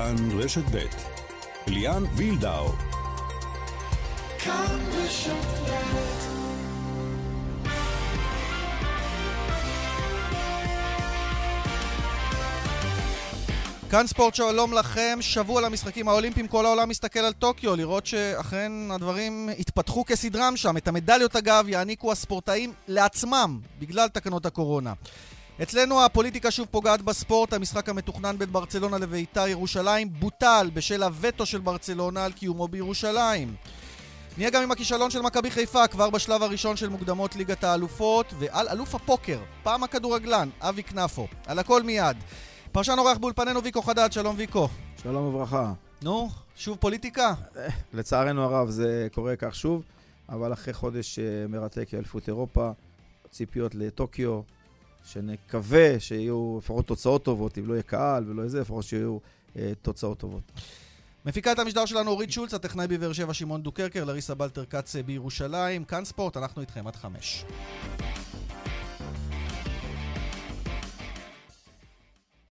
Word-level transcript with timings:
כאן 0.00 0.40
רשת 0.40 0.62
ב' 0.72 0.78
ליאן 1.66 2.04
וילדאו 2.16 2.68
כאן 4.38 4.78
רשת 4.92 5.32
כאן 13.90 14.06
ספורט 14.06 14.34
שלום 14.34 14.72
לכם, 14.72 15.18
שבוע 15.20 15.60
למשחקים 15.60 16.08
האולימפיים, 16.08 16.48
כל 16.48 16.66
העולם 16.66 16.88
מסתכל 16.88 17.20
על 17.20 17.32
טוקיו, 17.32 17.76
לראות 17.76 18.06
שאכן 18.06 18.72
הדברים 18.90 19.48
התפתחו 19.58 20.04
כסדרם 20.04 20.56
שם. 20.56 20.76
את 20.76 20.88
המדליות 20.88 21.36
אגב 21.36 21.68
יעניקו 21.68 22.12
הספורטאים 22.12 22.72
לעצמם, 22.88 23.60
בגלל 23.78 24.08
תקנות 24.08 24.46
הקורונה. 24.46 24.92
אצלנו 25.62 26.04
הפוליטיקה 26.04 26.50
שוב 26.50 26.68
פוגעת 26.70 27.02
בספורט, 27.02 27.52
המשחק 27.52 27.88
המתוכנן 27.88 28.38
בין 28.38 28.52
ברצלונה 28.52 28.98
לביתר 28.98 29.48
ירושלים 29.48 30.12
בוטל 30.12 30.70
בשל 30.74 31.02
הווטו 31.02 31.46
של 31.46 31.60
ברצלונה 31.60 32.24
על 32.24 32.32
קיומו 32.32 32.68
בירושלים. 32.68 33.54
נהיה 34.38 34.50
גם 34.50 34.62
עם 34.62 34.70
הכישלון 34.70 35.10
של 35.10 35.22
מכבי 35.22 35.50
חיפה 35.50 35.86
כבר 35.86 36.10
בשלב 36.10 36.42
הראשון 36.42 36.76
של 36.76 36.88
מוקדמות 36.88 37.36
ליגת 37.36 37.64
האלופות 37.64 38.26
ועל 38.38 38.68
אלוף 38.68 38.94
הפוקר, 38.94 39.40
פעם 39.62 39.84
הכדורגלן, 39.84 40.48
אבי 40.60 40.82
כנפו. 40.82 41.26
על 41.46 41.58
הכל 41.58 41.82
מיד. 41.82 42.16
פרשן 42.72 42.98
אורח 42.98 43.18
באולפנינו 43.18 43.62
ויקו 43.62 43.82
חדד, 43.82 44.12
שלום 44.12 44.34
ויקו. 44.38 44.68
שלום 45.02 45.24
וברכה. 45.24 45.72
נו, 46.02 46.28
שוב 46.56 46.76
פוליטיקה? 46.80 47.34
אה, 47.56 47.68
לצערנו 47.92 48.44
הרב 48.44 48.70
זה 48.70 49.08
קורה 49.14 49.36
כך 49.36 49.54
שוב, 49.54 49.82
אבל 50.28 50.52
אחרי 50.52 50.74
חודש 50.74 51.18
אה, 51.18 51.24
מרתק 51.48 51.94
אליפות 51.94 52.28
אירופה, 52.28 52.70
ציפיות 53.30 53.74
לטוקיו, 53.74 54.40
שנקווה 55.04 56.00
שיהיו 56.00 56.58
לפחות 56.58 56.86
תוצאות 56.86 57.24
טובות, 57.24 57.58
אם 57.58 57.66
לא 57.66 57.72
יהיה 57.74 57.82
קהל 57.82 58.24
ולא 58.28 58.42
יהיה 58.42 58.48
זה, 58.48 58.60
לפחות 58.60 58.84
שיהיו 58.84 59.18
אה, 59.56 59.72
תוצאות 59.82 60.18
טובות. 60.18 60.42
מפיקה 61.26 61.52
את 61.52 61.58
המשדר 61.58 61.86
שלנו 61.86 62.10
אורית 62.10 62.32
שולץ, 62.32 62.54
הטכנאי 62.54 62.86
בבאר 62.86 63.12
שבע 63.12 63.34
שמעון 63.34 63.62
דוקרקר, 63.62 64.04
לריסה 64.04 64.34
בלטר 64.34 64.64
כץ 64.64 64.96
בירושלים. 64.96 65.84
כאן 65.84 66.04
ספורט, 66.04 66.36
אנחנו 66.36 66.60
איתכם 66.60 66.86
עד 66.86 66.96
חמש. 66.96 67.44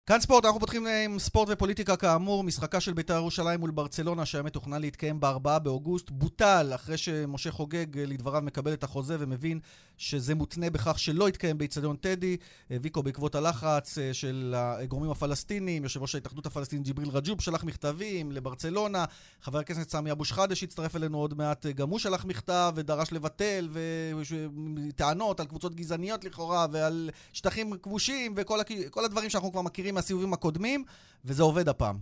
כאן 0.10 0.20
ספורט, 0.20 0.46
אנחנו 0.46 0.60
פותחים 0.60 0.88
אה, 0.88 1.06
עם 1.06 1.20
ספורט 1.20 1.48
ופוליטיקה 1.52 1.96
כאמור. 1.96 2.44
משחקה 2.44 2.80
של 2.80 2.94
בית"ר 2.94 3.14
ירושלים 3.14 3.60
מול 3.60 3.72
ברצלונה 3.72 4.26
שהיה 4.26 4.44
מתוכנן 4.44 4.82
להתקיים 4.82 5.20
ב-4 5.20 5.60
באוגוסט 5.60 6.10
בוטל 6.10 6.72
אחרי 6.76 6.98
שמשה 6.98 7.52
חוגג 7.52 7.98
אה, 7.98 8.06
לדבריו 8.06 8.42
מקבל 8.42 8.74
את 8.74 8.84
החוזה 8.84 9.16
ומבין 9.20 9.60
שזה 9.98 10.36
מותנה 10.36 10.70
בכך 10.70 11.00
שלא 11.00 11.30
יתקיים 11.30 11.58
באיצטדיון 11.58 11.96
טדי. 11.96 12.38
אה, 12.72 12.78
ויקו 12.82 13.04
בעקבות 13.04 13.36
הלחץ 13.36 13.98
של 14.14 14.54
הגורמים 14.58 15.12
הפלסטינים, 15.12 15.84
יושב 15.84 16.02
ראש 16.02 16.16
ההתאחדות 16.16 16.46
הפלסטינית 16.46 16.86
ג'יבריל 16.86 17.10
רג'וב 17.10 17.42
שלח 17.42 17.64
מכתבים 17.64 18.32
לברצלונה. 18.32 19.06
חבר 19.42 19.60
הכנסת 19.60 19.90
סמי 19.90 20.12
אבו 20.12 20.26
שחאדה 20.26 20.56
שהצטרף 20.56 20.96
אלינו 20.96 21.18
עוד 21.18 21.34
מעט, 21.38 21.66
גם 21.66 21.90
הוא 21.90 22.00
שלח 22.00 22.26
מכתב 22.26 22.74
ודרש 22.76 23.12
לבטל 23.12 23.70
וטענות 24.88 25.40
על 25.40 25.46
קבוצות 25.46 25.76
גזעניות 25.76 26.24
לכאורה 26.24 26.66
ועל 26.72 27.10
שטחים 27.34 27.78
כבושים 27.78 28.34
וכל 28.38 29.06
הדברים 29.06 29.30
שאנחנו 29.30 29.52
כבר 29.52 29.62
מכירים 29.62 29.99
מהסיבובים 30.00 30.34
הקודמים, 30.34 30.84
וזה 31.26 31.44
עובד 31.44 31.70
הפעם. 31.70 31.98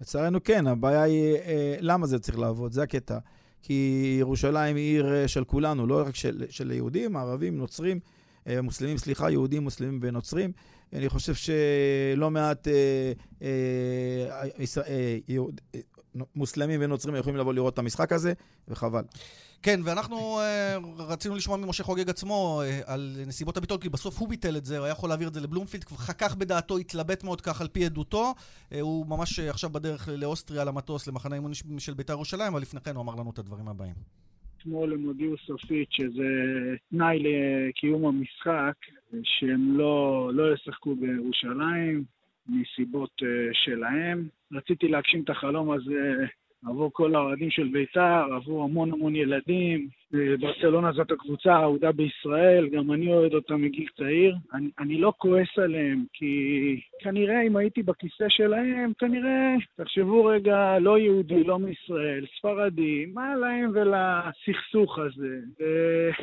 לצערנו 0.00 0.44
כן, 0.44 0.66
הבעיה 0.66 1.02
היא 1.02 1.34
אה, 1.34 1.76
למה 1.80 2.06
זה 2.06 2.18
צריך 2.18 2.38
לעבוד, 2.38 2.72
זה 2.72 2.82
הקטע. 2.82 3.18
כי 3.62 4.16
ירושלים 4.20 4.76
היא 4.76 4.94
עיר 4.94 5.14
אה, 5.14 5.28
של 5.28 5.44
כולנו, 5.44 5.86
לא 5.86 6.02
רק 6.06 6.16
של, 6.16 6.44
של 6.50 6.70
יהודים, 6.70 7.16
ערבים, 7.16 7.58
נוצרים, 7.58 8.00
אה, 8.46 8.62
מוסלמים, 8.62 8.98
סליחה, 8.98 9.30
יהודים, 9.30 9.62
מוסלמים 9.62 9.98
ונוצרים. 10.02 10.52
אני 10.92 11.08
חושב 11.08 11.34
שלא 11.34 12.30
מעט 12.30 12.68
אה, 12.68 13.12
אה, 13.42 14.44
אה, 14.86 15.18
יהוד, 15.28 15.60
אה, 15.74 15.80
מוסלמים 16.36 16.80
ונוצרים 16.82 17.16
יכולים 17.16 17.36
לבוא 17.36 17.54
לראות 17.54 17.74
את 17.74 17.78
המשחק 17.78 18.12
הזה, 18.12 18.32
וחבל. 18.68 19.02
כן, 19.62 19.80
ואנחנו 19.84 20.16
uh, 20.16 21.02
רצינו 21.12 21.36
לשמוע 21.36 21.56
ממשה 21.56 21.84
חוגג 21.84 22.10
עצמו 22.10 22.62
uh, 22.62 22.92
על 22.92 23.16
נסיבות 23.26 23.56
הביטול, 23.56 23.78
כי 23.78 23.88
בסוף 23.88 24.18
הוא 24.18 24.28
ביטל 24.28 24.56
את 24.56 24.64
זה, 24.64 24.78
הוא 24.78 24.84
היה 24.84 24.92
יכול 24.92 25.08
להעביר 25.08 25.28
את 25.28 25.34
זה 25.34 25.40
לבלומפילד, 25.40 25.84
חכך 25.84 26.36
בדעתו, 26.36 26.78
התלבט 26.78 27.24
מאוד 27.24 27.40
כך 27.40 27.60
על 27.60 27.68
פי 27.68 27.84
עדותו. 27.84 28.34
Uh, 28.34 28.76
הוא 28.80 29.06
ממש 29.06 29.38
עכשיו 29.38 29.70
בדרך 29.70 30.08
לאוסטריה, 30.12 30.64
למטוס, 30.64 31.08
למחנה 31.08 31.34
אימון 31.34 31.52
של 31.78 31.94
בית"ר 31.94 32.12
ירושלים, 32.12 32.52
אבל 32.52 32.62
לפני 32.62 32.80
כן 32.80 32.94
הוא 32.94 33.02
אמר 33.02 33.14
לנו 33.14 33.30
את 33.30 33.38
הדברים 33.38 33.68
הבאים. 33.68 33.94
אתמול 34.58 34.92
הם 34.92 35.02
הודיעו 35.02 35.36
סופית 35.46 35.88
שזה 35.90 36.28
תנאי 36.90 37.18
לקיום 37.18 38.06
המשחק, 38.06 38.74
שהם 39.22 39.78
לא, 39.78 40.30
לא 40.34 40.54
ישחקו 40.54 40.96
בירושלים 40.96 42.04
מסיבות 42.48 43.22
שלהם. 43.52 44.28
רציתי 44.52 44.88
להגשים 44.88 45.22
את 45.22 45.30
החלום 45.30 45.70
הזה 45.70 46.26
עבור 46.66 46.90
כל 46.92 47.14
האוהדים 47.14 47.50
של 47.50 47.68
בית"ר, 47.68 48.34
עבור 48.34 48.64
המון 48.64 48.92
המון 48.92 49.16
ילדים. 49.16 49.88
ברצלונה 50.40 50.92
זאת 50.92 51.10
הקבוצה 51.10 51.54
האהודה 51.54 51.92
בישראל, 51.92 52.68
גם 52.68 52.92
אני 52.92 53.12
אוהד 53.12 53.34
אותה 53.34 53.56
מגיל 53.56 53.86
צעיר. 53.96 54.36
אני, 54.54 54.70
אני 54.78 54.98
לא 54.98 55.12
כועס 55.18 55.58
עליהם, 55.58 56.04
כי 56.12 56.80
כנראה 57.00 57.42
אם 57.42 57.56
הייתי 57.56 57.82
בכיסא 57.82 58.24
שלהם, 58.28 58.92
כנראה, 58.98 59.54
תחשבו 59.76 60.24
רגע, 60.24 60.78
לא 60.78 60.98
יהודי, 60.98 61.44
לא 61.44 61.58
מישראל, 61.58 62.24
ספרדי, 62.38 63.06
מה 63.14 63.36
להם 63.36 63.70
ולסכסוך 63.74 64.98
הזה? 64.98 65.38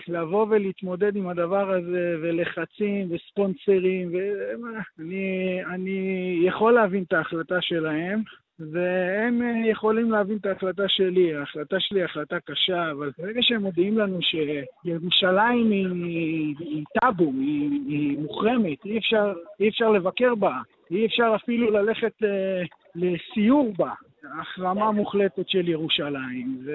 ולבוא 0.07 0.45
ולהתמודד 0.49 1.15
עם 1.15 1.27
הדבר 1.27 1.71
הזה, 1.71 2.15
ולחצים, 2.21 3.07
וספונסרים, 3.11 4.11
ומה, 4.13 4.79
אני, 4.99 5.59
אני 5.65 6.39
יכול 6.45 6.73
להבין 6.73 7.03
את 7.03 7.13
ההחלטה 7.13 7.61
שלהם, 7.61 8.21
והם 8.59 9.41
אה, 9.41 9.69
יכולים 9.69 10.11
להבין 10.11 10.37
את 10.37 10.45
ההחלטה 10.45 10.83
שלי. 10.87 11.35
ההחלטה 11.35 11.75
שלי 11.79 11.99
היא 11.99 12.05
החלטה 12.05 12.39
קשה, 12.39 12.91
אבל 12.91 13.11
ברגע 13.17 13.41
שהם 13.43 13.61
מודיעים 13.61 13.97
לנו 13.97 14.19
שירושלים 14.21 15.71
היא, 15.71 16.55
היא 16.59 16.83
טאבו, 17.01 17.31
היא, 17.39 17.69
היא 17.87 18.19
מוחרמת, 18.19 18.85
אי 18.85 18.97
אפשר, 18.97 19.33
אי 19.59 19.69
אפשר 19.69 19.89
לבקר 19.89 20.35
בה, 20.35 20.59
אי 20.91 21.05
אפשר 21.05 21.31
אפילו 21.35 21.71
ללכת 21.71 22.23
אה, 22.23 22.63
לסיור 22.95 23.73
בה. 23.77 23.91
החרמה 24.39 24.91
מוחלטת 24.91 25.49
של 25.49 25.69
ירושלים, 25.69 26.57
ו... 26.65 26.71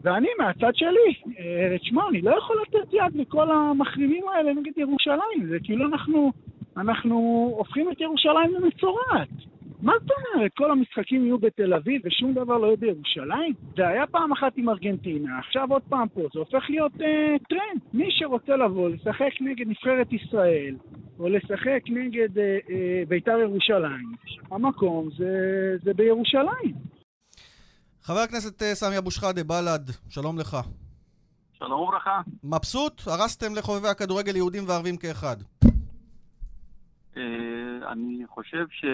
ואני 0.00 0.28
מהצד 0.38 0.74
שלי, 0.74 1.14
אה, 1.38 1.78
תשמע, 1.78 2.08
אני 2.08 2.20
לא 2.22 2.30
יכול 2.38 2.56
לתת 2.62 2.92
יד 2.92 3.14
לכל 3.14 3.50
המחרימים 3.50 4.28
האלה 4.28 4.52
נגד 4.52 4.78
ירושלים, 4.78 5.46
זה 5.48 5.56
כאילו 5.64 5.86
אנחנו, 5.86 6.32
אנחנו 6.76 7.16
הופכים 7.56 7.90
את 7.90 8.00
ירושלים 8.00 8.54
למצורעת. 8.54 9.28
מה 9.82 9.92
זאת 10.00 10.10
אומרת? 10.10 10.50
כל 10.56 10.70
המשחקים 10.70 11.24
יהיו 11.24 11.38
בתל 11.38 11.74
אביב 11.74 12.02
ושום 12.04 12.32
דבר 12.32 12.58
לא 12.58 12.66
יהיה 12.66 12.76
בירושלים? 12.76 13.54
זה 13.76 13.88
היה 13.88 14.06
פעם 14.06 14.32
אחת 14.32 14.52
עם 14.56 14.68
ארגנטינה, 14.68 15.38
עכשיו 15.38 15.68
עוד 15.70 15.82
פעם 15.88 16.08
פה, 16.08 16.20
זה 16.34 16.38
הופך 16.38 16.64
להיות 16.68 16.92
אה, 17.00 17.36
טרנד. 17.48 17.80
מי 17.92 18.08
שרוצה 18.10 18.56
לבוא 18.56 18.88
לשחק 18.88 19.30
נגד 19.40 19.68
נבחרת 19.68 20.12
ישראל, 20.12 20.76
או 21.18 21.28
לשחק 21.28 21.82
נגד 21.88 22.38
אה, 22.38 22.58
אה, 22.70 23.02
בית"ר 23.08 23.38
ירושלים, 23.38 24.12
המקום 24.50 25.08
זה, 25.18 25.26
זה 25.84 25.94
בירושלים. 25.94 26.74
חבר 28.02 28.18
הכנסת 28.18 28.62
אה, 28.62 28.74
סמי 28.74 28.98
אבו 28.98 29.10
שחאדה, 29.10 29.44
בל"ד, 29.44 29.90
שלום 30.08 30.38
לך. 30.38 30.56
שלום 31.52 31.80
וברכה. 31.80 32.20
מבסוט? 32.44 33.02
הרסתם 33.06 33.54
לחובבי 33.56 33.88
הכדורגל 33.88 34.36
יהודים 34.36 34.62
וערבים 34.68 34.96
כאחד. 34.96 35.36
אה, 37.16 37.92
אני 37.92 38.22
חושב 38.28 38.66
ש... 38.70 38.84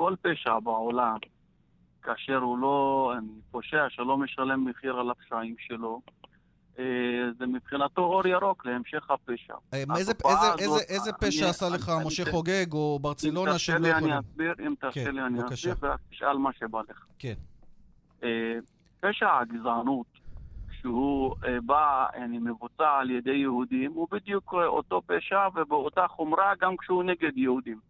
כל 0.00 0.14
פשע 0.22 0.58
בעולם, 0.58 1.16
כאשר 2.02 2.36
הוא 2.36 2.58
לא 2.58 3.12
פושע 3.50 3.86
שלא 3.88 4.16
משלם 4.16 4.64
מחיר 4.64 4.96
על 4.96 5.10
הפשעים 5.10 5.54
שלו, 5.58 6.00
אה, 6.78 6.84
זה 7.38 7.46
מבחינתו 7.46 8.02
אור 8.02 8.26
ירוק 8.26 8.66
להמשך 8.66 9.10
הפשע. 9.10 9.54
אה, 9.74 9.82
איזה 10.88 11.12
פשע 11.12 11.48
עשה 11.48 11.68
לך 11.68 11.92
משה 12.04 12.30
חוגג 12.30 12.72
או 12.72 12.98
ברצלונה 13.02 13.58
שהם 13.58 13.82
לא 13.82 13.88
יכולים? 13.88 14.14
אם 14.66 14.74
תרשה 14.80 15.04
כן, 15.04 15.14
לי 15.14 15.22
אני 15.22 15.38
אסביר, 15.38 15.74
ואז 15.80 15.98
תשאל 16.10 16.36
מה 16.36 16.50
שבא 16.52 16.80
לך. 16.90 17.04
כן. 17.18 17.34
אה, 18.22 18.58
פשע 19.00 19.38
הגזענות, 19.38 20.06
שהוא 20.80 21.36
בא, 21.66 22.06
אני 22.14 22.38
מבוצע 22.38 22.90
על 23.00 23.10
ידי 23.10 23.36
יהודים, 23.36 23.92
הוא 23.92 24.08
בדיוק 24.10 24.54
אותו 24.54 25.02
פשע 25.06 25.48
ובאותה 25.54 26.08
חומרה 26.08 26.52
גם 26.60 26.76
כשהוא 26.76 27.04
נגד 27.04 27.38
יהודים. 27.38 27.89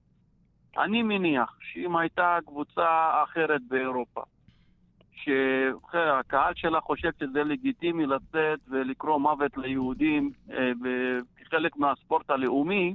אני 0.78 1.02
מניח 1.02 1.58
שאם 1.60 1.96
הייתה 1.96 2.38
קבוצה 2.46 3.10
אחרת 3.24 3.60
באירופה, 3.68 4.22
שהקהל 5.14 6.54
שלה 6.56 6.80
חושב 6.80 7.10
שזה 7.20 7.44
לגיטימי 7.44 8.06
לצאת 8.06 8.58
ולקרוא 8.68 9.18
מוות 9.18 9.56
ליהודים 9.56 10.30
אה, 10.50 10.72
כחלק 11.36 11.76
מהספורט 11.76 12.30
הלאומי, 12.30 12.94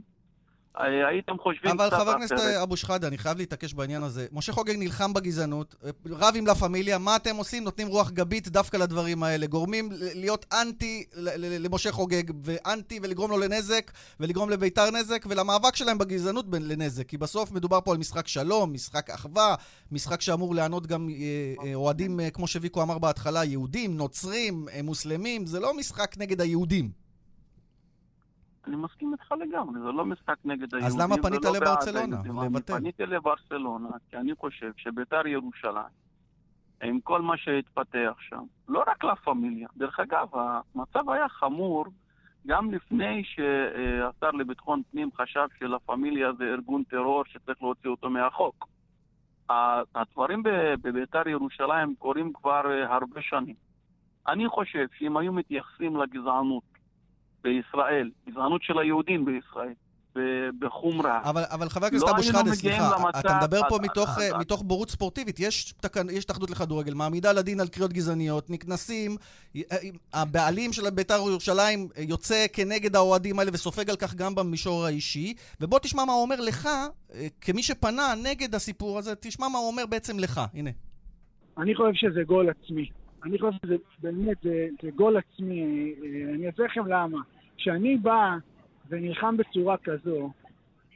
הייתם 0.77 1.35
חושבים 1.39 1.71
אבל 1.71 1.89
חבר 1.89 2.11
הכנסת. 2.11 2.35
אבו 2.63 2.77
שחאדה, 2.77 3.07
אני 3.07 3.17
חייב 3.17 3.37
להתעקש 3.37 3.73
בעניין 3.73 4.03
הזה. 4.03 4.27
משה 4.31 4.51
חוגג 4.51 4.75
נלחם 4.77 5.13
בגזענות, 5.13 5.75
רב 6.05 6.33
עם 6.35 6.47
לה 6.47 6.55
פמיליה, 6.55 6.97
מה 6.97 7.15
אתם 7.15 7.35
עושים? 7.35 7.63
נותנים 7.63 7.87
רוח 7.87 8.11
גבית 8.11 8.47
דווקא 8.47 8.77
לדברים 8.77 9.23
האלה. 9.23 9.47
גורמים 9.47 9.89
להיות 9.91 10.45
אנטי 10.53 11.03
למשה 11.59 11.91
חוגג, 11.91 12.23
ואנטי 12.43 12.99
ולגרום 13.03 13.31
לו 13.31 13.37
לנזק, 13.37 13.91
ולגרום 14.19 14.49
לביתר 14.49 14.91
נזק, 14.91 15.25
ולמאבק 15.29 15.75
שלהם 15.75 15.97
בגזענות 15.97 16.45
לנזק. 16.51 17.07
כי 17.07 17.17
בסוף 17.17 17.51
מדובר 17.51 17.81
פה 17.81 17.91
על 17.91 17.97
משחק 17.97 18.27
שלום, 18.27 18.73
משחק 18.73 19.09
אחווה, 19.09 19.55
משחק 19.91 20.21
שאמור 20.21 20.55
לענות 20.55 20.87
גם 20.87 21.09
אה, 21.09 21.65
אה, 21.65 21.75
אוהדים, 21.75 22.19
אה, 22.19 22.29
כמו 22.29 22.47
שוויקו 22.47 22.81
אמר 22.81 22.97
בהתחלה, 22.97 23.43
יהודים, 23.43 23.97
נוצרים, 23.97 24.65
אה, 24.73 24.81
מוסלמים. 24.81 25.45
זה 25.45 25.59
לא 25.59 25.73
משחק 25.73 26.15
נגד 26.17 26.41
היהודים. 26.41 27.04
אני 28.67 28.75
מסכים 28.75 29.13
איתך 29.13 29.31
לגמרי, 29.31 29.81
זה 29.81 29.91
לא 29.91 30.05
משחק 30.05 30.35
נגד 30.45 30.75
היהודים. 30.75 30.99
למה 30.99 31.15
פנית 31.17 31.45
ולא 31.45 31.59
בעד 31.59 31.61
לברצלונה? 31.61 32.45
לבטל. 32.45 32.77
פניתי 32.77 33.05
לברצלונה, 33.05 33.89
כי 34.09 34.17
אני 34.17 34.35
חושב 34.35 34.71
שביתר 34.77 35.27
ירושלים, 35.27 35.93
עם 36.83 36.99
כל 36.99 37.21
מה 37.21 37.37
שהתפתח 37.37 38.13
שם, 38.19 38.43
לא 38.67 38.83
רק 38.87 39.03
לה 39.03 39.15
פמיליה. 39.15 39.67
דרך 39.77 39.99
אגב, 39.99 40.27
המצב 40.33 41.09
היה 41.09 41.29
חמור 41.29 41.85
גם 42.47 42.71
לפני 42.71 43.23
שהשר 43.23 44.31
לביטחון 44.31 44.81
פנים 44.91 45.09
חשב 45.17 45.47
שלה 45.59 45.79
פמיליה 45.79 46.33
זה 46.37 46.43
ארגון 46.43 46.83
טרור 46.83 47.23
שצריך 47.25 47.61
להוציא 47.61 47.89
אותו 47.89 48.09
מהחוק. 48.09 48.67
הדברים 49.95 50.43
בביתר 50.81 51.27
ירושלים 51.27 51.95
קורים 51.95 52.33
כבר 52.33 52.71
אה, 52.71 52.95
הרבה 52.95 53.21
שנים. 53.21 53.55
אני 54.27 54.49
חושב 54.49 54.85
שאם 54.97 55.17
היו 55.17 55.33
מתייחסים 55.33 55.97
לגזענות 55.97 56.63
בישראל, 57.45 58.11
גזענות 58.29 58.63
של 58.63 58.79
היהודים 58.79 59.25
בישראל, 59.25 59.73
בחומרה, 60.59 61.21
אבל, 61.23 61.43
אבל 61.51 61.69
חבר 61.69 61.85
הכנסת 61.85 62.05
לא 62.05 62.11
אבו 62.11 62.23
שחאדה, 62.23 62.51
סליחה, 62.51 62.91
למצב- 62.97 63.19
אתה 63.19 63.37
מדבר 63.41 63.59
פה 63.69 63.75
אז- 63.75 63.81
מתוך, 63.81 64.09
אז- 64.09 64.31
אה, 64.33 64.37
מתוך 64.39 64.61
בורות 64.63 64.89
ספורטיבית. 64.89 65.39
יש, 65.39 65.71
תקנ... 65.71 66.09
יש 66.09 66.23
התאחדות 66.23 66.49
לכדורגל, 66.49 66.93
מעמידה 66.93 67.31
לדין 67.33 67.59
על 67.59 67.67
קריאות 67.67 67.93
גזעניות, 67.93 68.49
נקנסים, 68.49 69.15
אה, 69.55 69.61
הבעלים 70.13 70.73
של 70.73 70.89
בית"ר 70.89 71.13
ירושלים 71.13 71.87
יוצא 71.97 72.45
כנגד 72.53 72.95
האוהדים 72.95 73.39
האלה 73.39 73.51
וסופג 73.53 73.89
על 73.89 73.95
כך 73.95 74.15
גם 74.15 74.35
במישור 74.35 74.85
האישי, 74.85 75.33
ובוא 75.61 75.79
תשמע 75.79 76.05
מה 76.05 76.13
הוא 76.13 76.21
אומר 76.21 76.41
לך, 76.41 76.65
אה, 76.65 77.27
כמי 77.41 77.63
שפנה 77.63 78.13
נגד 78.23 78.55
הסיפור 78.55 78.97
הזה, 78.97 79.15
תשמע 79.15 79.47
מה 79.47 79.57
הוא 79.59 79.67
אומר 79.67 79.85
בעצם 79.85 80.19
לך. 80.19 80.41
הנה. 80.53 80.69
אני 81.57 81.75
חושב 81.75 81.93
שזה 81.93 82.23
גול 82.23 82.49
עצמי. 82.49 82.89
אני 83.23 83.39
חושב 83.39 83.57
שזה 83.65 83.75
באמת, 83.99 84.37
זה, 84.43 84.67
זה 84.83 84.89
גול 84.95 85.17
עצמי. 85.17 85.63
אני 86.35 86.47
אעשה 86.47 86.63
לכם 86.63 86.85
למה. 86.87 87.17
כשאני 87.57 87.97
בא 87.97 88.35
ונלחם 88.89 89.37
בצורה 89.37 89.77
כזו, 89.77 90.29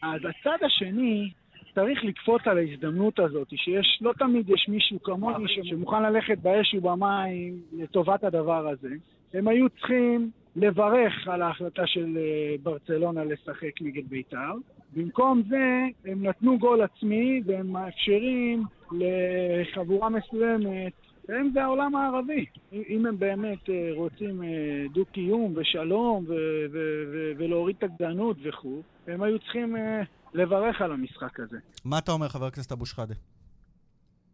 אז 0.01 0.21
הצד 0.25 0.65
השני 0.65 1.31
צריך 1.75 2.03
לקפוץ 2.03 2.41
על 2.45 2.57
ההזדמנות 2.57 3.19
הזאת, 3.19 3.47
שיש, 3.55 3.99
לא 4.01 4.13
תמיד 4.19 4.49
יש 4.49 4.65
מישהו 4.69 5.03
כמוני 5.03 5.45
שמוכן 5.63 6.03
ללכת 6.03 6.37
באש 6.37 6.73
ובמים 6.73 7.61
לטובת 7.73 8.23
הדבר 8.23 8.67
הזה. 8.67 8.95
הם 9.33 9.47
היו 9.47 9.69
צריכים 9.69 10.31
לברך 10.55 11.27
על 11.27 11.41
ההחלטה 11.41 11.87
של 11.87 12.17
אה, 12.17 12.55
ברצלונה 12.63 13.23
לשחק 13.23 13.81
נגד 13.81 14.09
בית"ר. 14.09 14.53
במקום 14.95 15.41
זה, 15.49 15.83
הם 16.05 16.25
נתנו 16.25 16.59
גול 16.59 16.81
עצמי 16.81 17.41
והם 17.45 17.71
מאפשרים 17.71 18.63
לחבורה 18.91 20.09
מסוימת, 20.09 20.93
הם 21.35 21.49
זה 21.53 21.63
העולם 21.63 21.95
הערבי. 21.95 22.45
אם- 22.71 23.05
הם 23.05 23.19
באמת 23.19 23.69
אה, 23.69 23.89
רוצים 23.95 24.43
אה, 24.43 24.47
דו-קיום 24.93 25.53
ושלום 25.55 26.25
ו- 26.27 26.33
ו- 26.71 27.03
ו- 27.11 27.31
ולהוריד 27.37 27.75
את 27.77 27.83
הגזענות 27.83 28.37
וכו', 28.43 28.81
הם 29.07 29.21
היו 29.23 29.39
צריכים 29.39 29.75
אה, 29.75 30.01
לברך 30.33 30.81
על 30.81 30.91
המשחק 30.91 31.39
הזה. 31.39 31.57
מה 31.85 31.97
אתה 31.97 32.11
אומר, 32.11 32.27
חבר 32.27 32.45
הכנסת 32.45 32.71
אבו 32.71 32.85
שחאדה? 32.85 33.13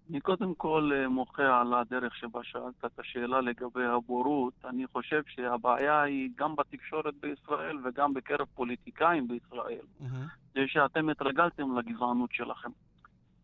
אני 0.09 0.19
קודם 0.19 0.53
כל 0.55 0.91
מוחה 1.09 1.61
על 1.61 1.73
הדרך 1.73 2.15
שבה 2.15 2.39
שאלת 2.43 2.85
את 2.85 2.99
השאלה 2.99 3.41
לגבי 3.41 3.85
הבורות. 3.85 4.53
אני 4.69 4.87
חושב 4.87 5.21
שהבעיה 5.27 6.01
היא 6.01 6.29
גם 6.37 6.55
בתקשורת 6.55 7.13
בישראל 7.21 7.77
וגם 7.85 8.13
בקרב 8.13 8.47
פוליטיקאים 8.55 9.27
בישראל. 9.27 9.85
מהמם. 9.99 10.25
זה 10.53 10.61
שאתם 10.67 11.09
התרגלתם 11.09 11.77
לגזענות 11.77 12.29
שלכם. 12.33 12.69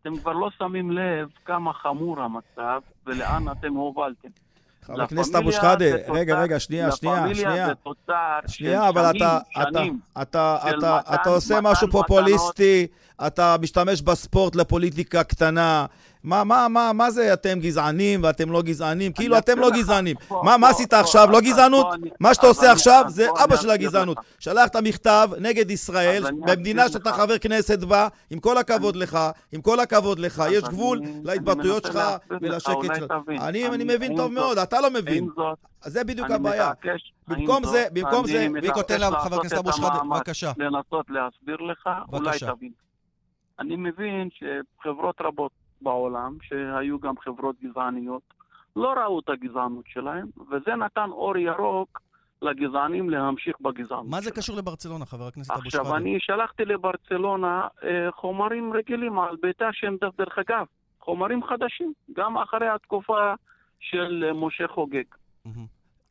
אתם 0.02 0.16
כבר 0.16 0.32
לא 0.32 0.48
שמים 0.58 0.90
לב 0.90 1.28
כמה 1.44 1.72
חמור 1.72 2.20
המצב 2.20 2.80
ולאן 3.06 3.44
אתם 3.52 3.72
הובלתם. 3.74 4.28
חבר 4.82 5.02
הכנסת 5.02 5.34
אבו 5.34 5.52
שחאדה, 5.52 5.84
רגע, 6.08 6.40
רגע, 6.40 6.60
שנייה, 6.60 6.92
שנייה, 6.92 7.34
שנייה. 7.34 7.66
זה 7.66 7.74
תוצר 7.74 8.38
של 8.46 8.48
שנייה, 8.52 8.88
אבל 8.88 9.02
שנים, 9.08 9.16
אתה, 9.16 9.38
אתה. 9.62 9.68
אתה, 10.22 10.58
של 10.70 10.78
אתה, 10.78 10.98
מתן- 11.04 11.14
אתה 11.14 11.30
עושה 11.30 11.54
מתן 11.60 11.70
משהו 11.70 11.88
מתנות. 11.88 12.06
פופוליסטי, 12.06 12.86
אתה 13.26 13.56
משתמש 13.62 14.02
בספורט 14.02 14.56
לפוליטיקה 14.56 15.24
קטנה. 15.24 15.86
מה, 16.24 16.44
מה, 16.44 16.68
מה, 16.68 16.92
מה 16.92 17.10
זה 17.10 17.32
אתם 17.32 17.58
גזענים 17.60 18.22
ואתם 18.22 18.50
לא 18.50 18.62
גזענים? 18.62 19.12
כאילו 19.12 19.38
אתם 19.38 19.58
לא. 19.58 19.70
גזענים. 19.70 20.16
מה, 20.42 20.56
מה 20.56 20.68
עשית 20.68 20.92
עכשיו? 20.92 21.30
לא 21.30 21.40
גזענות? 21.40 21.86
מה 22.20 22.34
שאתה 22.34 22.46
עושה 22.46 22.72
עכשיו 22.72 23.04
זה 23.08 23.26
אבא 23.44 23.56
של 23.56 23.70
הגזענות. 23.70 24.16
שלחת 24.38 24.76
מכתב 24.76 25.30
נגד 25.40 25.70
ישראל, 25.70 26.22
במדינה 26.30 26.88
שאתה. 26.88 27.12
חבר 27.12 27.38
כנסת 27.38 27.78
בה, 27.78 28.08
עם 28.30 28.40
כל 28.40 28.58
הכבוד 28.58 28.96
לך, 28.96 29.18
עם 29.52 29.60
כל 29.62 29.80
הכבוד 29.80 30.18
לך, 30.18 30.42
יש 30.50 30.62
גבול 30.64 31.00
להתבטאויות 31.24 31.84
שלך 31.84 31.98
ולשקט 32.40 32.72
שלך. 32.96 33.12
אני 33.40 33.84
מבין 33.84 34.16
טוב 34.16 34.32
מאוד, 34.32 34.58
אתה 34.58 34.80
לא 34.80 34.90
מבין. 34.90 35.28
זה 35.84 36.04
בדיוק 36.04 36.30
הבעיה. 36.30 36.72
במקום 37.28 37.64
זה- 37.64 37.86
במקום 37.92 38.26
זה- 38.26 38.48
מתעקש 38.48 38.64
ויקו, 38.64 38.82
תן 38.82 38.98
חבר 39.24 39.36
הכנסת 39.36 39.58
אבו 39.58 39.72
שחאדה, 39.72 39.98
בבקשה. 40.10 40.52
לנסות 40.58 41.06
להסביר 41.08 41.56
לך, 41.56 41.88
אולי. 42.12 42.38
תבין. 42.38 42.70
אני 43.60 43.76
מבין 43.76 44.28
שחברות 44.34 45.16
רבות 45.20 45.52
בעולם, 45.82 46.36
שהיו 46.42 46.98
גם 46.98 47.14
חברות 47.18 47.56
גזעניות, 47.62 48.22
לא 48.76 48.92
ראו 48.92 49.20
את 49.20 49.28
הגזענות 49.28 49.84
שלהם, 49.86 50.26
וזה 50.50 50.76
נתן 50.76 51.10
אור 51.10 51.36
ירוק 51.36 52.00
לגזענים 52.42 53.10
להמשיך 53.10 53.60
בגזענות. 53.60 54.06
מה 54.10 54.20
זה 54.20 54.22
שלהם. 54.22 54.36
קשור 54.36 54.56
לברצלונה, 54.56 55.06
חבר 55.06 55.26
הכנסת 55.26 55.50
אבו 55.50 55.60
עכשיו, 55.60 55.84
שחאדה? 55.84 55.96
אני 55.96 56.16
שלחתי 56.20 56.64
לברצלונה 56.64 57.68
אה, 57.84 58.12
חומרים 58.12 58.72
רגילים 58.72 59.18
על 59.18 59.36
ביתה 59.42 59.68
שהם 59.72 59.96
דרך 60.18 60.38
אגב, 60.38 60.66
חומרים 61.00 61.44
חדשים, 61.44 61.92
גם 62.12 62.38
אחרי 62.38 62.68
התקופה 62.68 63.34
של 63.80 64.24
אה, 64.26 64.32
משה 64.32 64.68
חוגג. 64.68 65.04
מהמם. 65.44 65.66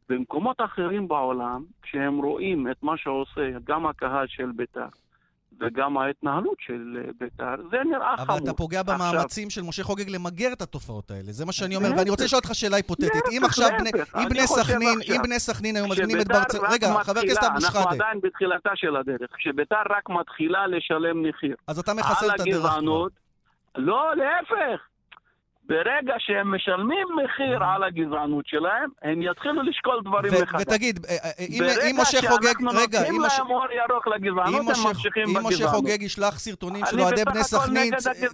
במקומות 0.09 0.61
אחרים 0.61 1.07
בעולם, 1.07 1.63
כשהם 1.81 2.17
רואים 2.17 2.71
את 2.71 2.83
מה 2.83 2.97
שעושה 2.97 3.49
גם 3.63 3.85
הקהל 3.85 4.27
של 4.27 4.51
בית"ר 4.55 5.00
וגם 5.61 5.97
ההתנהלות 5.97 6.57
של 6.59 6.97
אה, 6.97 7.11
בית"ר, 7.19 7.55
זה 7.71 7.77
נראה 7.85 8.17
חמור. 8.17 8.37
אבל 8.37 8.43
אתה 8.43 8.53
פוגע 8.53 8.79
עכשיו, 8.79 8.97
במאמצים 8.97 9.49
של 9.49 9.61
משה 9.61 9.83
חוגג 9.83 10.09
למגר 10.09 10.53
את 10.53 10.61
התופעות 10.61 11.11
האלה. 11.11 11.31
זה 11.31 11.45
מה 11.45 11.51
שאני 11.51 11.75
אומר. 11.75 11.89
ואני 11.97 12.09
רוצה 12.09 12.23
לשאול 12.23 12.41
אותך 12.45 12.55
שאלה 12.55 12.75
היפותטית. 12.75 13.23
אם 13.31 13.41
עכשיו 13.45 13.69
בני- 14.29 14.47
סכנין, 14.47 14.97
עכשיו 14.99 15.15
אם 15.15 15.21
בני 15.23 15.39
סכנין 15.39 15.75
היו 15.75 15.87
מזמינים 15.87 16.17
את 16.21 16.27
כשבית"ר 16.27 16.39
ברצלונה... 16.39 16.69
רגע, 16.73 17.03
חבר 17.03 17.19
הכנסת 17.19 17.43
אבו 17.43 17.53
אנחנו 17.53 17.61
שחאדה, 17.67 17.89
עדיין 17.91 18.19
בתחילתה 18.23 18.69
של 18.75 18.95
הדרך. 18.95 19.29
כשבית"ר 19.37 19.75
רק 19.89 20.09
מתחילה 20.09 20.67
לשלם 20.67 21.29
מחיר 21.29 21.55
אז 21.67 21.79
אתה 21.79 21.93
מחסל 21.93 22.29
את 22.35 22.39
הדרך 22.39 22.77
לא, 23.75 24.11
להפך. 24.15 24.90
ברגע 25.71 26.13
שהם 26.19 26.55
משלמים 26.55 27.07
מחיר 27.23 27.63
על 27.63 27.83
הגזענות 27.83 28.45
שלהם, 28.47 28.89
הם 29.01 29.21
יתחילו 29.21 29.61
לשקול 29.63 30.01
דברים 30.05 30.31
ו- 30.33 30.41
מחדש. 30.43 30.61
ותגיד, 30.61 31.05
אה, 31.09 31.15
אה, 31.23 31.31
אם 31.49 31.59
ברגע 31.59 31.89
אם 31.89 31.95
משה 32.01 32.19
חוגג... 32.29 32.43
שאנחנו 32.43 32.69
רגע, 32.81 32.99
נותנים 32.99 33.15
אם 33.15 33.21
להם 33.21 33.51
אור 33.51 33.65
ירוק 33.71 34.07
אם 34.07 34.13
לגזענות, 34.13 34.59
הם 34.59 34.87
ממשיכים 34.87 35.23
אם 35.27 35.37
משה 35.37 35.47
בגזענות. 35.47 35.75
חוגג 35.75 36.01
ישלח 36.01 36.39
סרטונים 36.39 36.85
של 36.85 36.95
אני 36.95 37.03
אוהדי 37.03 37.25
בני 37.25 37.43
סכנין 37.43 37.93
נגד 37.93 38.31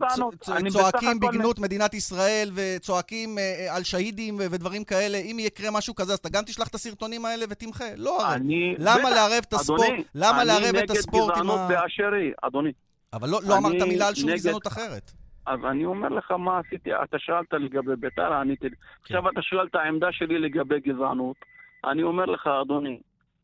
אני 0.52 0.70
צועקים 0.70 1.20
בגנות 1.20 1.60
מדינת 1.60 1.94
ישראל 1.94 2.52
וצועקים 2.56 3.38
אה, 3.38 3.76
על 3.76 3.84
שהידים 3.84 4.36
ודברים 4.40 4.84
כאלה, 4.84 5.18
אם 5.18 5.38
יקרה 5.40 5.72
משהו 5.72 5.96
כזה, 5.96 6.14
אז 6.14 6.20
אתה 6.20 6.30
גם 6.30 6.44
תשלח 6.44 6.68
את 6.68 6.76
הסרטונים 6.76 7.26
האלה 7.26 7.46
ותמחה. 7.50 7.86
לא. 7.98 8.34
אני... 8.34 8.76
למה 8.80 9.10
לערב 9.10 9.44
את 9.48 9.54
הספורט? 9.54 9.82
אדוני, 9.82 10.04
למה 10.16 10.44
לערב 10.44 10.76
את 10.76 10.90
אני 10.90 11.00
הספורט 11.00 11.32
נגד 11.32 11.38
עם 11.38 11.48
גזענות 11.48 11.60
ה... 11.60 11.68
באשר 11.68 12.14
היא, 12.14 12.32
אדוני. 12.42 12.72
אבל 13.14 13.30
לא 13.30 13.40
לא 13.44 13.58
אמרת 13.58 13.72
אני 13.82 13.90
מילה 13.90 14.08
על 14.08 14.16
שום 14.16 14.30
נגד- 14.30 14.38
גזענות 14.38 14.68
אחרת. 14.68 15.12
אז 15.48 15.66
אני 15.66 15.86
אומר 15.86 16.10
לך 16.10 16.32
מה 16.32 16.60
עשיתי, 16.60 16.96
אתה 16.96 17.20
שאלת 17.20 17.54
לגבי 17.54 17.96
בית"ר, 17.96 18.34
עניתי. 18.34 18.68
עכשיו 19.02 19.30
אתה 19.30 19.42
שואל 19.42 19.68
את 19.68 19.76
העמדה 19.76 20.12
שלי 20.12 20.40
לגבי 20.40 20.80
גזענות. 20.80 21.38
אני 21.86 22.04
אומר 22.04 22.26
לך, 22.26 22.48
אדוני, 22.48 23.00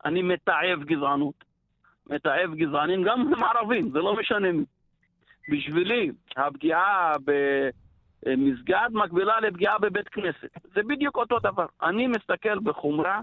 אני 0.06 0.22
מתעב 0.22 0.84
גזענות. 0.84 1.44
מתעב 2.10 2.56
גזענים, 2.56 3.04
גם 3.04 3.22
הם 3.22 3.44
ערבים, 3.44 3.90
זה 3.92 4.00
לא 4.00 4.16
משנה 4.16 4.52
מי. 4.52 4.66
בשבילי, 5.50 6.12
הפגיעה 6.38 7.14
במסגד 8.26 8.90
מקבילה 8.92 9.40
לפגיעה 9.40 9.80
בבית 9.80 10.10
כנסת. 10.10 10.50
זה 10.76 10.82
בדיוק 10.88 11.18
אותו 11.18 11.40
דבר. 11.40 11.66
אני 11.82 12.08
מסתכל 12.08 12.60
בחומרה 12.60 13.20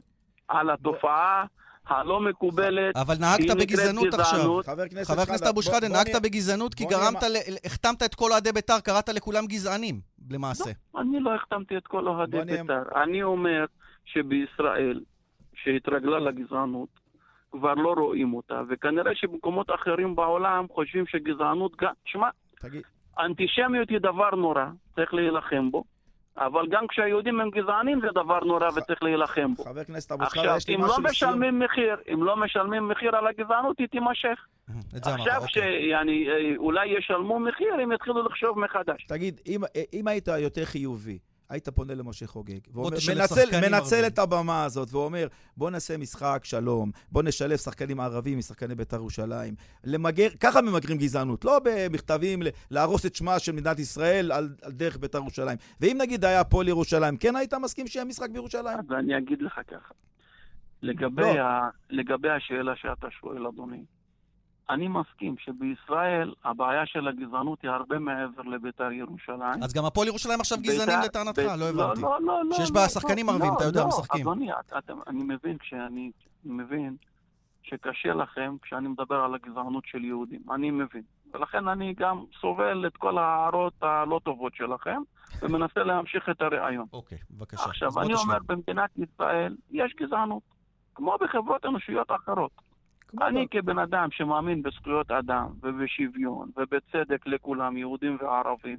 על 0.49 0.71
התופעה 0.71 1.45
הלא 1.87 2.21
מקובלת. 2.21 2.97
אבל 2.97 3.15
נהגת 3.21 3.57
בגזענות 3.57 4.15
עכשיו. 4.15 4.63
חבר 5.07 5.23
הכנסת 5.23 5.47
אבו 5.47 5.63
שחאדה, 5.63 5.89
נהגת 5.89 6.23
בגזענות 6.23 6.75
כי 6.75 6.85
גרמת, 6.85 7.23
החתמת 7.65 8.03
את 8.03 8.15
כל 8.15 8.33
אוהדי 8.33 8.53
בית"ר, 8.53 8.81
קראת 8.81 9.09
לכולם 9.09 9.47
גזענים, 9.47 10.01
למעשה. 10.31 10.71
אני 10.97 11.21
לא 11.21 11.35
החתמתי 11.35 11.77
את 11.77 11.87
כל 11.87 12.09
אוהדי 12.09 12.39
בית"ר. 12.47 13.03
אני 13.03 13.23
אומר 13.23 13.65
שבישראל, 14.05 15.01
שהתרגלה 15.55 16.19
לגזענות, 16.19 16.89
כבר 17.53 17.75
לא 17.75 17.95
רואים 17.99 18.35
אותה, 18.35 18.63
וכנראה 18.69 19.15
שבמקומות 19.15 19.71
אחרים 19.71 20.17
בעולם 20.17 20.67
חושבים 20.71 21.07
שגזענות 21.07 21.77
גם... 21.77 21.93
שמע, 22.05 22.29
תגיד, 22.61 22.83
אנטישמיות 23.19 23.91
היא 23.91 23.99
דבר 23.99 24.31
נורא, 24.31 24.65
צריך 24.95 25.15
להילחם 25.15 25.71
בו, 25.71 25.85
אבל 26.41 26.67
גם 26.71 26.87
כשהיהודים 26.89 27.41
הם 27.41 27.51
גזענים 27.51 28.01
זה 28.01 28.07
דבר 28.15 28.41
נורא 28.41 28.69
וצריך 28.77 29.03
להילחם 29.03 29.55
בו. 29.55 29.65
חבר 29.65 29.81
הכנסת 29.81 30.13
אבו 30.13 30.25
שחאדה, 30.25 30.41
עכשיו, 30.43 30.57
יש 30.57 30.69
לי 30.69 30.75
אם 30.75 30.81
משהו 30.81 31.03
לא 31.03 31.09
לסיום. 31.11 31.31
משלמים 31.31 31.59
מחיר, 31.59 31.97
אם 32.15 32.23
לא 32.23 32.37
משלמים 32.37 32.89
מחיר 32.89 33.17
על 33.17 33.27
הגזענות, 33.27 33.79
היא 33.79 33.87
תימשך. 33.87 34.47
עכשיו 35.03 35.43
אוקיי. 35.43 35.63
שיעני, 35.83 36.27
אה, 36.29 36.87
ישלמו 36.87 37.39
מחיר, 37.39 37.75
הם 37.83 37.93
יתחילו 37.93 38.23
לחשוב 38.27 38.59
מחדש. 38.59 39.07
תגיד, 39.09 39.41
אם, 39.47 39.61
אם 39.93 40.09
היית 40.09 40.29
יותר 40.29 40.65
חיובי, 40.65 41.19
היית 41.51 41.69
פונה 41.69 41.95
למשה 41.95 42.27
חוגג, 42.27 42.59
ואומר, 42.73 42.97
מנצל, 43.15 43.61
מנצל 43.61 43.95
ערבים." 43.95 44.05
את 44.07 44.19
הבמה 44.19 44.65
הזאת 44.65 44.93
ואומר, 44.93 45.27
בוא 45.57 45.71
נעשה 45.71 45.97
משחק 45.97 46.41
שלום, 46.45 46.91
בוא 47.13 47.23
נשלב 47.23 47.57
שחקנים 47.57 48.01
ערבים 48.01 48.39
משחקני 48.39 48.75
בית"ר 48.75 48.97
ירושלים, 48.97 49.55
למגר, 49.85 50.29
ככה 50.41 50.63
ממגרים 50.63 50.99
גזענות, 50.99 51.45
לא 51.45 51.61
במכתבים 51.65 52.41
להרוס 52.71 53.07
את 53.07 53.15
שמה 53.15 53.39
של 53.39 53.53
מדינת 53.53 53.79
ישראל 53.79 54.33
על, 54.33 54.49
על 54.63 54.73
דרך 54.73 54.99
בית"ר 54.99 55.19
ירושלים. 55.19 55.59
ואם 55.81 55.97
נגיד 56.01 56.25
היה 56.25 56.41
הפועל 56.41 56.69
ירושלים, 56.69 57.17
כן 57.17 57.37
היית 57.37 57.55
מסכים 57.55 57.87
שיהיה 57.87 58.05
משחק 58.05 58.31
בירושלים? 58.31 58.79
אז 58.79 58.93
אני 58.99 59.19
אגיד 59.19 59.43
לך 59.43 59.61
ככה. 59.69 59.95
לגבי, 60.83 61.23
לא. 61.23 61.41
ה... 61.41 61.69
לגבי 61.91 62.31
השאלה 62.31 62.77
שאתה 62.77 63.07
שואל, 63.11 63.47
אדוני, 63.47 63.85
אני 64.71 64.89
מסכים 64.89 65.35
שבישראל 65.39 66.35
הבעיה 66.45 66.87
של 66.87 67.09
הגזענות 67.09 67.63
היא 67.63 67.71
הרבה 67.71 67.99
מעבר 67.99 68.43
לבית"ר 68.43 68.93
ירושלים. 68.93 69.63
אז 69.63 69.73
גם 69.75 69.85
הפועל 69.85 70.09
ירושלים 70.09 70.41
עכשיו 70.41 70.59
בית"ר- 70.59 70.73
גזענים 70.73 70.99
לטענתך? 71.05 71.39
בית- 71.39 71.59
לא 71.59 71.69
הבנתי. 71.69 72.01
לא, 72.03 72.21
לא, 72.21 72.45
לא. 72.45 72.57
שיש 72.57 72.69
לא, 72.71 72.75
בה 72.75 72.81
לא, 72.83 72.89
שחקנים 72.89 73.27
לא, 73.27 73.33
ערבים, 73.33 73.51
אתה 73.57 73.65
יודע, 73.65 73.81
לא, 73.81 73.89
משחקים. 73.89 74.21
אדוני, 74.21 74.53
את, 74.53 74.91
אני 75.07 75.23
מבין 75.23 75.59
כשאני 75.59 76.11
מבין 76.45 76.97
שקשה 77.63 78.15
לכם 78.15 78.57
כשאני 78.63 78.89
מדבר 78.89 79.17
על 79.25 79.35
הגזענות 79.35 79.85
של 79.87 80.05
יהודים. 80.05 80.41
אני 80.55 80.71
מבין. 80.71 81.03
ולכן 81.35 81.69
אני 81.69 81.95
גם 81.99 82.25
סובל 82.41 82.87
את 82.87 82.97
כל 82.97 83.19
ההערות 83.19 83.83
הלא 83.83 84.21
טובות 84.25 84.55
שלכם, 84.55 85.03
ומנסה 85.43 85.81
להמשיך 85.83 86.29
את 86.31 86.43
הרעיון. 86.43 86.87
אוקיי, 86.93 87.19
בבקשה. 87.31 87.65
עכשיו, 87.65 87.91
אני. 88.01 88.15
אומר, 88.15 88.39
במדינת 88.47 88.91
ישראל 88.99 89.57
יש 89.71 89.95
גזענות, 90.01 90.43
כמו 90.95 91.17
בחברות 91.21 91.67
אנושיות 91.67 92.09
אחרות. 92.11 92.51
אני 93.23 93.47
כבן 93.51 93.79
אדם 93.79 94.09
שמאמין 94.11 94.63
בזכויות 94.63 95.11
אדם 95.11 95.47
ובשוויון 95.63 96.51
ובצדק 96.57 97.27
לכולם, 97.27 97.77
יהודים 97.77 98.19
וערבים, 98.21 98.77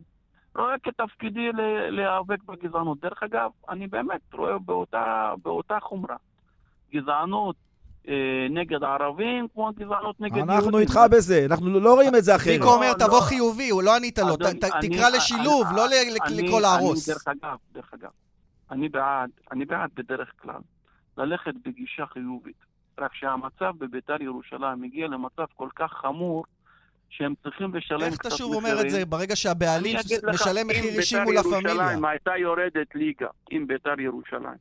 רואה 0.55 0.75
כתפקידי 0.83 1.51
ל- 1.51 1.89
להיאבק 1.89 2.43
בגזענות. 2.43 2.99
דרך 2.99 3.23
אגב, 3.23 3.49
אני 3.69 3.87
באמת 3.87 4.21
רואה 4.33 4.57
באותה, 4.59 5.33
באותה 5.43 5.77
חומרה. 5.81 6.15
גזענות 6.93 7.55
אה, 8.07 8.13
נגד 8.49 8.83
ערבים 8.83 9.47
כמו 9.53 9.69
גזענות 9.75 10.21
נגד 10.21 10.37
יהודים. 10.37 10.55
אנחנו 10.55 10.77
איתך 10.77 10.99
בזה, 11.11 11.45
אנחנו 11.51 11.79
לא 11.79 11.93
רואים 11.93 12.15
את 12.15 12.23
זה 12.23 12.35
אחרת. 12.35 12.47
ויקו 12.47 12.73
אומר, 12.73 12.87
לא, 12.91 12.93
תבוא 12.93 13.19
לא. 13.19 13.25
חיובי, 13.25 13.69
הוא 13.69 13.83
לא 13.83 13.95
ענית 13.95 14.19
לו, 14.19 14.37
ת- 14.37 14.41
אדוני, 14.41 14.59
ת- 14.59 14.63
אני- 14.63 14.89
תקרא 14.89 15.09
לשילוב, 15.09 15.67
אני- 15.67 15.77
לא 15.77 15.83
לקרוא 16.43 16.61
להרוס. 16.61 17.09
דרך 17.09 17.27
אגב, 17.27 17.57
דרך 17.71 17.93
אגב, 17.93 18.09
אני 18.71 18.89
בעד, 18.89 19.29
אני 19.51 19.65
בעד 19.65 19.89
בדרך 19.95 20.31
כלל 20.41 20.59
ללכת 21.17 21.53
בגישה 21.65 22.05
חיובית. 22.05 22.70
רק 23.01 23.13
שהמצב 23.13 23.73
בביתר 23.77 24.21
ירושלים 24.21 24.83
הגיע 24.83 25.07
למצב 25.07 25.45
כל 25.55 25.69
כך 25.75 25.91
חמור, 25.91 26.45
שהם 27.09 27.33
צריכים 27.43 27.75
לשלם 27.75 28.01
איך 28.01 28.13
קצת 28.13 28.19
אתה 28.19 28.27
מחירים. 28.27 28.53
שוב 28.53 28.63
אומר 28.63 28.81
את 28.81 28.89
זה 28.89 29.05
ברגע 29.05 29.35
שהבעלים 29.35 29.97
משלם 30.33 30.57
אם 30.57 30.67
מחיר 30.67 30.99
אישי 30.99 31.15
בית"ר 31.15 31.23
מול 31.23 31.37
הפמיליה? 31.37 31.71
ירושלים 31.71 32.05
הייתה 32.05 32.37
יורדת 32.37 32.95
ליגה, 32.95 33.27
אם 33.51 33.65
ביתר 33.67 33.99
ירושלים 33.99 34.57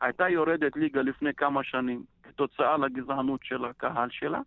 הייתה 0.00 0.28
יורדת 0.28 0.76
ליגה 0.76 1.02
לפני 1.02 1.34
כמה 1.36 1.64
שנים 1.64 2.04
כתוצאה 2.22 2.76
לגזענות 2.76 3.40
של 3.44 3.64
הקהל 3.64 4.08
שלה, 4.10 4.40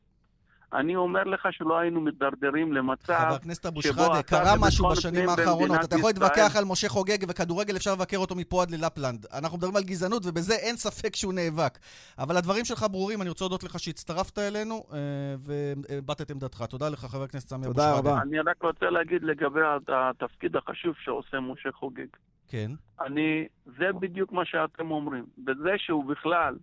אני 0.74 0.96
אומר 0.96 1.24
לך 1.24 1.48
שלא 1.52 1.78
היינו 1.78 2.02
מתדרדרים 2.02 2.74
למצב 2.74 3.14
חבר 3.14 3.36
הכנסת 3.36 3.66
אבו 3.66 3.82
שבו 3.82 3.94
שחאדה, 3.94 4.24
קרה 4.24 4.54
משהו 4.62 4.90
בשנים 4.90 5.30
האחרונות. 5.30 5.78
אתה 5.84 5.96
יכול 5.96 6.10
להתווכח 6.10 6.56
על 6.56 6.66
משה 6.66 6.90
חוגג 6.90 7.18
וכדורגל, 7.30 7.76
אפשר 7.76 7.94
לבקר 7.94 8.18
אותו 8.18 8.36
מפה 8.36 8.62
עד 8.62 8.72
ללפלנד. 8.72 9.26
אנחנו 9.34 9.58
מדברים 9.58 9.76
על 9.76 9.84
גזענות, 9.84 10.24
ובזה 10.26 10.54
אין 10.54 10.76
ספק 10.76 11.16
שהוא 11.16 11.34
נאבק. 11.34 11.78
אבל 12.20 12.38
הדברים 12.38 12.66
שלך 12.66 12.86
ברורים, 12.92 13.22
אני 13.22 13.30
רוצה 13.30 13.46
להודות 13.46 13.64
לך 13.64 13.80
שהצטרפת 13.80 14.40
אלינו 14.40 14.84
אה, 14.94 14.98
והבעת 15.40 16.22
את 16.22 16.32
עמדתך. 16.32 16.64
תודה 16.64 16.90
לך, 16.90 17.00
חבר 17.00 17.24
הכנסת 17.24 17.50
סמי 17.50 17.66
אבו 17.66 17.74
תודה 17.74 17.92
שחאדה. 17.94 18.12
רבה. 18.12 18.22
אני 18.22 18.40
רק 18.40 18.62
רוצה 18.64 18.90
להגיד 18.90 19.24
לגבי 19.24 19.62
התפקיד 19.88 20.56
החשוב 20.56 20.96
שעושה 21.04 21.40
משה 21.40 21.72
חוגג. 21.72 22.08
כן. 22.48 22.72
אני, 23.02 23.48
זה 23.66 23.86
בדיוק 24.00 24.32
מה 24.32 24.46
שאתם 24.46 24.92
אומרים. 24.92 25.26
בזה 25.38 25.72
שהוא 25.78 26.06
בכלל 26.06 26.56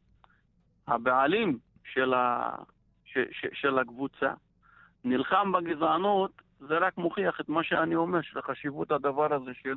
הבעלים 0.88 1.58
של, 1.92 2.14
ה, 2.14 2.50
ש, 3.14 3.18
ש, 3.40 3.60
של 3.60 3.78
הקבוצה, 3.78 4.30
נלחם 5.04 5.52
בגזענות, 5.52 6.30
זה 6.68 6.74
רק 6.86 6.98
מוכיח 6.98 7.34
את 7.40 7.48
מה 7.48 7.60
שאני 7.64 7.94
אומר, 7.94 8.18
של 8.22 8.40
חשיבות 8.42 8.90
הדבר 8.92 9.34
הזה 9.34 9.50
של, 9.62 9.74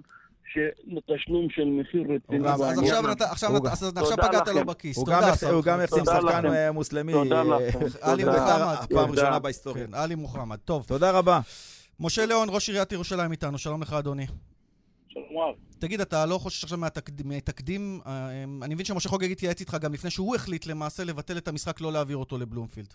של 0.53 0.67
תשלום 1.15 1.47
של 1.49 1.65
מחיר 1.65 2.01
רציני. 2.01 2.47
אז 2.49 2.53
אז 2.55 2.59
בעניין 2.61 2.79
עכשיו 2.83 2.99
הזה. 2.99 3.07
נת- 3.07 3.21
עכשיו 3.21 3.49
הוא 3.49 3.57
נת- 3.59 3.71
אז 3.71 3.93
עכשיו 3.97 4.17
פגעת 4.17 4.47
לו. 4.47 4.65
בכיס. 4.65 4.97
הוא 4.97 5.05
תודה. 5.05 5.17
הוא 5.51 5.63
גם 5.63 5.79
תודה 5.89 6.03
שחקן 6.05 6.27
לכם. 6.27 6.47
אה, 6.53 6.71
מוסלמי 6.71 7.13
תודה 7.13 7.41
אה, 7.41 7.43
לכם. 7.67 7.79
עלי. 8.01 8.23
מוחמד. 8.25 8.75
פעם. 8.93 9.11
ראשונה 9.11 9.39
בהיסטוריה. 9.39 9.87
כן, 9.87 9.93
עלי 9.93 10.15
מוחמד. 10.15 10.57
טוב. 10.57 10.85
תודה 10.87 11.11
רבה. 11.11 11.39
משה 11.99 12.25
ליאון, 12.25 12.47
ראש 12.51 12.69
עיריית 12.69 12.91
ירושלים 12.91 13.31
איתנו, 13.31 13.57
שלום 13.57 13.81
לך 13.81 13.93
אדוני. 13.93 14.27
שלום 15.07 15.25
רב. 15.37 15.55
תגיד, 15.79 16.01
אתה 16.01 16.25
לא 16.25 16.37
חושש 16.37 16.63
עכשיו 16.63 16.77
מהתקד- 16.77 17.25
מהתקדים? 17.25 17.99
אה, 18.07 18.29
אני 18.63 18.73
מבין 18.73 18.85
שמשה 18.85 19.09
חוגג 19.09 19.31
התייעץ 19.31 19.59
איתך 19.59 19.77
גם 19.81 19.93
לפני 19.93 20.09
שהוא 20.09 20.35
החליט 20.35 20.65
למעשה 20.67 21.03
לבטל 21.03 21.37
את 21.37 21.47
המשחק, 21.47 21.81
לא 21.81 21.91
להעביר 21.93 22.17
אותו 22.17 22.37
לבלומפילד. 22.37 22.93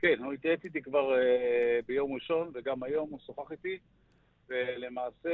כן, 0.00 0.24
הוא 0.24 0.32
התייעץ 0.32 0.64
איתי 0.64 0.82
כבר 0.82 1.18
אה, 1.18 1.78
ביום 1.86 2.14
ראשון, 2.14 2.50
וגם 2.54 2.82
היום 2.82 3.10
הוא 3.10 3.18
שוחח 3.26 3.52
איתי, 3.52 3.78
ולמעשה 4.48 5.30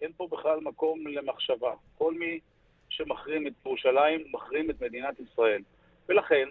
אין 0.00 0.12
פה 0.16 0.28
בכלל 0.30 0.60
מקום 0.60 1.06
למחשבה. 1.06 1.74
כל 1.98 2.14
מי 2.14 2.40
שמחרים 2.88 3.46
את 3.46 3.52
ירושלים, 3.66 4.24
מחרים 4.32 4.70
את 4.70 4.82
מדינת 4.82 5.20
ישראל. 5.20 5.62
ולכן, 6.08 6.48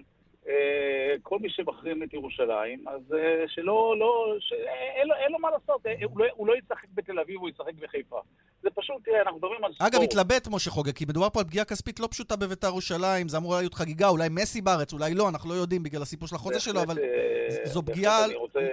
אה, 0.48 1.16
כל 1.24 1.40
מי 1.40 1.50
שמחרים 1.50 2.04
את 2.04 2.14
ירושלים, 2.14 2.88
אז 2.88 3.14
אה, 3.14 3.44
שלא, 3.48 3.96
לא, 4.00 4.36
ש... 4.40 4.54
אין, 4.54 5.08
אין 5.12 5.32
לו 5.32 5.40
מה 5.40 5.50
לעשות, 5.52 5.86
הוא, 6.04 6.20
לא, 6.20 6.26
הוא 6.34 6.48
לא 6.48 6.58
ישחק 6.58 6.88
בתל 6.94 7.20
אביב, 7.20 7.40
הוא 7.40 7.50
ישחק 7.50 7.74
בחיפה. 7.74 8.22
זה 8.66 8.72
פשוט, 8.76 8.96
תראה, 9.06 9.22
אנחנו 9.22 9.38
מדברים 9.38 9.64
על 9.64 9.74
ספורט. 9.74 9.94
אגב, 9.94 10.02
התלבט 10.02 10.48
משה 10.52 10.72
חוגג, 10.72 10.92
כי 10.92 11.06
מדובר 11.06 11.30
פה 11.30 11.40
על 11.40 11.46
פגיעה 11.46 11.66
כספית 11.66 12.00
לא 12.00 12.08
פשוטה 12.12 12.36
בביתר 12.36 12.68
ירושלים, 12.68 13.28
זה 13.28 13.38
אמור 13.38 13.56
להיות 13.56 13.74
חגיגה, 13.74 14.08
אולי 14.08 14.28
מסי 14.32 14.62
בארץ, 14.62 14.94
אולי 14.94 15.14
לא, 15.14 15.30
אנחנו 15.30 15.50
לא 15.50 15.54
יודעים 15.56 15.84
בגלל 15.84 16.02
הסיפור 16.02 16.28
של 16.28 16.36
החוזה 16.36 16.60
שלו, 16.60 16.82
אבל 16.82 17.00
אה, 17.00 17.66
זו 17.66 17.84
פגיעה 17.84 18.26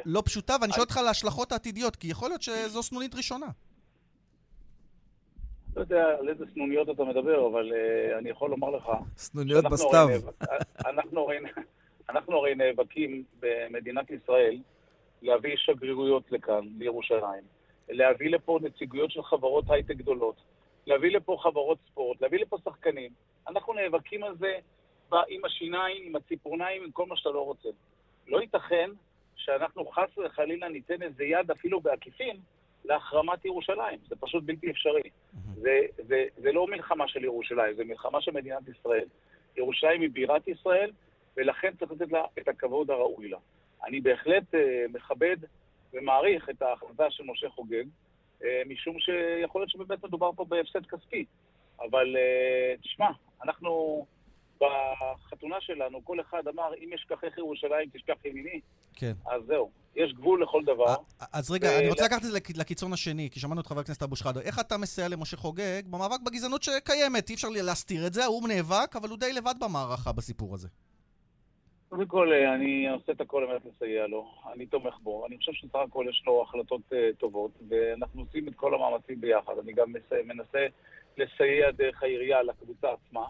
לא 0.04 0.22
פשוטה, 0.24 0.56
ואני 0.60 0.72
שואל 0.72 0.82
אותך 0.82 0.96
על 0.96 1.06
ההשלכות 1.06 1.52
העתידיות, 1.52 1.96
כי 1.96 2.08
יכול 2.08 2.28
להיות 2.28 2.42
שזו 2.42 2.82
סנונית 2.82 3.14
ראשונה. 3.14 3.46
לא 5.76 5.80
יודע 5.80 6.04
על 6.20 6.28
איזה 6.28 6.44
סנוניות 6.54 6.90
אתה 6.90 7.04
מדבר, 7.04 7.46
אבל 7.46 7.72
uh, 7.72 8.18
אני 8.18 8.30
יכול 8.30 8.50
לומר 8.50 8.70
לך... 8.70 8.84
סנוניות 9.16 9.64
בסתיו. 9.64 10.08
הרי, 10.84 11.38
אנחנו 12.10 12.36
הרי 12.36 12.54
נאבקים 12.54 13.24
במדינת 13.40 14.10
ישראל 14.10 14.58
להביא 15.22 15.56
שגרירויות 15.56 16.32
לכאן, 16.32 16.60
לירושלים, 16.78 17.44
להביא 17.88 18.30
לפה 18.30 18.58
נציגויות 18.62 19.10
של 19.10 19.22
חברות 19.22 19.64
הייטק 19.70 19.96
גדולות, 19.96 20.36
להביא 20.86 21.10
לפה 21.10 21.36
חברות 21.42 21.78
ספורט, 21.90 22.20
להביא 22.20 22.38
לפה 22.38 22.56
שחקנים. 22.64 23.10
אנחנו 23.48 23.72
נאבקים 23.72 24.24
על 24.24 24.36
זה 24.36 24.58
עם 25.28 25.44
השיניים, 25.44 26.02
עם 26.06 26.16
הציפורניים, 26.16 26.84
עם 26.84 26.90
כל 26.90 27.06
מה 27.06 27.16
שאתה 27.16 27.30
לא 27.30 27.44
רוצה. 27.44 27.68
לא 28.26 28.40
ייתכן 28.40 28.90
שאנחנו 29.36 29.86
חס 29.86 30.18
וחלילה 30.18 30.68
ניתן 30.68 31.02
איזה 31.02 31.24
יד 31.24 31.50
אפילו 31.50 31.80
בעקיפין 31.80 32.36
להחרמת 32.84 33.44
ירושלים. 33.44 33.98
זה 34.08 34.16
פשוט 34.20 34.44
בלתי 34.44 34.70
אפשרי. 34.70 35.10
זה, 35.54 35.80
זה, 35.96 36.24
זה 36.36 36.52
לא 36.52 36.66
מלחמה 36.66 37.08
של 37.08 37.24
ירושלים, 37.24 37.74
זה 37.76 37.84
מלחמה 37.84 38.20
של 38.20 38.30
מדינת 38.30 38.68
ישראל. 38.68 39.04
ירושלים 39.56 40.00
היא 40.00 40.10
בירת 40.10 40.48
ישראל, 40.48 40.90
ולכן 41.36 41.72
צריך 41.78 41.92
לתת 41.92 42.12
לה 42.12 42.24
את 42.38 42.48
הכבוד 42.48 42.90
הראוי 42.90 43.28
לה. 43.28 43.38
אני 43.84 44.00
בהחלט 44.00 44.54
אה, 44.54 44.84
מכבד 44.92 45.36
ומעריך 45.92 46.50
את 46.50 46.62
ההחלטה 46.62 47.10
של 47.10 47.24
משה 47.24 47.48
חוגג, 47.48 47.84
אה, 48.44 48.62
משום 48.66 48.96
שיכול 48.98 49.60
להיות 49.60 49.70
שבאמת 49.70 50.04
מדובר 50.04 50.30
פה 50.36 50.44
בהפסד 50.44 50.86
כספי. 50.86 51.24
אבל 51.80 52.16
אה, 52.16 52.76
תשמע, 52.82 53.10
אנחנו 53.44 54.06
בחתונה 54.60 55.56
שלנו, 55.60 56.04
כל 56.04 56.20
אחד 56.20 56.48
אמר, 56.48 56.74
אם 56.80 56.92
אשכחך 56.92 57.38
ירושלים, 57.38 57.88
תשכח 57.92 58.24
ימיני, 58.24 58.60
כן. 58.94 59.12
אז 59.26 59.42
זהו. 59.46 59.70
יש 59.96 60.12
גבול 60.12 60.42
לכל 60.42 60.62
דבר. 60.64 60.94
אז 61.32 61.50
רגע, 61.50 61.78
אני 61.78 61.88
רוצה 61.88 62.04
לקחת 62.04 62.24
את 62.24 62.30
זה 62.30 62.38
לקיצון 62.56 62.92
השני, 62.92 63.28
כי 63.30 63.40
שמענו 63.40 63.60
את 63.60 63.66
חבר 63.66 63.80
הכנסת 63.80 64.02
אבו 64.02 64.16
שחאדה. 64.16 64.40
איך 64.40 64.58
אתה 64.58 64.78
מסייע 64.78 65.08
למשה 65.08 65.36
חוגג 65.36 65.82
במאבק 65.90 66.20
בגזענות 66.20 66.62
שקיימת? 66.62 67.30
אי 67.30 67.34
אפשר 67.34 67.48
להסתיר 67.48 68.06
את 68.06 68.14
זה, 68.14 68.24
הוא 68.24 68.48
נאבק, 68.48 68.96
אבל 68.96 69.08
הוא 69.08 69.18
די 69.18 69.32
לבד 69.32 69.54
במערכה 69.60 70.12
בסיפור 70.12 70.54
הזה. 70.54 70.68
קודם 71.92 72.06
כל, 72.06 72.32
אה, 72.32 72.54
אני 72.54 72.88
עושה 72.88 73.12
את 73.12 73.20
הכל 73.20 73.42
על 73.42 73.48
מנת 73.48 73.62
לסייע 73.64 74.06
לו. 74.06 74.34
אני 74.52 74.66
תומך 74.66 74.94
בו. 75.02 75.26
אני 75.26 75.36
חושב 75.38 75.52
שסך 75.52 75.74
הכל 75.74 76.06
יש 76.10 76.22
לו 76.26 76.42
החלטות 76.42 76.80
uh, 76.90 77.16
טובות, 77.18 77.50
ואנחנו 77.68 78.20
עושים 78.20 78.48
את 78.48 78.54
כל 78.54 78.74
המאמצים 78.74 79.20
ביחד. 79.20 79.52
אני 79.62 79.72
גם 79.72 79.92
מסי... 79.92 80.22
מנסה 80.24 80.66
לסייע 81.16 81.70
דרך 81.70 82.02
העירייה 82.02 82.42
לקבוצה 82.42 82.88
עצמה, 82.92 83.24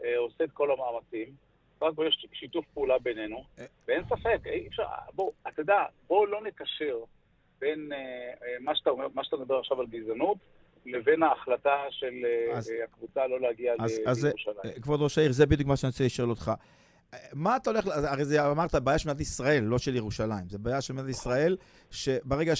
uh, 0.00 0.04
עושה 0.18 0.44
את 0.44 0.50
כל 0.52 0.70
המאמצים. 0.70 1.34
הכל 1.82 2.06
יש 2.08 2.26
שיתוף 2.32 2.64
פעולה 2.74 2.98
בינינו, 2.98 3.44
ואין 3.88 4.02
ספק, 4.04 4.40
אי 4.46 4.68
אפשר, 4.68 4.84
בוא, 5.14 5.30
אתה 5.48 5.60
יודע, 5.60 5.84
בואו 6.06 6.26
לא 6.26 6.42
נקשר 6.42 6.98
בין 7.58 7.92
אה, 7.92 7.98
מה 8.60 8.76
שאתה 8.76 8.90
אומר, 8.90 9.06
מה 9.14 9.24
שאתה 9.24 9.36
מדבר 9.36 9.58
עכשיו 9.58 9.80
על 9.80 9.86
גזענות, 9.86 10.38
לבין 10.86 11.22
ההחלטה 11.22 11.76
של 11.90 12.14
אז- 12.52 12.72
הקבוצה 12.84 13.26
לא 13.26 13.40
להגיע 13.40 13.74
אז, 13.78 14.00
אז 14.06 14.24
לירושלים. 14.24 14.56
אה, 14.64 14.80
כבוד 14.82 15.02
ראש 15.02 15.18
העיר, 15.18 15.32
זה 15.32 15.46
בדיוק 15.46 15.68
מה 15.68 15.76
שאני 15.76 15.88
רוצה 15.88 16.04
לשאול 16.04 16.30
אותך. 16.30 16.52
אה, 17.14 17.18
מה 17.32 17.56
אתה 17.56 17.70
הולך, 17.70 17.86
הרי 17.86 18.24
זה 18.24 18.50
אמרת, 18.50 18.74
בעיה 18.74 18.98
של 18.98 19.08
מדינת 19.08 19.20
ישראל, 19.20 19.64
לא 19.64 19.78
של 19.78 19.96
ירושלים. 19.96 20.48
זה 20.50 20.58
בעיה 20.58 20.80
של 20.80 20.92
מדינת 20.92 21.10
ישראל, 21.10 21.56
שברגע 21.90 22.52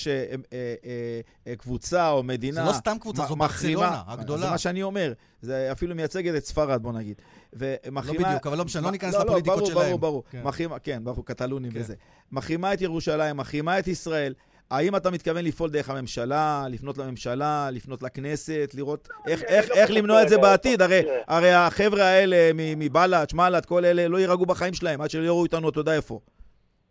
שקבוצה 1.46 2.10
או 2.10 2.22
מדינה... 2.22 2.60
זה 2.62 2.68
לא 2.68 2.72
סתם 2.72 2.96
קבוצה, 3.00 3.26
זו 3.26 3.36
ברצלונה 3.36 4.02
הגדולה. 4.06 4.42
זה 4.42 4.50
מה 4.50 4.58
שאני 4.58 4.82
אומר. 4.82 5.12
זה 5.42 5.72
אפילו 5.72 5.94
מייצגת 5.94 6.34
את 6.36 6.46
ספרד, 6.46 6.82
בוא 6.82 6.92
נגיד. 6.92 7.16
ומחרימה... 7.52 8.22
לא 8.22 8.28
בדיוק, 8.28 8.46
אבל 8.46 8.58
לא 8.58 8.64
משנה, 8.64 8.82
לא 8.82 8.90
ניכנס 8.90 9.14
לא, 9.14 9.20
לפוליטיקות 9.20 9.58
ברור, 9.58 9.70
שלהם. 9.70 9.86
ברור, 9.86 9.98
ברור. 9.98 10.22
כן. 10.30 10.42
מחרימה, 10.42 10.78
כן, 10.78 11.04
ברור, 11.04 11.26
קטלונים 11.26 11.70
כן. 11.70 11.80
וזה. 11.80 11.94
מחרימה 12.32 12.74
את 12.74 12.80
ירושלים, 12.80 13.36
מחרימה 13.36 13.78
את 13.78 13.88
ישראל. 13.88 14.34
האם 14.70 14.96
אתה 14.96 15.10
מתכוון 15.10 15.44
לפעול 15.44 15.70
דרך 15.70 15.90
הממשלה, 15.90 16.64
לפנות 16.70 16.98
לממשלה, 16.98 17.68
לפנות 17.72 18.02
לכנסת, 18.02 18.70
לראות 18.74 19.08
איך, 19.28 19.42
אני 19.42 19.48
איך, 19.56 19.70
לא 19.70 19.74
איך 19.74 19.90
למנוע 19.90 20.22
את 20.22 20.28
זה 20.28 20.38
בעתיד? 20.38 20.82
הרי. 20.82 21.02
הרי 21.28 21.52
החבר'ה 21.52 22.02
האלה 22.04 22.50
מבל"ד, 22.54 23.26
שמל"ד, 23.30 23.66
כל 23.66 23.84
אלה 23.84 24.08
לא 24.08 24.18
יירגעו 24.18 24.46
בחיים 24.46 24.74
שלהם 24.74 25.00
עד 25.00 25.10
שלא 25.10 25.22
יראו 25.24 25.44
איתנו 25.44 25.68
אתה 25.68 25.80
יודע 25.80 25.96
איפה. 25.96 26.20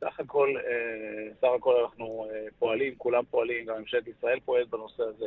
סך 0.01 0.19
הכל, 0.19 0.49
אה, 0.57 1.31
סך 1.41 1.47
הכל 1.57 1.73
אנחנו 1.85 2.27
אה, 2.31 2.45
פועלים, 2.59 2.93
כולם 2.97 3.23
פועלים, 3.31 3.65
גם 3.65 3.75
ממשלת 3.79 4.03
ישראל 4.07 4.39
פועלת 4.45 4.69
בנושא 4.69 5.03
הזה. 5.03 5.25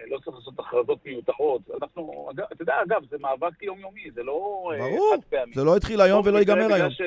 אה, 0.00 0.04
לא 0.10 0.18
צריך 0.24 0.36
לעשות 0.36 0.54
הכרזות 0.58 0.98
מיותרות. 1.06 1.62
אנחנו, 1.82 2.28
אתה 2.52 2.62
יודע, 2.62 2.74
אגב, 2.86 3.02
זה 3.10 3.16
מאבק 3.20 3.62
יומיומי, 3.62 4.10
זה 4.14 4.22
לא 4.22 4.32
ברור, 4.78 5.14
חד 5.16 5.24
פעמי. 5.30 5.52
זה 5.54 5.64
לא 5.64 5.76
התחיל 5.76 6.00
היום 6.00 6.22
ולא 6.26 6.38
ייגמר 6.38 6.74
היום. 6.74 6.90
ש- 6.90 7.02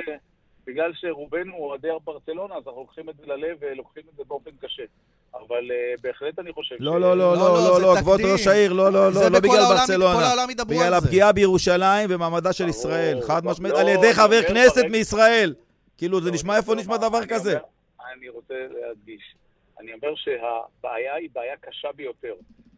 בגלל 0.72 0.92
שרובנו 0.94 1.56
אוהדי 1.56 1.88
ברצלונה, 2.04 2.56
אז 2.56 2.64
אנחנו 2.68 2.82
לוקחים 2.82 3.10
את 3.10 3.16
זה 3.18 3.26
ללב 3.26 3.58
ולוקחים 3.62 4.04
את 4.12 4.18
זה 4.18 4.24
באופן 4.28 4.52
קשה. 4.62 4.84
אבל 5.34 5.72
אה, 5.72 5.94
בהחלט 6.02 6.40
אני 6.40 6.54
חושב 6.54 6.76
ש... 6.76 6.82
לא, 6.82 7.00
לא, 7.02 7.18
לא, 7.18 7.34
לא, 7.34 7.40
לא, 7.40 7.82
לא, 7.82 7.82
לא, 7.82 8.00
כבוד. 8.02 8.22
ראש 8.34 8.48
העיר, 8.48 8.74
לא, 8.74 8.90
לא, 8.94 9.12
זה 9.12 9.20
לא, 9.20 9.26
לא 9.26 9.40
בכל 9.40 9.48
בגלל 9.48 9.60
העולם- 9.60 9.78
ברצלונה. 9.80 10.18
כל 10.20 10.24
העולם 10.24 10.50
ידברו 10.50 10.70
בגלל 10.80 10.94
על 10.94 11.00
זה. 11.02 11.08
הפגיעה 11.08 11.32
בירושלים 11.32 12.08
ומעמדה 12.10 12.54
של 12.54 12.68
ישראל, 12.68 13.22
חד. 13.22 13.42
משמעית, 13.46 13.74
לא, 13.74 13.80
על 13.80 13.88
ידי 13.88 14.14
חבר 14.14 14.42
כנסת 14.48 14.82
מישראל. 14.92 15.54
כאילו, 15.98 16.22
זה 16.22 16.30
לא, 16.30 16.36
נשמע 16.36 16.58
איפה 16.58 16.76
נשמע 16.76 16.98
דבר 16.98 17.26
כזה. 17.26 17.58
אני 18.18 18.30
רוצה 18.30 18.54
להדגיש. 18.82 19.36
אני 19.80 19.94
אומר 19.94 20.16
שהבעיה 20.16 21.16
היא 21.16 21.30
בעיה 21.34 21.58
קשה 21.58 21.88
ביותר. 21.96 22.34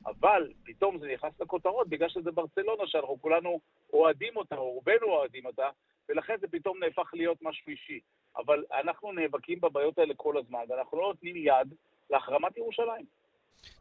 אבל 0.05 0.47
פתאום 0.65 0.99
זה 0.99 1.07
נכנס 1.13 1.31
לכותרות 1.41 1.89
בגלל 1.89 2.09
שזה 2.09 2.31
ברצלונה, 2.31 2.83
שאנחנו 2.85 3.17
כולנו 3.21 3.59
אוהדים 3.93 4.37
אותה, 4.37 4.55
או 4.55 4.71
רובנו 4.71 5.07
אוהדים 5.07 5.45
אותה, 5.45 5.67
ולכן 6.09 6.35
זה 6.41 6.47
פתאום 6.47 6.83
נהפך 6.83 7.09
להיות 7.13 7.37
משהו 7.41 7.69
אישי. 7.69 7.99
אבל 8.37 8.63
אנחנו 8.83 9.11
נאבקים 9.11 9.61
בבעיות 9.61 9.97
האלה 9.97 10.13
כל 10.17 10.37
הזמן, 10.37 10.59
ואנחנו 10.69 11.01
לא 11.01 11.07
נותנים 11.07 11.35
יד 11.35 11.73
להחרמת 12.09 12.57
ירושלים. 12.57 13.05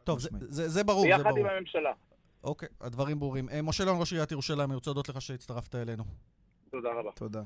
טוב, 0.03 0.19
זה-. 0.19 0.29
זה 0.41 0.69
זה 0.69 0.83
ברור, 0.83 1.01
זה 1.01 1.07
ביחד 1.07 1.23
ברור. 1.23 1.39
עם 1.39 1.45
הממשלה. 1.45 1.93
אוקיי, 2.43 2.69
הדברים 2.81 3.19
ברורים. 3.19 3.49
אה, 3.49 3.61
משה 3.61 3.83
ליאון, 3.83 3.99
ראש 3.99 4.11
עיריית 4.11 4.31
ירושלים, 4.31 4.69
אני 4.69 4.75
רוצה 4.75 4.89
להודות 4.89 5.09
לך 5.09 5.21
שהצטרפת 5.21 5.75
אלינו. 5.75 6.03
תודה 6.71 6.89
רבה. 6.89 7.11
תודה. 7.11 7.41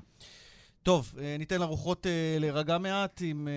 טוב, 0.83 1.13
אה, 1.19 1.35
ניתן 1.39 1.59
לרוחות 1.59 2.07
אה, 2.07 2.37
להירגע 2.39 2.77
מעט 2.77 3.21
עם 3.25 3.47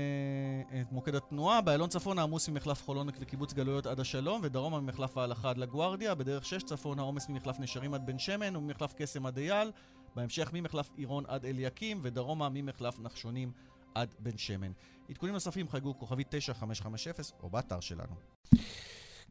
את 0.80 0.92
מוקד 0.92 1.14
התנועה. 1.14 1.60
באיילון 1.60 1.88
צפון 1.88 2.18
העמוס 2.18 2.48
ממחלף 2.48 2.82
חולון 2.82 3.08
וקיבוץ 3.20 3.52
גלויות 3.52 3.86
עד 3.86 4.00
השלום, 4.00 4.40
ודרומה 4.44 4.80
ממחלף 4.80 5.16
ההלכה 5.16 5.50
עד 5.50 5.58
לגוארדיה. 5.58 6.14
בדרך 6.14 6.44
6 6.44 6.62
צפון 6.62 6.98
העומס 6.98 7.28
ממחלף 7.28 7.60
נשרים 7.60 7.94
עד 7.94 8.06
בן 8.06 8.18
שמן 8.18 8.56
וממחלף 8.56 8.94
קסם 8.96 9.26
עד 9.26 9.38
אייל. 9.38 9.70
בהמשך 10.16 10.50
ממחלף 10.52 10.90
עירון 10.96 11.24
עד 11.28 11.44
אליקים, 11.44 12.00
ודרומה 12.02 12.48
ממחלף 12.48 12.98
נחשונים 12.98 13.52
עד 13.94 14.14
בן 14.18 14.38
שמן. 14.38 14.72
עדכונים 15.10 15.34
נוספים 15.34 15.68
חייגו 15.68 15.98
כוכבית 15.98 16.26
9550 16.30 17.12
או 17.42 17.50
באתר 17.50 17.80
שלנו. 17.80 18.14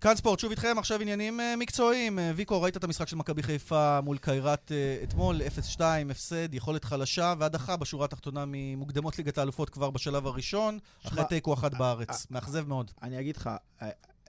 כאן 0.01 0.15
ספורט, 0.15 0.39
שוב 0.39 0.51
איתכם, 0.51 0.75
עכשיו 0.77 1.01
עניינים 1.01 1.39
אה, 1.39 1.55
מקצועיים. 1.55 2.19
אה, 2.19 2.31
ויקו, 2.36 2.62
ראית 2.62 2.77
את 2.77 2.83
המשחק 2.83 3.07
של 3.07 3.15
מכבי 3.15 3.43
חיפה 3.43 4.01
מול 4.01 4.17
קיירת 4.17 4.71
אה, 4.71 5.03
אתמול, 5.03 5.41
0-2, 5.77 5.81
הפסד, 6.12 6.53
יכולת 6.53 6.86
חלשה, 6.86 7.33
והדחה 7.39 7.77
בשורה 7.77 8.05
התחתונה 8.05 8.43
ממוקדמות 8.48 9.17
ליגת 9.17 9.38
האלופות 9.38 9.69
כבר 9.69 9.89
בשלב 9.89 10.27
הראשון, 10.27 10.79
אחרי 11.07 11.24
תיקו 11.29 11.53
אחת 11.53 11.74
בארץ. 11.74 12.27
מאכזב 12.31 12.67
מאוד. 12.67 12.91
אני 13.01 13.19
אגיד 13.19 13.38
לך, 13.38 13.50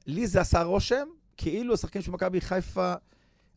לי 0.06 0.26
זה 0.26 0.40
עשה 0.40 0.62
רושם, 0.62 1.08
כאילו 1.36 1.74
השחקנים 1.74 2.02
של 2.02 2.10
מכבי 2.10 2.40
חיפה 2.40 2.94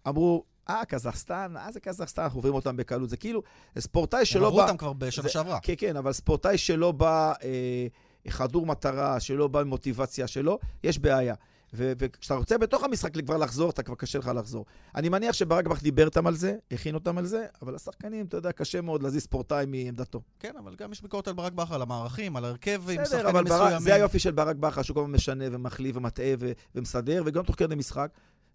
אמרו, 0.08 0.44
אה, 0.70 0.86
קזחסטן, 0.86 1.58
אה, 1.58 1.72
זה 1.72 1.80
קזחסטן, 1.80 2.22
אנחנו 2.22 2.38
עוברים 2.38 2.54
אותם 2.54 2.78
בקלות. 2.78 3.10
זה 3.10 3.18
כאילו, 3.18 3.42
ספורטאי 3.80 4.20
הם 4.20 4.26
שלא 4.26 4.48
עברו 4.48 4.58
בא... 4.58 4.64
אותם 4.64 4.78
כבר 4.78 4.94
בשנה 4.94 5.30
שעברה. 5.30 5.60
כן, 5.60 5.74
כן, 5.78 5.98
אבל 5.98 6.14
ספורטאי 6.14 6.58
שלא 6.58 6.92
בא 6.92 7.34
אה, 7.44 7.88
חדור 8.28 8.66
מטרה, 8.66 9.20
שלא 9.20 9.48
בא 9.48 9.60
עם 9.60 9.68
מוטיבציה 9.68 10.28
שלו, 10.28 10.60
יש 10.84 11.00
בעיה. 11.00 11.36
וכשאתה 11.76 12.36
רוצה 12.36 12.58
בתוך 12.58 12.84
המשחק 12.84 13.18
כבר 13.18 13.38
לחזור, 13.38 13.70
אתה 13.70 13.84
כבר 13.84 13.96
קשה 13.96 14.20
לך 14.20 14.32
לחזור. 14.36 14.66
אני 14.96 15.10
מניח 15.10 15.34
שברק 15.34 15.68
בכר 15.68 15.82
דיבר 15.82 16.06
איתם 16.06 16.28
על 16.28 16.36
זה, 16.36 16.56
הכין 16.72 16.96
אותם 16.96 17.18
על 17.18 17.26
זה, 17.26 17.46
אבל 17.62 17.76
השחקנים, 17.76 18.26
אתה 18.26 18.38
יודע, 18.38 18.52
קשה 18.52 18.82
מאוד 18.82 19.04
להזיז 19.04 19.24
ספורטאי 19.24 19.66
מעמדתו. 19.66 20.22
כן, 20.40 20.52
אבל 20.60 20.76
גם 20.76 20.92
יש 20.92 21.02
ביקורת 21.02 21.28
על 21.28 21.34
ברק 21.34 21.54
בכר, 21.54 21.76
על 21.76 21.82
המערכים, 21.82 22.36
על 22.36 22.46
ההרכב 22.46 22.90
עם 22.90 23.02
בסדר, 23.02 23.06
שחקנים 23.06 23.26
אבל 23.26 23.44
ברק, 23.44 23.62
מסוימים. 23.62 23.80
זה 23.80 23.96
היופי 23.96 24.20
של 24.20 24.32
ברק 24.32 24.56
בכר, 24.56 24.82
שהוא 24.82 24.96
כל 24.96 25.02
הזמן 25.02 25.16
משנה 25.16 25.46
ומחליף 25.52 25.98
ומטעה 25.98 26.34
ומסדר, 26.76 27.24
וגם 27.26 27.44
תוך 27.44 27.56
כדי 27.56 27.76
משחק, 27.76 28.10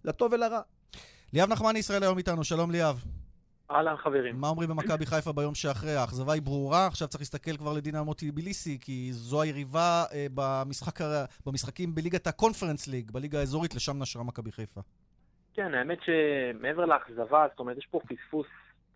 לטוב 0.05 0.33
ולרע. 0.33 0.61
ליאב 1.33 1.49
נחמני 1.51 1.79
ישראל 1.79 2.03
היום 2.03 2.17
איתנו, 2.17 2.43
שלום 2.43 2.71
ליאב. 2.71 3.03
אהלן 3.71 3.97
חברים. 3.97 4.35
מה 4.35 4.47
אומרים 4.47 4.69
במכבי 4.69 5.05
חיפה 5.05 5.33
ביום 5.33 5.55
שאחרי? 5.55 5.95
האכזבה 5.95 6.33
היא 6.33 6.41
ברורה, 6.41 6.87
עכשיו 6.87 7.07
צריך 7.07 7.21
להסתכל 7.21 7.57
כבר 7.57 7.73
לדינמו 7.73 8.13
טביליסי, 8.13 8.77
כי 8.81 9.09
זו 9.11 9.41
היריבה 9.41 10.03
אה, 10.13 10.27
במשחק, 10.33 10.99
במשחקים 11.45 11.95
בליגת 11.95 12.27
הקונפרנס 12.27 12.87
ליג, 12.87 13.11
בליגה 13.11 13.39
האזורית, 13.39 13.75
לשם 13.75 13.99
נשרה 13.99 14.23
מכבי 14.23 14.51
חיפה. 14.51 14.81
כן, 15.53 15.73
האמת 15.73 15.97
שמעבר 16.01 16.85
לאכזבה, 16.85 17.47
זאת 17.49 17.59
אומרת, 17.59 17.77
יש 17.77 17.87
פה 17.91 17.99
פספוס 18.07 18.47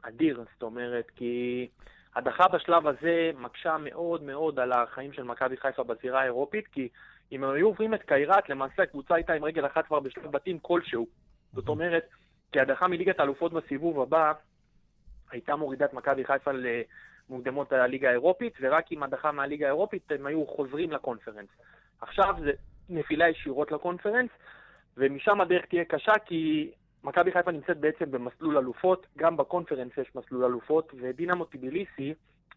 אדיר, 0.01 0.43
זאת 0.53 0.63
אומרת, 0.63 1.05
כי 1.15 1.67
הדחה 2.15 2.47
בשלב 2.47 2.87
הזה 2.87 3.31
מקשה 3.35 3.77
מאוד 3.77 4.23
מאוד 4.23 4.59
על 4.59 4.71
החיים 4.71 5.13
של 5.13 5.23
מכבי 5.23 5.57
חיפה 5.57 5.83
בזירה 5.83 6.21
האירופית, 6.21 6.67
כי 6.67 6.87
אם 7.31 7.43
היו 7.43 7.67
עוברים 7.67 7.93
את 7.93 8.01
קיירת, 8.03 8.49
למעשה 8.49 8.83
הקבוצה 8.83 9.15
הייתה 9.15 9.33
עם 9.33 9.43
רגל 9.43 9.65
אחת 9.65 9.85
כבר 9.87 9.99
בשלב 9.99 10.31
בתים 10.31 10.59
כלשהו. 10.59 11.07
זאת 11.53 11.67
אומרת, 11.67 12.03
כי 12.53 12.59
הדחה 12.59 12.87
מליגת 12.87 13.19
האלופות 13.19 13.53
בסיבוב 13.53 13.99
הבא 13.99 14.33
הייתה 15.31 15.55
מורידה 15.55 15.85
את 15.85 15.93
מכבי 15.93 16.25
חיפה 16.25 16.51
למוקדמות 17.29 17.73
הליגה 17.73 18.09
האירופית, 18.09 18.53
ורק 18.61 18.91
עם 18.91 19.03
הדחה 19.03 19.31
מהליגה 19.31 19.65
האירופית 19.65 20.11
הם 20.11 20.25
היו 20.25 20.47
חוזרים 20.47 20.91
לקונפרנס. 20.91 21.49
עכשיו 22.01 22.35
זה 22.39 22.51
נפילה 22.89 23.29
ישירות 23.29 23.71
לקונפרנס, 23.71 24.29
ומשם 24.97 25.41
הדרך 25.41 25.65
תהיה 25.65 25.85
קשה 25.85 26.13
כי 26.25 26.71
מכבי 27.03 27.31
חיפה 27.31 27.51
נמצאת 27.51 27.77
בעצם 27.77 28.11
במסלול 28.11 28.57
אלופות, 28.57 29.07
גם 29.17 29.37
בקונפרנס 29.37 29.91
יש 29.97 30.15
מסלול 30.15 30.45
אלופות, 30.45 30.93
ודינמו 31.01 31.45
טיביליסי, 31.45 32.13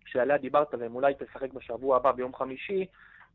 שעליה 0.07 0.39
דיברת 0.39 0.75
והם 0.75 0.95
אולי 0.95 1.15
תשחק 1.19 1.53
בשבוע 1.53 1.97
הבא 1.97 2.13
ביום 2.13 2.35
חמישי, 2.35 2.87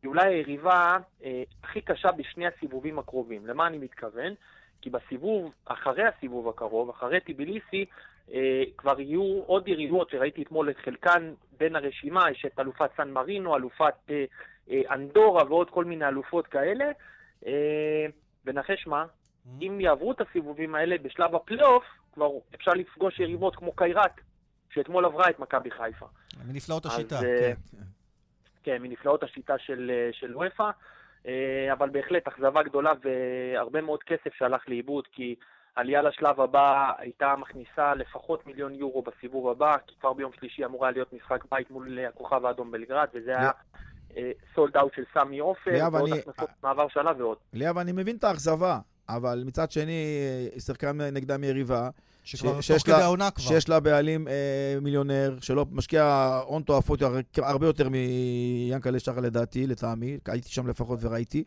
היא 0.02 0.10
אולי 0.10 0.28
היריבה 0.28 0.98
אה, 1.24 1.44
הכי 1.64 1.82
קשה 1.82 2.12
בשני 2.12 2.48
הסיבובים 2.48 3.00
הקרובים. 3.00 3.48
למה 3.48 3.68
אני 3.68 3.78
מתכוון? 3.78 4.34
כי 4.82 4.90
בסיבוב, 4.90 5.52
אחרי 5.66 6.04
הסיבוב 6.04 6.50
הקרוב, 6.50 6.90
אחרי 6.90 7.20
טיביליסי, 7.20 7.86
אה, 8.34 8.64
כבר 8.78 9.00
יהיו 9.00 9.42
עוד 9.46 9.68
יריבות 9.68 10.10
שראיתי 10.10 10.44
אתמול 10.44 10.70
את 10.70 10.78
חלקן 10.78 11.34
בין 11.58 11.76
הרשימה, 11.76 12.32
יש 12.32 12.46
את 12.46 12.60
אלופת 12.60 12.90
סן 12.98 13.12
מרינו, 13.12 13.56
אלופת 13.56 13.94
אה, 14.10 14.26
אה, 14.72 14.82
אנדורה 14.92 15.44
ועוד 15.44 15.70
כל 15.70 15.86
מיני 15.86 16.08
אלופות 16.08 16.48
כאלה. 16.48 16.86
אה, 17.46 18.06
ונחש 18.46 18.88
מה, 18.88 19.06
אם 19.62 19.80
יעברו 19.82 20.12
את 20.12 20.22
הסיבובים 20.22 20.76
האלה 20.76 20.96
בשלב 20.98 21.36
הפלייאוף, 21.36 21.84
כבר 22.14 22.30
אפשר 22.56 22.72
לפגוש 22.72 23.20
יריבות 23.20 23.56
כמו 23.56 23.76
קיירת, 23.76 24.12
שאתמול 24.74 25.06
עברה 25.06 25.30
את 25.30 25.40
מכבי 25.40 25.72
חיפה. 25.72 26.06
מנפלאות 26.48 26.86
אז, 26.86 26.92
השיטה, 26.92 27.16
אה, 27.16 27.22
כן. 27.72 27.78
כן, 28.64 28.82
מנפלאות 28.82 29.24
השיטה 29.24 29.58
של, 29.58 29.92
אה, 29.94 30.10
של 30.14 30.38
וופא, 30.38 30.70
אבל 31.74 31.90
בהחלט 31.90 32.28
אכזבה 32.28 32.64
גדולה 32.64 32.94
והרבה 33.04 33.82
מאוד 33.82 34.04
כסף 34.04 34.34
שהלך 34.38 34.62
לאיבוד, 34.68 35.08
כי 35.12 35.36
עלייה 35.76 36.02
לשלב 36.02 36.42
הבא 36.42 36.92
הייתה 36.98 37.36
מכניסה 37.36 37.96
לפחות 37.96 38.48
מיליון 38.48 38.76
יורו 38.76 39.02
בסיבוב 39.02 39.48
הבא, 39.50 39.76
כי 39.88 39.96
כבר 40.00 40.14
ביום 40.14 40.32
שלישי 40.40 40.66
אמור 40.66 40.86
היה 40.86 40.92
להיות 40.92 41.14
משחק 41.14 41.44
בית 41.52 41.72
מול 41.72 42.00
אה, 42.00 42.08
הכוכב 42.08 42.46
האדום 42.46 42.72
בלגרד, 42.72 43.08
וזה 43.14 43.38
היה 43.38 43.52
סולד 44.56 44.78
אאוט 44.78 44.94
של 44.94 45.04
סמי 45.14 45.40
עופר, 45.40 45.72
ועוד 45.92 46.10
אני- 46.12 46.20
הכנסות 46.20 46.50
מעבר 46.64 46.88
שלה 46.88 47.12
ועוד. 47.18 47.38
ליאב, 47.54 47.78
אני 47.78 47.92
מבין 47.92 48.16
את 48.16 48.24
האכזבה, 48.24 48.80
אבל 49.10 49.44
מצד 49.46 49.72
שני, 49.72 50.22
אה, 50.54 50.60
שיחקה 50.60 50.92
נגדם 51.14 51.44
יריבה, 51.44 51.90
שכבר 52.24 52.52
תוך 52.68 52.84
כדי 52.84 53.04
העונה 53.04 53.32
כבר. 53.32 53.46
שיש 53.46 53.70
לה 53.70 53.80
בעלים 53.80 54.28
אה, 54.28 54.34
מיליונר, 54.82 55.38
שלא 55.42 55.66
משקיע 55.72 56.04
הון 56.48 56.62
תועפות 56.64 57.02
הר- 57.02 57.16
הרבה 57.38 57.66
יותר 57.66 57.90
מיאנקלה 57.90 59.00
שחר 59.00 59.20
לדעתי, 59.20 59.68
לטעמי, 59.68 60.18
הייתי 60.28 60.50
שם 60.50 60.68
לפחות 60.68 61.00
וראיתי. 61.02 61.44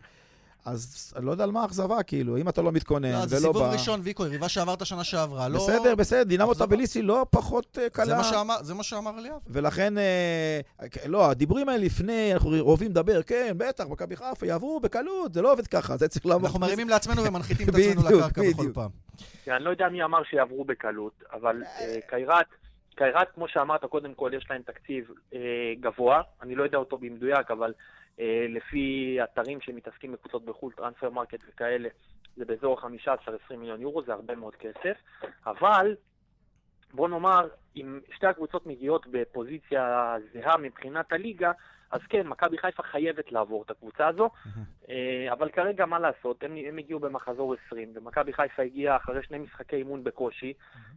אז 0.64 1.12
אני 1.16 1.26
לא 1.26 1.30
יודע 1.30 1.44
על 1.44 1.50
מה 1.50 1.62
האכזבה, 1.62 2.02
כאילו, 2.02 2.36
אם 2.36 2.48
אתה 2.48 2.62
לא 2.62 2.72
מתכונן 2.72 3.12
לא, 3.12 3.16
ולא 3.16 3.24
בא... 3.24 3.28
זה 3.28 3.40
סיבוב 3.46 3.62
ראשון, 3.62 4.00
ויקו, 4.02 4.26
יריבה 4.26 4.48
שעברת 4.48 4.86
שנה 4.86 5.04
שעברה. 5.04 5.48
לא... 5.48 5.58
בסדר, 5.58 5.94
בסדר, 5.94 6.22
דינמו 6.22 6.52
אכזבה. 6.52 6.66
טביליסי 6.66 7.02
לא 7.02 7.26
פחות 7.30 7.78
אה, 7.82 7.90
קלה. 7.90 8.04
זה 8.06 8.14
מה 8.16 8.24
שאמר- 8.24 8.62
זה 8.62 8.74
מה 8.74 8.82
שאמר 8.82 9.18
אליאב. 9.18 9.38
ולכן, 9.46 9.98
אה, 9.98 10.60
לא, 11.06 11.30
הדיבורים 11.30 11.68
האלה 11.68 11.84
לפני, 11.84 12.34
אנחנו 12.34 12.60
אוהבים 12.60 12.90
לדבר, 12.90 13.22
כן, 13.22 13.54
בטח, 13.56 13.84
מכבי 13.88 14.16
חיפה 14.16 14.46
יעברו 14.46 14.80
בקלות, 14.80 15.34
זה 15.34 15.42
לא 15.42 15.52
עובד 15.52 15.66
ככה, 15.66 15.96
זה 15.96 16.08
צריך 16.08 16.26
לעבור. 16.26 16.46
אנחנו 16.46 16.60
מרימים 16.60 16.88
לעצמנו 16.88 17.24
ומנחיתים 17.24 17.68
את 17.68 17.74
עצמנו 17.78 18.18
לקרקע 18.18 18.42
בכל. 18.50 18.72
פעם. 18.74 18.90
כן, 19.44 19.52
אני 19.52 19.64
לא 19.64 19.70
יודע 19.70 19.88
מי 19.88 20.04
אמר 20.04 20.24
שיעברו 20.30 20.64
בקלות, 20.64 21.22
אבל 21.32 21.62
אה, 21.80 21.98
קייראט, 22.08 22.46
קייראט, 22.96 23.26
כמו 23.34 23.48
שאמרת, 23.48 23.84
קודם 23.84 24.14
כל 24.14 24.30
יש 24.36 24.46
להם 24.50 24.62
תקציב 24.62 25.04
אה, 25.34 25.38
גבוה, 25.80 26.20
אני 26.42 26.54
לא 26.54 26.62
יודע 26.62 26.78
אותו 26.78 26.98
במדויק, 26.98 27.50
אבל 27.50 27.68
אה, 27.68 27.74
לפי 28.48 29.18
אתרים 29.24 29.60
שמתעסקים 29.60 30.12
בקבוצות 30.12 30.44
בחו"ל, 30.44 30.72
Transfermarkt 30.72 31.40
וכאלה, 31.48 31.88
זה 32.36 32.44
באזור 32.44 32.80
ה-15-20 32.80 33.56
מיליון 33.56 33.80
יורו, 33.80 34.02
זה 34.02 34.12
הרבה 34.12 34.34
מאוד 34.34 34.54
כסף, 34.54 34.96
אבל 35.46 35.96
בוא 36.92 37.08
נאמר, 37.08 37.48
אם 37.76 38.00
שתי 38.16 38.26
הקבוצות 38.26 38.66
מגיעות 38.66 39.06
בפוזיציה 39.10 40.14
זהה 40.32 40.56
מבחינת 40.56 41.12
הליגה, 41.12 41.52
אז 41.94 42.00
כן, 42.08 42.26
מכבי 42.26 42.58
חיפה 42.58 42.82
חייבת 42.82 43.32
לעבור 43.32 43.62
את 43.62 43.70
הקבוצה 43.70 44.08
הזו, 44.08 44.30
אה, 44.88 45.32
אבל 45.32 45.48
כרגע 45.48 45.86
מה 45.86 45.98
לעשות, 45.98 46.42
הם, 46.44 46.56
הם 46.68 46.78
הגיעו 46.78 47.00
במחזור 47.00 47.54
20, 47.66 47.92
ומכבי 47.94 48.32
חיפה 48.32 48.62
הגיעה 48.62 48.96
אחרי 48.96 49.22
שני 49.22 49.38
משחקי 49.38 49.76
אימון 49.76 50.04
בקושי, 50.04 50.52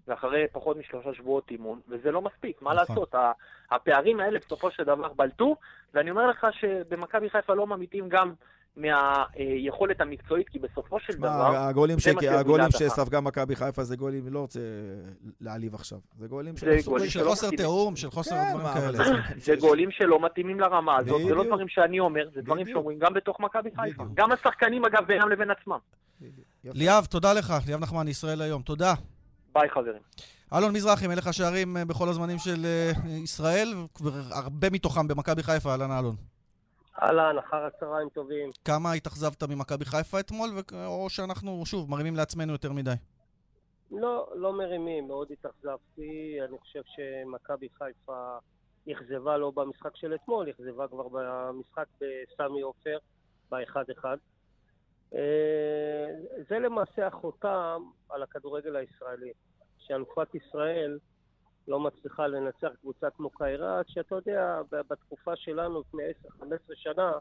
ואחרי 0.07 0.45
פחות 0.51 0.77
משלושה 0.77 1.13
שבועות 1.13 1.51
אימון, 1.51 1.79
וזה 1.87 2.11
לא 2.11 2.21
מספיק, 2.21 2.61
מה 2.61 2.73
נכון. 2.73 2.95
לעשות, 2.95 3.15
הפערים 3.71 4.19
האלה 4.19 4.39
בסופו 4.39 4.71
של 4.71 4.83
דבר 4.83 5.13
בלטו, 5.13 5.55
ואני 5.93 6.11
אומר 6.11 6.27
לך 6.27 6.47
שבמכבי 6.51 7.29
חיפה 7.29 7.53
לא 7.53 7.67
ממיתים 7.67 8.09
גם 8.09 8.33
מהיכולת 8.77 10.01
המקצועית, 10.01 10.49
כי 10.49 10.59
בסופו 10.59 10.99
של 10.99 11.13
דבר, 11.13 11.55
הגולים, 11.55 11.97
הגולים. 12.29 12.71
שספגה 12.71 13.21
מכבי 13.21 13.55
חיפה 13.55 13.83
זה 13.83 13.95
גולים, 13.95 14.27
לא 14.33 14.39
רוצה 14.39 14.59
להעליב 15.41 15.75
עכשיו, 15.75 15.97
זה 16.19 16.27
גולים 16.27 16.57
של... 16.57 16.79
של 16.81 17.09
שלא 17.09 17.29
חוסר. 17.29 17.49
תיאום, 17.49 17.95
של 17.95 18.11
חוסר 18.11 18.35
כן, 18.35 18.51
דברים 18.53 18.73
כאלה. 18.73 18.97
זה- 19.37 19.55
גולים 19.55 19.91
שלא 19.91 20.19
מתאימים 20.25 20.59
לרמה 20.59 20.97
הזאת, 20.97 21.21
זה 21.27 21.35
לא. 21.35 21.43
דברים 21.43 21.67
שאני 21.67 21.99
אומר, 21.99 22.29
זה 22.35 22.41
דברים. 22.41 22.67
שאומרים 22.67 22.99
גם 22.99 23.13
בתוך 23.13 23.39
מכבי 23.39 23.69
חיפה. 23.75 24.03
גם 24.13 24.31
השחקנים, 24.31 24.85
אגב, 24.85 25.03
בינם 25.07 25.29
לבין 25.29 25.51
עצמם. 25.51 25.77
ליאב, 26.63 27.05
תודה 27.05 27.33
לך. 27.33 27.53
ליאב 27.67 27.79
נחמן, 27.79 28.07
ישראל 28.07 28.41
היום. 28.41 28.61
תודה. 28.61 28.93
ביי, 29.53 29.69
חברים. 29.69 30.01
אלון 30.53 30.73
מזרחי, 30.73 31.07
מלך 31.07 31.27
השערים 31.27 31.77
אה, 31.77 31.85
בכל 31.85 32.09
הזמנים 32.09 32.37
של 32.37 32.65
אה, 32.65 32.91
ישראל, 33.23 33.73
הרבה 34.31 34.69
מתוכם 34.69 35.07
במכבי 35.07 35.43
חיפה, 35.43 35.71
אהלן 35.71 35.91
אלון. 35.91 36.15
אהלן, 37.01 37.37
אחר 37.37 37.65
הצהריים 37.65 38.09
טובים. 38.09 38.49
כמה 38.65 38.93
התאכזבת 38.93 39.43
ממכבי 39.43 39.85
חיפה 39.85 40.19
אתמול, 40.19 40.49
ו- 40.49 40.85
או 40.85 41.09
שאנחנו, 41.09 41.65
שוב, 41.65 41.89
מרימים 41.89 42.15
לעצמנו 42.15 42.51
יותר 42.51 42.71
מדי? 42.71 42.93
לא, 43.91 44.27
לא 44.35 44.53
מרימים, 44.53 45.07
מאוד 45.07 45.27
התאכזבתי. 45.31 46.37
אני 46.49 46.57
חושב 46.59 46.81
שמכבי 46.85 47.67
חיפה 47.77 48.37
אכזבה 48.91 49.37
לא 49.37 49.51
במשחק 49.51 49.95
של 49.95 50.15
אתמול, 50.15 50.49
אכזבה 50.49 50.87
כבר 50.87 51.07
במשחק 51.07 51.85
בסמי 51.95 52.61
עופר, 52.61 52.97
ב-1-1. 53.51 54.05
אה, 55.13 55.19
זה 56.49 56.59
למעשה 56.59 57.07
החותם 57.07 57.81
על 58.09 58.23
הכדורגל 58.23 58.75
הישראלי, 58.75 59.31
שאלופת 59.77 60.35
ישראל 60.35 60.99
לא 61.67 61.79
מצליחה 61.79 62.27
לנצח 62.27 62.67
קבוצה 62.81 63.09
כמו 63.09 63.29
קיירת, 63.29 63.85
שאתה 63.89 64.15
יודע, 64.15 64.61
בתקופה 64.71 65.35
שלנו, 65.35 65.81
לפני 65.81 66.03
10-15 66.41 66.43
שנה, 66.75 67.11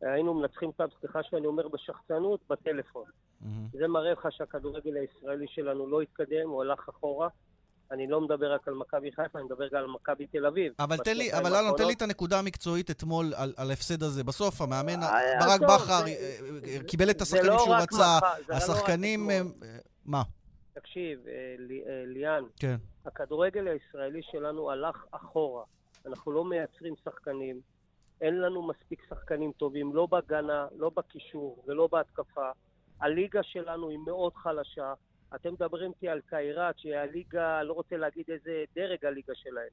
היינו 0.00 0.34
מנצחים 0.34 0.68
אותם, 0.68 0.84
סליחה 1.00 1.22
שאני 1.22 1.46
אומר 1.46 1.68
בשחצנות, 1.68 2.40
בטלפון. 2.50 3.04
מהמם. 3.40 3.68
זה 3.72 3.88
מראה 3.88 4.12
לך 4.12 4.28
שהכדורגל 4.30 4.96
הישראלי 4.96 5.46
שלנו 5.48 5.90
לא 5.90 6.00
התקדם, 6.00 6.48
הוא 6.48 6.62
הלך 6.62 6.88
אחורה. 6.88 7.28
אני 7.90 8.06
לא 8.06 8.20
מדבר 8.20 8.54
רק 8.54 8.68
על 8.68 8.74
מכבי 8.74 9.12
חיפה, 9.12 9.38
אני 9.38 9.46
מדבר 9.46 9.68
גם 9.68 9.76
על 9.76 9.86
מכבי 9.86 10.26
תל 10.26 10.46
אביב. 10.46 10.72
אבל 10.78 10.96
תן 10.96 11.16
לי, 11.16 11.32
אבל 11.32 11.56
אלון, 11.56 11.76
תן 11.76 11.86
לי. 11.86 11.92
את 11.92 12.02
הנקודה 12.02 12.38
המקצועית 12.38 12.90
אתמול 12.90 13.34
על 13.36 13.52
על 13.56 13.70
ההפסד 13.70 14.02
הזה. 14.02 14.24
בסוף, 14.24 14.60
המאמן 14.60 15.02
אה, 15.02 15.08
ברק 15.40 15.62
עזוב, 15.62 15.76
בכר 15.76 16.06
אה, 16.06 16.14
אה, 16.64 16.84
קיבל 16.86 17.10
את 17.10 17.22
השחקנים 17.22 17.52
לא 17.52 17.58
שהוא 17.58 17.74
רק 17.74 17.92
רצה, 17.92 18.18
לא 18.48 18.54
השחקנים... 18.54 19.30
אה, 19.30 19.36
אה, 19.36 19.78
מה? 20.04 20.22
תקשיב, 20.74 21.26
אה, 21.26 21.32
אה, 21.86 22.04
ליאן, 22.06 22.44
כן. 22.56 22.76
הכדורגל 23.04 23.68
הישראלי 23.68 24.22
שלנו 24.22 24.70
הלך 24.70 25.06
אחורה. 25.10 25.64
אנחנו 26.06 26.32
לא 26.32 26.44
מייצרים 26.44 26.94
שחקנים, 27.04 27.60
אין 28.20 28.40
לנו 28.40 28.68
מספיק 28.68 29.02
שחקנים 29.08 29.52
טובים, 29.52 29.94
לא 29.94 30.06
בהגנה, 30.06 30.66
לא 30.76 30.90
בקישור 30.96 31.64
ולא 31.66 31.88
בהתקפה. 31.92 32.50
הליגה 33.00 33.42
שלנו 33.42 33.88
היא 33.88 33.98
מאוד 33.98 34.34
חלשה. 34.34 34.94
אתם 35.34 35.52
מדברים 35.52 35.90
איתי 35.90 36.08
על 36.08 36.20
קיירת, 36.26 36.78
שהיא 36.78 36.96
הליגה, 36.96 37.62
לא 37.62 37.72
רוצה 37.72 37.96
להגיד 37.96 38.24
איזה 38.28 38.64
דרג 38.74 39.04
הליגה 39.04 39.34
שלהם. 39.34 39.68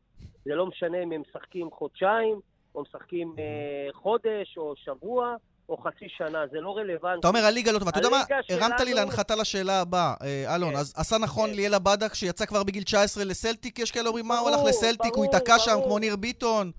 זה 0.46 0.56
לא 0.56 0.66
משנה 0.66 1.04
אם 1.04 1.12
הם 1.12 1.22
משחקים 1.22 1.72
חודשיים, 1.72 2.40
או 2.76 2.82
משחקים 2.82 3.36
אה, 3.40 3.94
חודש, 3.94 4.58
או 4.58 4.76
שבוע, 4.76 5.36
או 5.72 5.78
חצי 5.78 6.10
שנה, 6.10 6.48
זה 6.52 6.62
לא 6.62 6.78
רלוונטי. 6.78 7.20
אתה 7.20 7.28
אומר 7.28 7.40
הליגה 7.40 7.72
לא 7.72 7.80
טובה. 7.80 7.92
אתה 7.92 8.00
יודע 8.00 8.10
מה? 8.10 8.24
הרמת 8.50 8.80
לי 8.80 8.94
להנחתה 8.94 9.36
לשאלה 9.36 9.82
הבאה, 9.82 10.14
אה, 10.22 10.56
אלון. 10.56 10.74
כן. 10.74 10.80
אז 10.80 10.94
עשה 10.98 11.18
נכון 11.18 11.50
כן. 11.50 11.56
ליאלה 11.56 11.80
בדק 11.80 12.14
שיצא 12.14 12.46
כבר 12.46 12.64
בגיל 12.64 12.84
19 12.84 13.24
לסלטיק? 13.24 13.80
יש 13.80 13.92
כאלה 13.92 14.08
אומרים, 14.08 14.28
מה 14.28 14.40
הוא 14.40 14.50
הלך 14.50 14.60
לסלטיק? 14.68 15.14
הוא 15.16 15.26
ייתקע 15.26 15.60
שם. 15.60 15.80
כמו 15.84 16.00
ניר 16.00 16.16
ביטון. 16.16 16.72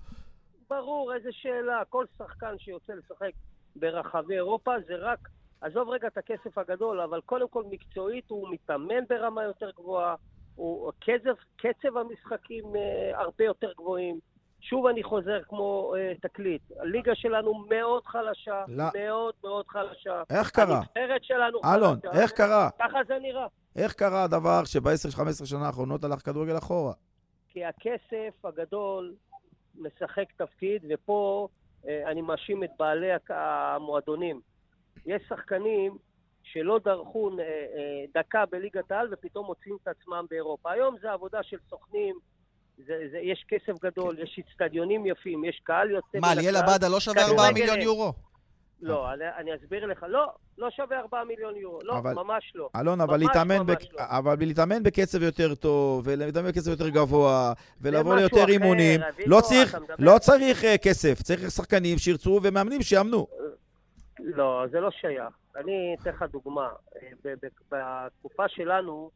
ברור, 0.69 1.13
איזה 1.15 1.29
שאלה. 1.31 1.81
כל 1.89 2.05
שחקן 2.17 2.55
שיוצא 2.59 2.93
לשחק 2.93 3.31
ברחבי 3.75 4.35
אירופה 4.35 4.71
זה 4.87 4.95
רק... 4.95 5.19
עזוב 5.61 5.89
רגע 5.89 6.07
את 6.07 6.17
הכסף 6.17 6.57
הגדול, 6.57 7.01
אבל 7.01 7.21
קודם 7.21 7.47
כל 7.47 7.63
מקצועית 7.69 8.29
הוא 8.29 8.49
מתאמן 8.51 9.05
ברמה 9.09 9.43
יותר 9.43 9.71
גבוהה, 9.71 10.15
הוא, 10.55 10.91
קצב, 10.99 11.33
קצב 11.57 11.97
המשחקים 11.97 12.75
אה, 12.75 13.19
הרבה 13.21 13.43
יותר 13.43 13.71
גבוהים. 13.77 14.19
שוב 14.69 14.87
אני 14.87 15.03
חוזר 15.03 15.39
כמו 15.49 15.93
אה, 15.97 16.13
תקליט, 16.21 16.61
הליגה 16.79 17.15
שלנו 17.15 17.53
מאוד 17.69 18.05
חלשה, 18.05 18.63
לא. 18.67 18.83
מאוד 18.95 19.33
מאוד 19.43 19.67
חלשה. 19.67 20.23
איך 20.29 20.49
קרה? 20.49 20.77
הנבחרת 20.77 21.23
שלנו 21.23 21.59
אלון, 21.65 21.99
חלשה. 22.01 22.21
איך 22.21 22.31
קרה? 22.31 22.69
ככה 22.79 22.99
זה 23.07 23.19
נראה. 23.21 23.47
איך 23.75 23.93
קרה 23.93 24.23
הדבר 24.23 24.65
שב-10-15 24.65 25.45
שנה 25.45 25.65
האחרונות 25.65 26.03
הלך 26.03 26.25
כדורגל 26.25 26.57
אחורה? 26.57 26.93
כי 27.49 27.65
הכסף 27.65 28.45
הגדול 28.45 29.13
משחק 29.75 30.25
תפקיד, 30.37 30.85
ופה 30.89 31.47
אה, 31.87 32.11
אני 32.11 32.21
מאשים 32.21 32.63
את 32.63 32.69
בעלי 32.79 33.07
המועדונים. 33.29 34.41
יש 35.05 35.21
שחקנים 35.29 35.97
שלא 36.43 36.79
דרכו 36.83 37.29
אה, 37.29 37.43
אה, 37.43 38.05
דקה 38.13 38.45
בליגת 38.45 38.91
העל 38.91 39.07
ופתאום 39.11 39.45
מוצאים 39.45 39.77
את 39.83 39.87
עצמם 39.87 40.25
באירופה. 40.29 40.71
היום 40.71 40.95
זה 41.01 41.11
עבודה 41.11 41.43
של 41.43 41.57
סוכנים, 41.69 42.15
זה, 42.77 42.93
זה, 43.11 43.17
יש 43.17 43.45
כסף 43.49 43.79
גדול, 43.83 44.19
יש 44.19 44.39
אצטדיונים 44.39 45.05
יפים, 45.05 45.45
יש 45.45 45.61
קהל 45.63 45.91
יוצא 45.91 46.17
מה, 46.21 46.31
הכלל. 46.31 46.41
ליאלה 46.41 46.59
בדה 46.61 46.87
לא 46.87 46.99
שווה 46.99 47.23
כדורגל 47.23 47.39
4 47.41 47.51
מיליון. 47.53 47.81
יורו? 47.81 48.13
לא, 48.81 49.13
אני, 49.13 49.23
אני 49.37 49.51
אסביר 49.55 49.85
לך. 49.85 50.05
לא, 50.09 50.25
לא 50.57 50.69
שווה 50.69 50.99
4 50.99 51.23
מיליון 51.23 51.55
יורו. 51.55 51.79
לא, 51.83 51.97
אבל- 51.97 52.13
ממש 52.13 52.51
לא. 52.55 52.69
אלון, 52.75 53.01
אבל 53.01 53.17
להתאמן, 53.17 53.57
ממש 53.57 53.67
בק... 53.69 53.79
לא. 53.93 53.99
אבל 53.99 54.35
להתאמן 54.39 54.83
בקצב 54.83 55.21
יותר 55.23 55.55
טוב, 55.55 56.01
ולהתאמן 56.05 56.47
בקצב 56.49 56.69
יותר 56.69 56.89
גבוה, 56.89 57.53
ולבוא 57.81 58.15
ליותר 58.15 58.43
אחר, 58.43 58.51
אימונים, 58.51 59.01
לא 59.25 59.41
צריך, 59.41 59.77
לא 59.99 60.17
צריך 60.19 60.63
אה, 60.63 60.77
כסף, 60.77 61.21
צריך 61.21 61.51
שחקנים 61.51 61.97
שירצו 61.97 62.39
ומאמנים 62.43 62.81
שיאמנו. 62.81 63.27
לא, 64.19 64.63
זה 64.71 64.79
לא 64.79 64.91
שייך. 64.91 65.23
אני 65.57 65.95
אתן 66.01 66.09
לך 66.09 66.25
דוגמה. 66.31 66.69
אה, 66.95 67.07
ב- 67.25 67.33
ב- 67.45 67.75
בתקופה 67.75 68.47
שלנו, 68.47 69.09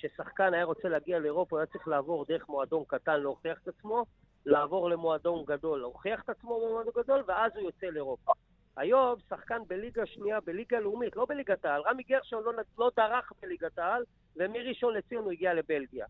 כששחקן 0.00 0.54
היה 0.54 0.64
רוצה 0.64 0.88
להגיע 0.88 1.18
לאירופה, 1.18 1.56
הוא 1.56 1.58
היה 1.58 1.66
צריך 1.66 1.88
לעבור 1.88 2.24
דרך 2.28 2.48
מועדון 2.48 2.84
קטן 2.86 3.20
להוכיח 3.20 3.58
את 3.62 3.68
עצמו, 3.68 4.04
לעבור 4.46 4.90
למועדון 4.90 5.44
גדול, 5.44 5.80
להוכיח 5.80 6.22
את 6.22 6.28
עצמו 6.28 6.60
במועדון 6.60 6.92
גדול, 6.96 7.22
ואז 7.26 7.52
הוא 7.54 7.62
יוצא 7.62 7.86
לאירופה. 7.86 8.32
היום 8.76 9.14
שחקן 9.30 9.62
בליגה 9.66 10.06
שנייה, 10.06 10.40
בליגה 10.40 10.80
לאומית, 10.80 11.16
לא 11.16 11.26
בליגת 11.28 11.64
העל. 11.64 11.82
רמי 11.86 12.02
גרשון 12.02 12.42
לא, 12.44 12.52
לא 12.78 12.90
דרך 12.96 13.32
בליגת 13.42 13.78
העל, 13.78 14.04
ומראשון 14.36 14.94
לציון 14.94 15.24
הוא 15.24 15.32
הגיע 15.32 15.54
לבלגיה. 15.54 16.06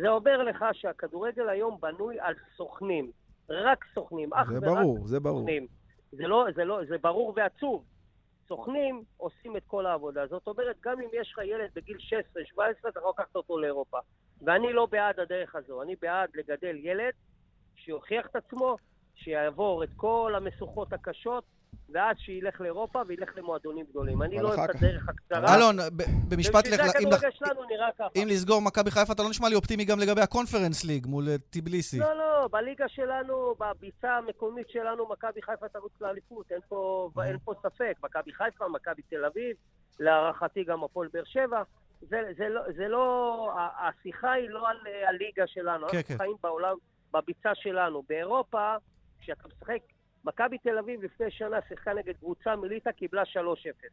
זה 0.00 0.08
אומר 0.08 0.42
לך 0.42 0.64
שהכדורגל 0.72 1.48
היום 1.48 1.78
בנוי 1.80 2.20
על 2.20 2.34
סוכנים. 2.56 3.10
רק 3.50 3.84
סוכנים, 3.94 4.34
אך 4.34 4.50
זה 4.52 4.58
ורק 4.62 4.78
ברור, 4.78 5.06
זה 5.06 5.20
ברור. 5.20 5.40
סוכנים. 5.40 5.66
זה 6.12 6.26
לא, 6.26 6.46
זה 6.54 6.64
לא, 6.64 6.80
זה 6.88 6.98
ברור 6.98 7.32
ועצוב. 7.36 7.84
סוכנים 8.48 9.02
עושים 9.16 9.56
את 9.56 9.62
כל 9.66 9.86
העבודה. 9.86 10.26
זאת 10.26 10.46
אומרת, 10.46 10.76
גם 10.80 11.00
אם 11.00 11.08
יש 11.12 11.32
לך 11.32 11.44
ילד 11.44 11.70
בגיל 11.74 11.96
16-17, 12.56 12.60
אתה 12.88 12.98
יכול 12.98 13.12
לקחת 13.18 13.36
אותו 13.36 13.58
לאירופה. 13.58 13.98
ואני 14.42 14.72
לא 14.72 14.86
בעד 14.86 15.20
הדרך 15.20 15.54
הזו, 15.54 15.82
אני 15.82 15.96
בעד 16.00 16.30
לגדל 16.34 16.76
ילד 16.76 17.12
שיוכיח 17.76 18.26
את 18.26 18.36
עצמו, 18.36 18.76
שיעבור 19.14 19.84
את 19.84 19.88
כל 19.96 20.32
המשוכות 20.36 20.92
הקשות, 20.92 21.44
ואז 21.94 22.16
שילך 22.18 22.60
לאירופה 22.60 23.02
וילך 23.06 23.30
למועדונים 23.36 23.86
גדולים. 23.90 24.22
אני 24.22 24.38
לא 24.38 24.48
אוהב 24.48 24.70
את 24.70 24.74
הדרך 24.74 25.08
הקצרה. 25.08 25.54
אלון, 25.56 25.76
במשפט 26.28 26.54
ובשביל 26.66 26.74
לך... 26.80 26.86
זה 26.92 26.98
אם 26.98 27.08
לח- 27.08 27.14
הכדורגל 27.14 27.30
שלנו 27.30 27.64
נראה 27.64 27.88
ככה. 27.98 28.08
אם 28.16 28.28
לסגור 28.28 28.62
מכבי 28.62 28.90
חיפה, 28.90 29.12
אתה 29.12 29.22
לא 29.22 29.30
נשמע 29.30 29.48
לי 29.48 29.54
אופטימי 29.54 29.84
גם 29.84 29.98
לגבי 29.98 30.20
הקונפרנס 30.20 30.84
ליג 30.84 31.06
מול 31.06 31.28
אה, 31.28 31.38
טיבליסי. 31.50 31.98
לא, 31.98 32.12
לא, 32.12 32.40
לא, 32.42 32.48
בליגה 32.48 32.88
שלנו, 32.88 33.54
בביצה 33.60 34.16
המקומית 34.16 34.68
שלנו, 34.70 35.08
מכבי 35.08 35.42
חיפה 35.42 35.68
תרוץ 35.68 35.92
לאליפות, 36.00 36.52
אין 36.52 36.60
פה, 36.68 37.10
אה. 37.18 37.24
אין 37.24 37.36
פה 37.44 37.52
ספק. 37.62 37.94
מכבי 38.04 38.32
חיפה, 38.32 38.68
מכבי 38.68 39.02
תל 39.02 39.24
אביב, 39.24 39.56
להערכתי 40.00 40.64
גם 40.64 40.84
הפועל 40.84 41.08
באר 41.12 41.24
שבע. 41.24 41.62
זה, 42.00 42.22
זה, 42.38 42.48
לא, 42.48 42.60
זה 42.76 42.88
לא, 42.88 43.52
השיחה 43.78 44.32
היא 44.32 44.48
לא 44.50 44.68
על 44.68 44.76
אה, 44.86 45.08
הליגה 45.08 45.46
שלנו, 45.46 45.88
כן, 45.88 45.96
אנחנו 45.96 46.16
כן. 46.16 46.16
חיים 46.18 46.36
בעולם, 46.42 46.76
בביצה 47.12 47.54
שלנו. 47.54 48.02
באירופה, 48.08 48.74
כשאתה 49.20 49.48
משחק, 49.48 49.78
מכבי 50.24 50.58
תל 50.58 50.78
אביב 50.78 51.02
לפני 51.02 51.30
שנה 51.30 51.56
שיחקה 51.68 51.94
נגד 51.94 52.16
קבוצה 52.16 52.56
מליטה, 52.56 52.92
קיבלה 52.92 53.22
3-0. 53.22 53.26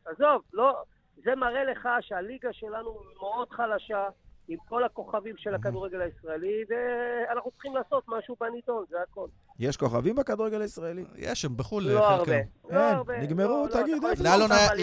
עזוב, 0.05 0.41
לא, 0.53 0.83
זה 1.23 1.35
מראה 1.35 1.63
לך 1.63 1.89
שהליגה 2.01 2.53
שלנו 2.53 2.99
מאוד 3.19 3.49
חלשה, 3.49 4.07
עם 4.47 4.57
כל 4.69 4.83
הכוכבים 4.83 5.35
של 5.37 5.55
הכדורגל 5.55 6.01
הישראלי, 6.01 6.63
ואנחנו 6.69 7.51
צריכים 7.51 7.75
לעשות 7.75 8.03
משהו 8.07 8.35
בנידון, 8.41 8.85
זה 8.89 8.97
הכל. 9.11 9.27
יש 9.59 9.77
כוכבים 9.77 10.15
בכדורגל 10.15 10.61
הישראלי? 10.61 11.03
יש, 11.15 11.45
הם 11.45 11.57
בחו"ל, 11.57 11.83
לא 11.83 12.07
הרבה. 12.09 12.25
חלקם. 12.25 12.47
לא 12.69 12.87
אין, 12.87 12.95
הרבה. 12.95 13.17
נגמרו, 13.17 13.47
לא, 13.47 13.79
לא, 13.79 13.81
תגיד, 13.83 14.03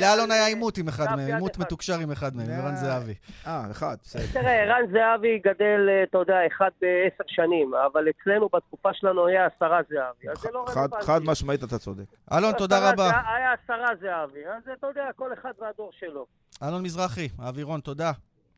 לאלון 0.01 0.31
היה- 0.31 0.47
עימות 0.47 0.79
עם 0.79 0.89
אחד 0.89 1.05
מהם, 1.17 1.35
עימות 1.35 1.57
אחד. 1.57 1.61
מתוקשר 1.65 1.99
עם 1.99 2.11
אחד 2.11 2.37
מהם, 2.37 2.51
ערן 2.51 2.71
אה. 2.71 2.77
זהבי. 2.77 3.15
אה, 3.47 3.71
אחד, 3.71 3.97
בסדר. 4.03 4.23
תראה, 4.41 4.63
ערן 4.63 4.87
זהבי 4.93 5.39
גדל, 5.39 5.87
אה, 5.89 6.03
אתה 6.03 6.19
יודע, 6.19 6.37
אחד 6.47 6.71
בעשר 6.81 7.25
שנים, 7.27 7.71
אבל 7.93 8.07
אצלנו 8.11 8.49
בתקופה 8.53 8.89
שלנו 8.93 9.27
היה 9.27 9.47
עשרה 9.57 9.81
זהבי, 9.91 10.29
אז 10.31 10.39
זה 10.39 10.49
לא 10.53 10.65
חד- 10.69 10.79
רלוונטי. 10.81 11.07
חד 11.07 11.21
משמעית 11.25 11.65
אתה 11.65 11.79
צודק. 11.79 12.05
אלון, 12.33 12.53
תודה 12.59 12.93
רבה. 12.93 13.11
היה 13.37 13.53
עשרה 13.65 13.89
זהבי, 14.01 14.47
אז 14.47 14.63
אתה 14.79 14.87
יודע, 14.87 15.05
כל 15.17 15.33
אחד 15.33 15.53
והדור 15.61 15.91
שלו. 15.99 16.27
אלון 16.63 16.83
מזרחי, 16.83 17.29
אווירון, 17.39 17.81
תודה. 17.81 18.13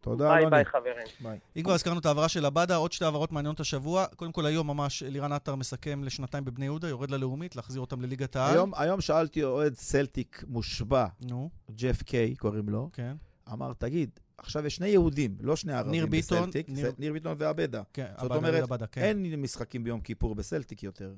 תודה, 0.05 0.29
ביי 0.29 0.39
אלוני. 0.39 0.51
ביי, 0.51 0.65
חברים. 0.65 1.07
ביי. 1.21 1.39
אם 1.57 1.63
כבר 1.63 1.73
הזכרנו 1.73 1.99
את 2.01 2.07
ההעברה 2.07 2.29
של 2.29 2.45
עבדה, 2.47 2.77
עוד 2.77 2.93
שתי 2.93 3.05
העברות 3.05 3.33
מעניינות 3.33 3.61
השבוע. 3.61 4.07
קודם 4.17 4.33
כל 4.33 4.47
היום 4.47 4.67
ממש 4.67 5.03
לירן 5.03 5.33
עטר 5.33 5.55
מסכם 5.55 6.05
לשנתיים 6.05 6.45
בבני 6.45 6.65
יהודה, 6.65 6.89
יורד 6.89 7.11
ללאומית, 7.11 7.57
להחזיר 7.57 7.81
אותם 7.81 8.01
לליגת 8.03 8.37
העל. 8.37 8.55
היום- 8.55 8.73
היום 8.77 9.01
שאלתי 9.01 9.43
אוהד 9.45 9.75
סלטיק 9.75 10.45
מושבע, 10.49 11.07
נו, 11.21 11.51
ג'ף 11.77 12.03
קיי 12.03 12.37
קוראים 12.37 12.69
לו, 12.69 12.91
כן. 12.93 13.17
אמר, 13.53 13.73
תגיד, 13.79 14.11
עכשיו 14.39 14.67
יש 14.67 14.77
שני 14.77 14.89
יהודים, 14.89 15.37
לא 15.41 15.57
שני 15.57 15.73
ערבים 15.73 15.91
ניר 15.93 16.07
ביטון, 16.07 16.39
בסלטיק, 16.43 16.69
ניר- 16.69 16.93
ניר 16.99 17.13
ביטון 17.13 17.37
ועבדה. 17.39 17.83
כן, 17.93 18.07
זאת 18.11 18.19
עבדה, 18.21 18.35
אומרת, 18.35 18.63
עבדה, 18.63 18.87
כן. 18.87 19.01
אין 19.01 19.41
משחקים 19.43 19.85
ביום 19.85 20.01
כיפור 20.01 20.35
בסלטיק 20.35 20.83
יותר. 20.83 21.15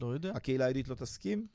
לא 0.00 0.06
יודע. 0.06 0.32
הקהילה 0.34 0.64
היהודית 0.64 0.88
לא 0.88 0.94
תסכים? 0.94 1.46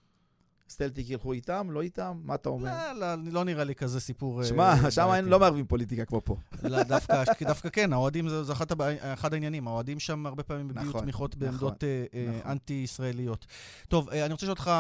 סטלטיק 0.70 1.10
ילכו 1.10 1.34
איתם, 1.34 1.68
לא 1.72 1.82
איתם? 1.82 2.20
מה 2.24 2.36
אתה 2.36 2.50
אומר? 2.50 2.94
לא, 2.94 3.16
לא, 3.16 3.24
לא 3.32 3.44
נראה 3.44 3.64
לי 3.64 3.76
כזה 3.76 4.00
סיפור... 4.00 4.42
אה, 4.42 4.46
שמע, 4.46 4.92
שם. 4.92 5.10
לא 5.24 5.40
מערבים 5.40 5.66
פוליטיקה 5.66 6.06
כמו 6.06 6.22
פה. 6.24 6.36
לא, 6.64 6.84
דווקא, 6.84 7.24
דווקא 7.48 7.70
כן, 7.70 7.94
האוהדים 7.94 8.30
זה, 8.30 8.44
זה 8.44 8.54
אחת. 8.54 8.72
אחד 9.02 9.34
העניינים. 9.34 9.68
האוהדים 9.68 10.00
שם 10.00 10.26
הרבה 10.26 10.44
פעמים 10.44 10.70
הביעו 10.70 10.90
נכון, 10.90 11.02
תמיכות 11.02 11.36
נכון, 11.36 11.48
בעמדות 11.48 11.84
אה, 11.84 12.06
נכון. 12.30 12.52
אנטי-ישראליות. 12.52 13.46
טוב, 13.88 14.10
אני 14.10 14.34
רוצה 14.34 14.46
לשאול 14.46 14.50
אותך 14.50 14.72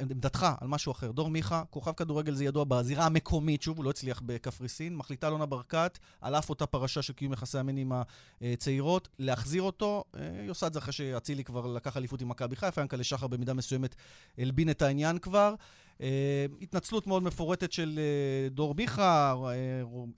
עמדתך 0.00 0.46
על 0.60 0.68
משהו 0.68 0.92
אחר. 0.92 1.10
דור 1.10 1.30
מיכה, 1.30 1.62
כוכב 1.70 1.92
כדורגל 1.92 2.34
זה 2.34 2.44
ידוע 2.44 2.64
בזירה 2.64 3.06
המקומית, 3.06 3.62
שוב, 3.62 3.76
הוא 3.76 3.84
לא 3.84 3.90
הצליח 3.90 4.22
בקפריסין. 4.26 4.96
מחליטה 4.96 5.28
אלונה 5.28 5.46
ברקת, 5.46 5.98
על 6.20 6.34
אף 6.34 6.50
אותה 6.50 6.66
פרשה 6.66 7.02
של 7.02 7.12
קיום 7.12 7.32
יחסי 7.32 7.58
המין 7.58 7.76
עם 7.76 7.92
הצעירות, 8.40 9.08
להחזיר 9.18 9.62
אותו. 9.62 10.04
היא 10.40 10.50
עושה 10.50 10.66
את 10.66 10.72
זה 10.72 10.78
אחרי 10.78 10.92
שאצילי 10.92 11.44
כבר 11.44 11.66
לקח 11.66 11.96
אליפות 11.96 12.20
עם 12.20 12.28
מכבי 12.28 12.56
חיפה, 12.56 12.80
ינקלה 12.80 13.04
שחר 13.04 13.26
במידה 13.26 13.54
מסוימת 13.54 13.94
הלבין 14.38 14.70
את 14.70 14.82
העניין 14.90 15.18
כבר. 15.18 15.54
אה, 16.02 16.46
התנצלות 16.62 17.06
מאוד 17.06 17.22
מפורטת 17.22 17.72
של 17.72 17.98
אה, 17.98 18.48
דור 18.48 18.74
מיכה, 18.74 19.34
אה, 19.44 19.52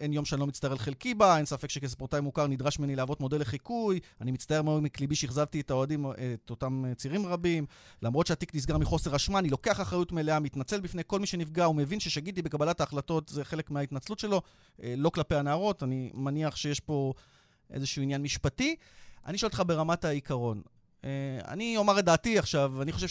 אין 0.00 0.12
יום 0.12 0.24
שאני 0.24 0.40
לא 0.40 0.46
מצטער 0.46 0.72
על 0.72 0.78
חלקי 0.78 1.14
בה, 1.14 1.36
אין 1.36 1.44
ספק 1.44 1.70
שכספורטאי 1.70 2.20
מוכר 2.20 2.46
נדרש 2.46 2.78
ממני 2.78 2.96
להוות 2.96 3.20
מודל 3.20 3.40
לחיקוי, 3.40 4.00
אני 4.20 4.32
מצטער 4.32 4.62
מאוד 4.62 4.82
מכליבי 4.82 5.14
שאכזבתי 5.14 5.60
את 5.60 5.70
האוהדים, 5.70 6.06
את 6.06 6.50
אותם 6.50 6.84
אה, 6.88 6.94
צעירים 6.94 7.26
רבים, 7.26 7.66
למרות 8.02 8.26
שהתיק 8.26 8.54
נסגר 8.54 8.78
מחוסר 8.78 9.16
אשמה, 9.16 9.38
אני 9.38 9.48
לוקח 9.48 9.80
אחריות 9.80 10.12
מלאה, 10.12 10.40
מתנצל 10.40 10.80
בפני 10.80 11.02
כל 11.06 11.20
מי 11.20 11.26
שנפגע 11.26 11.68
ומבין 11.68 12.00
ששגיתי 12.00 12.42
בקבלת 12.42 12.80
ההחלטות, 12.80 13.28
זה 13.28 13.44
חלק 13.44 13.70
מההתנצלות 13.70 14.18
שלו, 14.18 14.42
אה, 14.82 14.94
לא 14.96 15.10
כלפי 15.10 15.34
הנערות, 15.34 15.82
אני 15.82 16.10
מניח 16.14 16.56
שיש 16.56 16.80
פה 16.80 17.12
איזשהו 17.70 18.02
עניין 18.02 18.22
משפטי. 18.22 18.76
אני 19.26 19.38
שואל 19.38 19.48
אותך 19.48 19.62
ברמת 19.66 20.04
העיקרון, 20.04 20.62
Uh, 20.62 20.81
אני 21.48 21.76
אומר 21.76 21.98
את 21.98 22.04
דעתי 22.04 22.38
עכשיו, 22.38 22.82
אני 22.82 22.92
חושב 22.92 23.06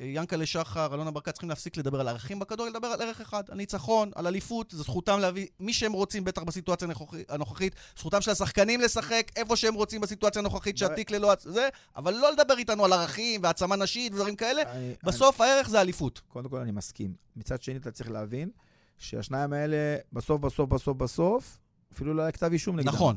שיאנקלה 0.00 0.46
שחר, 0.46 0.94
אלונה 0.94 1.10
ברקת 1.10 1.32
צריכים 1.32 1.48
להפסיק 1.48 1.76
לדבר 1.76 2.00
על 2.00 2.08
ערכים 2.08 2.38
בכדורגל, 2.38 2.70
לדבר 2.76 2.88
על 2.88 3.02
ערך 3.02 3.20
אחד, 3.20 3.42
על 3.48 3.56
ניצחון, 3.56 4.10
על 4.14 4.26
אליפות, 4.26 4.70
זו 4.70 4.82
זכותם 4.82 5.18
להביא 5.18 5.46
מי 5.60 5.72
שהם 5.72 5.92
רוצים, 5.92 6.24
בטח 6.24 6.42
בסיטואציה 6.42 6.88
הנוכחית- 7.28 7.74
זכותם 7.98 8.20
של 8.20 8.30
השחקנים 8.30 8.80
לשחק 8.80 9.30
איפה 9.36 9.56
שהם 9.56 9.74
רוצים 9.74 10.00
בסיטואציה 10.00 10.40
הנוכחית, 10.40 10.78
שהתיק 10.78 11.10
ללא 11.10 11.32
זה, 11.40 11.68
אבל 11.96 12.14
לא 12.14 12.32
לדבר 12.32 12.58
איתנו 12.58 12.84
על 12.84 12.92
ערכים 12.92 13.42
והעצמה 13.42 13.76
נשית 13.76 14.12
ודברים 14.12 14.36
כאלה, 14.36 14.62
אני- 14.72 14.94
בסוף 15.04 15.40
הערך 15.40 15.68
זה 15.68 15.80
אליפות. 15.80 16.20
קודם 16.28 16.48
כל 16.48 16.56
אני 16.58 16.70
מסכים. 16.70 17.14
מצד 17.36 17.62
שני, 17.62 17.76
אתה 17.76 17.90
צריך 17.90 18.10
להבין 18.10 18.50
שהשניים 18.98 19.52
האלה, 19.52 19.76
בסוף, 20.12 20.40
בסוף, 20.40 20.68
בסוף, 20.70 20.96
בסוף, 20.96 21.58
אפילו 21.92 22.14
לא 22.14 22.22
היה 22.22 22.32
כתב 22.32 22.52
אישום 22.52 22.76
נגדם. 22.76 22.88
נכון. 22.88 23.16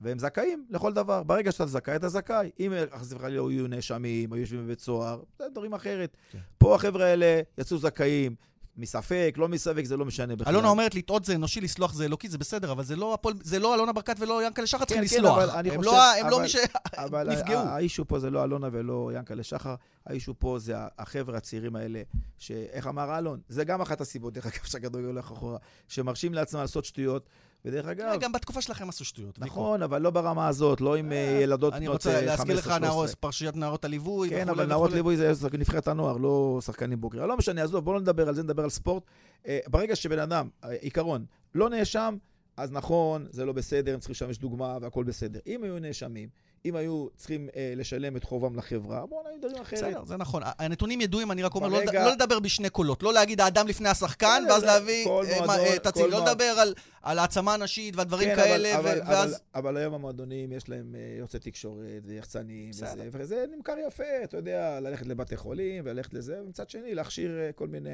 והם 0.00 0.18
זכאים 0.18 0.66
לכל 0.70 0.92
דבר. 0.92 1.22
ברגע 1.22 1.52
שאתה 1.52 1.66
זכאי, 1.66 1.96
אתה 1.96 2.08
זכאי. 2.08 2.50
אם 2.60 2.72
חס 2.98 3.12
וחלילה 3.12 3.36
לא 3.42 3.50
יהיו 3.50 3.66
נאשמים, 3.66 4.32
או 4.32 4.36
יושבים 4.36 4.64
בבית 4.64 4.80
סוהר, 4.80 5.22
זה 5.38 5.44
דברים 5.52 5.74
אחרת. 5.74 6.16
כן. 6.32 6.38
פה 6.58 6.74
החבר'ה 6.74 7.04
האלה 7.06 7.40
יצאו 7.58 7.78
זכאים. 7.78 8.34
מספק, 8.76 9.34
לא 9.38 9.48
מספק, 9.48 9.84
זה 9.84 9.96
לא 9.96 10.04
משנה 10.04 10.36
בכלל. 10.36 10.52
אלונה 10.54 10.68
אומרת 10.68 10.94
לטעות 10.94 11.24
זה 11.24 11.34
אנושי, 11.34 11.60
לסלוח 11.60 11.92
זה 11.94 12.04
אלוקי, 12.04 12.28
זה 12.28 12.38
בסדר, 12.38 12.72
אבל 12.72 12.84
זה 12.84 12.96
לא 12.96 13.14
הפועל- 13.14 13.34
זה 13.42 13.58
לא 13.58 13.74
אלונה 13.74 13.92
ברקת 13.92 14.16
ולא 14.20 14.42
יאנקלה 14.44 14.66
שחר 14.66 14.84
צריכים 14.84 14.96
כן, 14.98 15.04
לסלוח. 15.04 15.38
אבל 15.38 15.50
אני 15.50 15.70
הם 15.70 15.76
חושב- 15.76 15.90
לא- 15.90 16.12
הם 16.20 16.28
לא 16.30 16.36
אבל- 16.36 16.42
מי 16.42 16.48
אבל 16.96 17.34
שנפגעו. 17.36 17.58
ה- 17.58 17.74
האישו 17.74 18.08
פה 18.08 18.18
זה 18.18 18.30
לא 18.30 18.44
אלונה 18.44 18.68
ולא 18.72 19.10
ינקלה 19.14 19.42
שחר, 19.42 19.74
האישו 20.06 20.34
פה 20.38 20.58
זה 20.58 20.74
החבר'ה 20.98 21.36
הצעירים 21.36 21.76
האלה, 21.76 22.02
שאיך 22.38 22.86
אמר 22.86 23.18
אלון? 23.18 23.40
זה 23.48 23.64
גם 23.64 23.80
אחת 23.80 24.00
הסיבות, 24.00 24.32
דרך 24.34 24.46
אגב, 24.46 24.64
שהכדורגל 24.64 25.06
הולך 25.06 25.24
אחורה, 25.32 25.58
שמרשים 25.88 26.34
לעצמם 26.34 26.60
לעשות 26.60 26.84
שטויות, 26.84 27.26
ודרך 27.64 27.86
אגב, 27.86 28.20
גם 28.20 28.32
בתקופה 28.32 28.60
שלכם 28.60 28.88
עשו 28.88 29.04
שטויות. 29.04 29.38
ויקו. 29.38 29.46
נכון, 29.46 29.82
אבל 29.82 30.02
לא 30.02 30.10
ברמה 30.10 30.48
הזאת, 30.48 30.80
לא 30.80 30.96
עם 30.96 31.12
אה, 31.12 31.38
ילדות 31.42 31.74
אני 31.74 31.86
בנות 31.86 31.94
רוצה 31.94 32.14
אה, 32.14 32.20
להזכיר 32.26 32.56
15, 32.56 32.76
לך 32.76 32.82
נערות, 32.82 33.08
13. 33.08 33.16
פרשיית 33.20 33.56
נערות 33.56 33.84
הליווי 33.84 34.30
כן, 34.30 34.48
אבל 34.48 34.66
נערות. 34.66 34.92
ליווי 34.92 35.16
זה 35.16 35.48
נבחרת 35.58 35.88
הנוער, 35.88 36.16
לא 36.16 36.58
שחקנים 36.64 37.00
בוגרים. 37.00 37.28
לא 37.28 37.36
משנה, 37.36 37.62
עזוב, 37.62 37.84
בואו 37.84 37.94
לא 37.94 38.00
נדבר 38.00 38.28
על 38.28 38.34
זה, 38.34 38.42
נדבר 38.42 38.62
על 38.62 38.70
ספורט. 38.70 39.02
אה, 39.46 39.58
ברגע 39.68 39.96
שבן 39.96 40.18
אדם, 40.18 40.48
אה, 40.64 40.72
עיקרון, 40.72 41.24
לא 41.54 41.70
נאשם, 41.70 42.16
אז 42.56 42.72
נכון, 42.72 43.26
זה 43.30 43.44
לא 43.44 43.52
בסדר, 43.52 43.94
הם 43.94 44.00
צריכים 44.00 44.12
לשמש 44.12 44.38
דוגמה 44.38 44.78
והכל 44.80 45.04
בסדר. 45.04 45.40
אם 45.46 45.64
היו 45.64 45.78
נאשמים, 45.78 46.28
אם 46.64 46.76
היו 46.76 47.06
צריכים 47.16 47.48
אה, 47.56 47.72
לשלם 47.76 48.16
את 48.16 48.24
חובם 48.24 48.56
לחברה, 48.56 49.06
בואו 49.06 49.28
נגיד 49.28 49.40
דברים 49.40 49.62
אחרת. 49.62 49.78
בסדר, 49.78 50.04
זה 50.04 50.16
נכון. 50.16 50.42
הנתונים 50.58 51.00
ידועים, 51.00 51.30
אני 51.32 51.42
רק 51.42 51.54
אומר, 51.54 51.68
לא 51.68 51.78
ברגע- 51.84 52.04
לא 52.04 52.12
לדבר 52.12 52.40
בשני 52.40 52.70
קולות. 52.70 53.02
לא 53.02 53.12
להגיד 53.12 53.40
האדם 53.40 53.66
לפני 53.68 53.88
השחקן, 53.88 54.40
בסדר, 54.44 54.52
ואז 54.54 54.64
להביא 54.64 55.06
אה, 55.08 55.48
אה, 55.48 55.76
את 55.76 55.86
הציל. 55.86 56.06
לא 56.06 56.20
לדבר 56.20 56.44
על- 56.44 56.74
על 57.02 57.18
העצמה 57.18 57.54
הנשית 57.54 57.96
והדברים 57.96 58.28
כן, 58.28 58.36
כאלה, 58.36 58.78
אבל, 58.78 58.86
ו- 58.86 59.02
אבל, 59.02 59.10
ואז... 59.12 59.30
אבל, 59.30 59.38
אבל 59.54 59.76
היום 59.76 59.94
המועדונים, 59.94 60.52
יש 60.52 60.68
להם 60.68 60.94
אה, 60.94 61.18
יוצאי 61.18 61.40
תקשורת 61.40 61.82
ויחצנים. 62.04 62.70
וזה, 62.70 62.86
וזה 63.12 63.44
נמכר 63.56 63.74
יפה, 63.86 64.04
אתה 64.24 64.36
יודע, 64.36 64.80
ללכת 64.80 65.06
לבתי 65.06 65.36
חולים 65.36 65.82
וללכת 65.86 66.14
לזה, 66.14 66.40
ומצד 66.44 66.70
שני, 66.70 66.94
להכשיר 66.94 67.30
כל 67.54 67.66
מיני... 67.68 67.90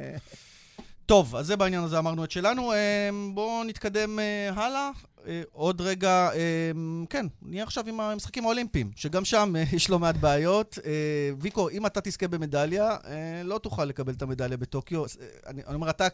טוב, 1.09 1.37
אז 1.37 1.47
זה 1.47 1.57
בעניין 1.57 1.83
הזה 1.83 1.99
אמרנו 1.99 2.25
את 2.25 2.31
שלנו. 2.31 2.73
אה, 2.73 3.11
בואו 3.35 3.65
נתקדם 3.65 4.19
אה, 4.19 4.51
הלאה. 4.55 4.91
אה, 5.27 5.43
עוד 5.53 5.81
רגע, 5.81 6.31
כן, 7.11 7.27
נהיה 7.43 7.63
עכשיו 7.63 7.89
עם 7.89 8.01
המשחקים 8.01 8.45
האולימפיים, 8.45 8.91
שגם 8.97 9.25
שם 9.25 9.55
יש 9.73 9.91
לא 9.91 9.99
מעט 9.99 10.17
בעיות. 10.17 10.79
ויקו, 11.41 11.71
אם 11.71 11.87
אתה 11.87 12.01
תזכה 12.01 12.29
במדליה, 12.29 12.97
לא 13.45 13.59
תוכל 13.59 13.85
לקבל 13.85 14.13
את 14.13 14.23
המדליה 14.23 14.57
בטוקיו. 14.57 15.05
אני 15.47 15.63
אומר, 15.75 15.91
אתה... 15.91 16.07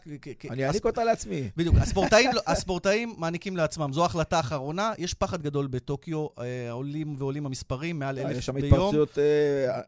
אני 0.49 0.67
אעניק 0.67 0.85
אותה 0.85 1.03
לעצמי. 1.03 1.49
בדיוק, 1.57 1.75
הספורטאים, 1.75 2.31
לא- 2.33 2.41
הספורטאים 2.51 3.15
מעניקים 3.17 3.57
לעצמם, 3.57 3.93
זו 3.93 4.03
ההחלטה 4.03 4.37
האחרונה. 4.37 4.93
יש 4.97 5.13
פחד 5.13 5.41
גדול 5.41 5.67
בטוקיו, 5.67 6.27
עולים 6.71 7.15
ועולים 7.17 7.45
המספרים, 7.45 7.99
מעל 7.99 8.19
אלף 8.19 8.31
אה, 8.31 8.37
יש 8.37 8.45
שם 8.45 8.53
ביום. 8.53 8.73
התפרצויות 8.73 9.17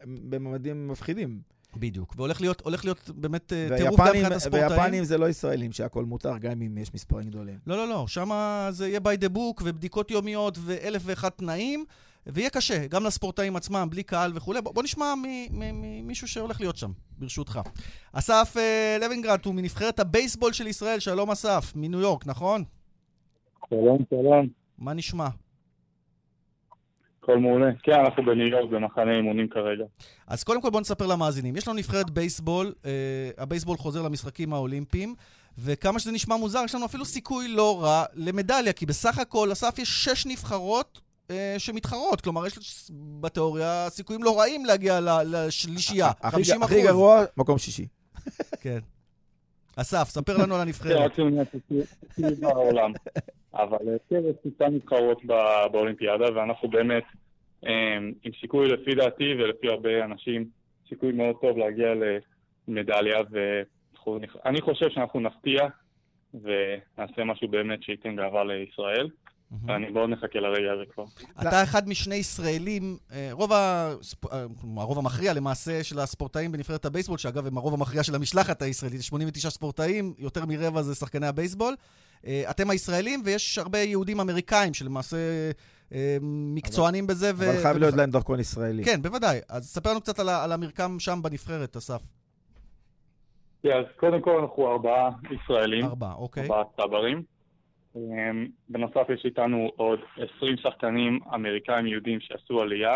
בממדים 0.06 0.88
מפחידים. 0.88 1.57
בדיוק, 1.78 2.14
והולך 2.18 2.42
להיות, 2.42 2.62
הולך 2.62 2.86
להיות 2.86 3.10
באמת 3.16 3.54
אה, 3.54 3.78
טירוף 3.78 4.00
גם 4.00 4.08
מבחינת 4.08 4.32
הספורטאים. 4.32 4.72
ויפנים 4.72 5.04
זה 5.04 5.18
לא 5.18 5.30
ישראלים, 5.30 5.72
שהכל 5.72 6.06
מותר, 6.06 6.38
גם 6.38 6.62
אם 6.62 6.78
יש 6.78 6.94
מספרים 6.94 7.30
גדולים. 7.30 7.58
לא, 7.68 7.78
לא, 7.78 7.88
לא, 7.88 8.08
שם 8.08 8.30
זה 8.70 8.88
יהיה 8.88 9.00
by 9.00 9.24
the 9.24 9.36
book 9.36 9.62
ובדיקות 9.64 10.12
יומיות 10.12 10.58
ואלף 10.62 11.02
ואחד 11.06 11.30
תנאים, 11.30 11.86
ויהיה 12.28 12.50
קשה, 12.50 12.88
גם 12.88 13.04
לספורטאים 13.04 13.56
עצמם, 13.56 13.88
בלי 13.92 14.04
קהל 14.04 14.32
וכולי. 14.36 14.62
בוא, 14.62 14.74
בוא 14.74 14.84
נשמע 14.84 15.14
ממישהו 15.52 16.28
שהולך 16.28 16.60
להיות 16.60 16.78
שם, 16.78 16.92
ברשותך. 17.18 17.60
אסף 18.14 18.56
אה, 18.58 18.98
לוינגרט 19.02 19.46
הוא 19.46 19.54
מנבחרת 19.56 20.00
הבייסבול 20.00 20.54
של 20.54 20.68
ישראל, 20.68 21.00
שלום 21.00 21.32
אסף, 21.32 21.72
מניו 21.76 22.00
יורק, 22.00 22.28
נכון? 22.28 22.64
שלום, 23.70 23.98
שלום. 24.10 24.48
מה 24.78 24.94
נשמע? 24.94 25.28
הכל 27.30 27.40
מעולה. 27.40 27.66
כן, 27.84 27.92
אנחנו 28.06 28.26
בניו 28.26 28.48
יורק 28.48 28.70
במחנה 28.72 29.16
אימונים 29.16 29.48
כרגע. 29.50 29.84
אז 30.28 30.44
קודם 30.44 30.62
כל 30.62 30.70
בוא 30.70 30.82
נספר 30.82 31.06
למאזינים. 31.06 31.56
יש 31.56 31.68
לנו 31.68 31.78
נבחרת 31.78 32.10
בייסבול, 32.10 32.74
אה, 32.86 32.92
הבייסבול 33.38 33.78
חוזר 33.78 34.02
למשחקים 34.02 34.54
האולימפיים, 34.54 35.16
וכמה 35.58 36.00
שזה 36.00 36.12
נשמע 36.12 36.36
מוזר, 36.36 36.62
יש 36.66 36.76
לנו 36.76 36.86
אפילו 36.86 37.06
סיכוי 37.06 37.48
לא 37.48 37.84
רע 37.84 38.04
למדליה, 38.14 38.74
כי 38.74 38.86
בסך 38.86 39.20
הכל, 39.20 39.52
אסף, 39.52 39.80
יש 39.80 40.04
שש 40.04 40.26
נבחרות 40.26 41.02
אה, 41.32 41.56
שמתחרות. 41.58 42.22
כלומר, 42.22 42.48
יש 42.48 42.60
בתיאוריה 43.22 43.86
סיכויים 43.90 44.24
לא 44.24 44.40
רעים 44.40 44.66
להגיע 44.66 45.00
לשלישייה. 45.26 46.12
הכי- 46.22 46.36
50 46.36 46.64
הכי 46.64 46.82
גרוע, 46.84 47.24
מקום 47.38 47.58
שישי. 47.58 47.88
כן. 48.62 48.80
אסף, 49.82 50.04
ספר 50.04 50.38
לנו 50.38 50.56
על 50.56 50.62
הנבחרת. 50.62 50.98
בעולם. 52.40 52.92
אבל 53.54 53.78
אה, 53.88 53.96
כן, 54.10 54.22
יש 54.30 54.36
טיפה 54.44 54.70
נבחרות 54.70 55.22
באולימפיאדה, 55.72 56.26
ואנחנו 56.36 56.70
באמת 56.70 57.04
אה, 57.66 57.98
עם 58.24 58.32
סיכוי, 58.42 58.68
לפי 58.68 58.96
דעתי 58.96 59.34
ולפי 59.34 59.68
הרבה 59.68 60.06
אנשים, 60.06 60.46
סיכוי 60.90 61.12
מאוד 61.12 61.36
טוב 61.42 61.58
להגיע 61.58 61.88
למדליה, 62.68 63.18
ואני 63.32 64.62
חושב 64.62 64.90
שאנחנו 64.90 65.20
נפתיע 65.20 65.68
ונעשה 66.34 67.24
משהו 67.24 67.48
באמת 67.48 67.84
שייתן 67.84 68.16
גאווה 68.16 68.44
לישראל, 68.44 69.10
ואני 69.52 69.90
מאוד 69.90 70.10
מחכה 70.10 70.40
לרגע 70.40 70.72
הזה 70.74 70.84
כבר. 70.94 71.04
אתה 71.42 71.64
אחד 71.64 71.90
משני 71.90 72.16
ישראלים, 72.16 72.98
אה, 73.12 73.30
רוב 73.32 73.52
אה, 73.52 73.94
הרוב 74.78 74.98
המכריע 74.98 75.34
למעשה 75.34 75.84
של 75.84 76.00
הספורטאים 76.00 76.52
בנבחרת 76.52 76.86
הבייסבול, 76.86 77.18
שאגב 77.18 77.48
הם 77.48 77.58
הרוב 77.58 77.74
המכריע 77.74 78.04
של 78.04 78.16
המשלחת 78.16 78.62
הישראלית, 78.62 79.04
89 79.04 79.50
ספורטאים, 79.50 80.14
יותר 80.18 80.46
מרבע 80.46 80.82
זה 80.82 80.96
שחקני 80.96 81.28
הבייסבול. 81.28 81.76
אה, 82.28 82.44
אתם 82.50 82.70
הישראלים, 82.70 83.22
ויש 83.26 83.58
הרבה 83.58 83.78
יהודים 83.80 84.20
אמריקאים 84.20 84.74
שלמעשה 84.74 85.18
מקצוענים 86.22 87.08
בזה. 87.08 87.32
ו- 87.36 87.52
אבל 87.52 87.62
חייב 87.62 87.76
ו- 87.78 87.80
להיות 87.80 87.96
להם 87.96 88.12
דרכון 88.12 88.40
ישראלי. 88.40 88.84
כן, 88.86 89.02
בוודאי. 89.02 89.40
אז 89.50 89.68
ספר 89.70 89.90
לנו 89.90 90.02
קצת 90.02 90.20
על 90.20 90.30
על 90.30 90.52
המרקם 90.52 91.00
שם 91.00 91.20
בנבחרת, 91.24 91.76
אסף. 91.78 92.02
כן, 93.64 93.70
אז 93.70 93.86
קודם 94.00 94.22
כל 94.22 94.40
אנחנו 94.42 94.72
ארבעה 94.72 95.10
ישראלים. 95.32 95.86
ארבעה, 95.86 96.14
אוקיי. 96.14 96.44
ארבעה 96.44 96.64
צברים. 96.76 97.37
אמ, 97.98 98.48
בנוסף 98.70 99.10
יש 99.10 99.26
איתנו 99.26 99.72
עוד 99.76 100.00
20 100.38 100.58
שחקנים 100.58 101.20
אמריקאים 101.34 101.88
יהודים 101.88 102.20
שעשו 102.20 102.62
עלייה, 102.62 102.94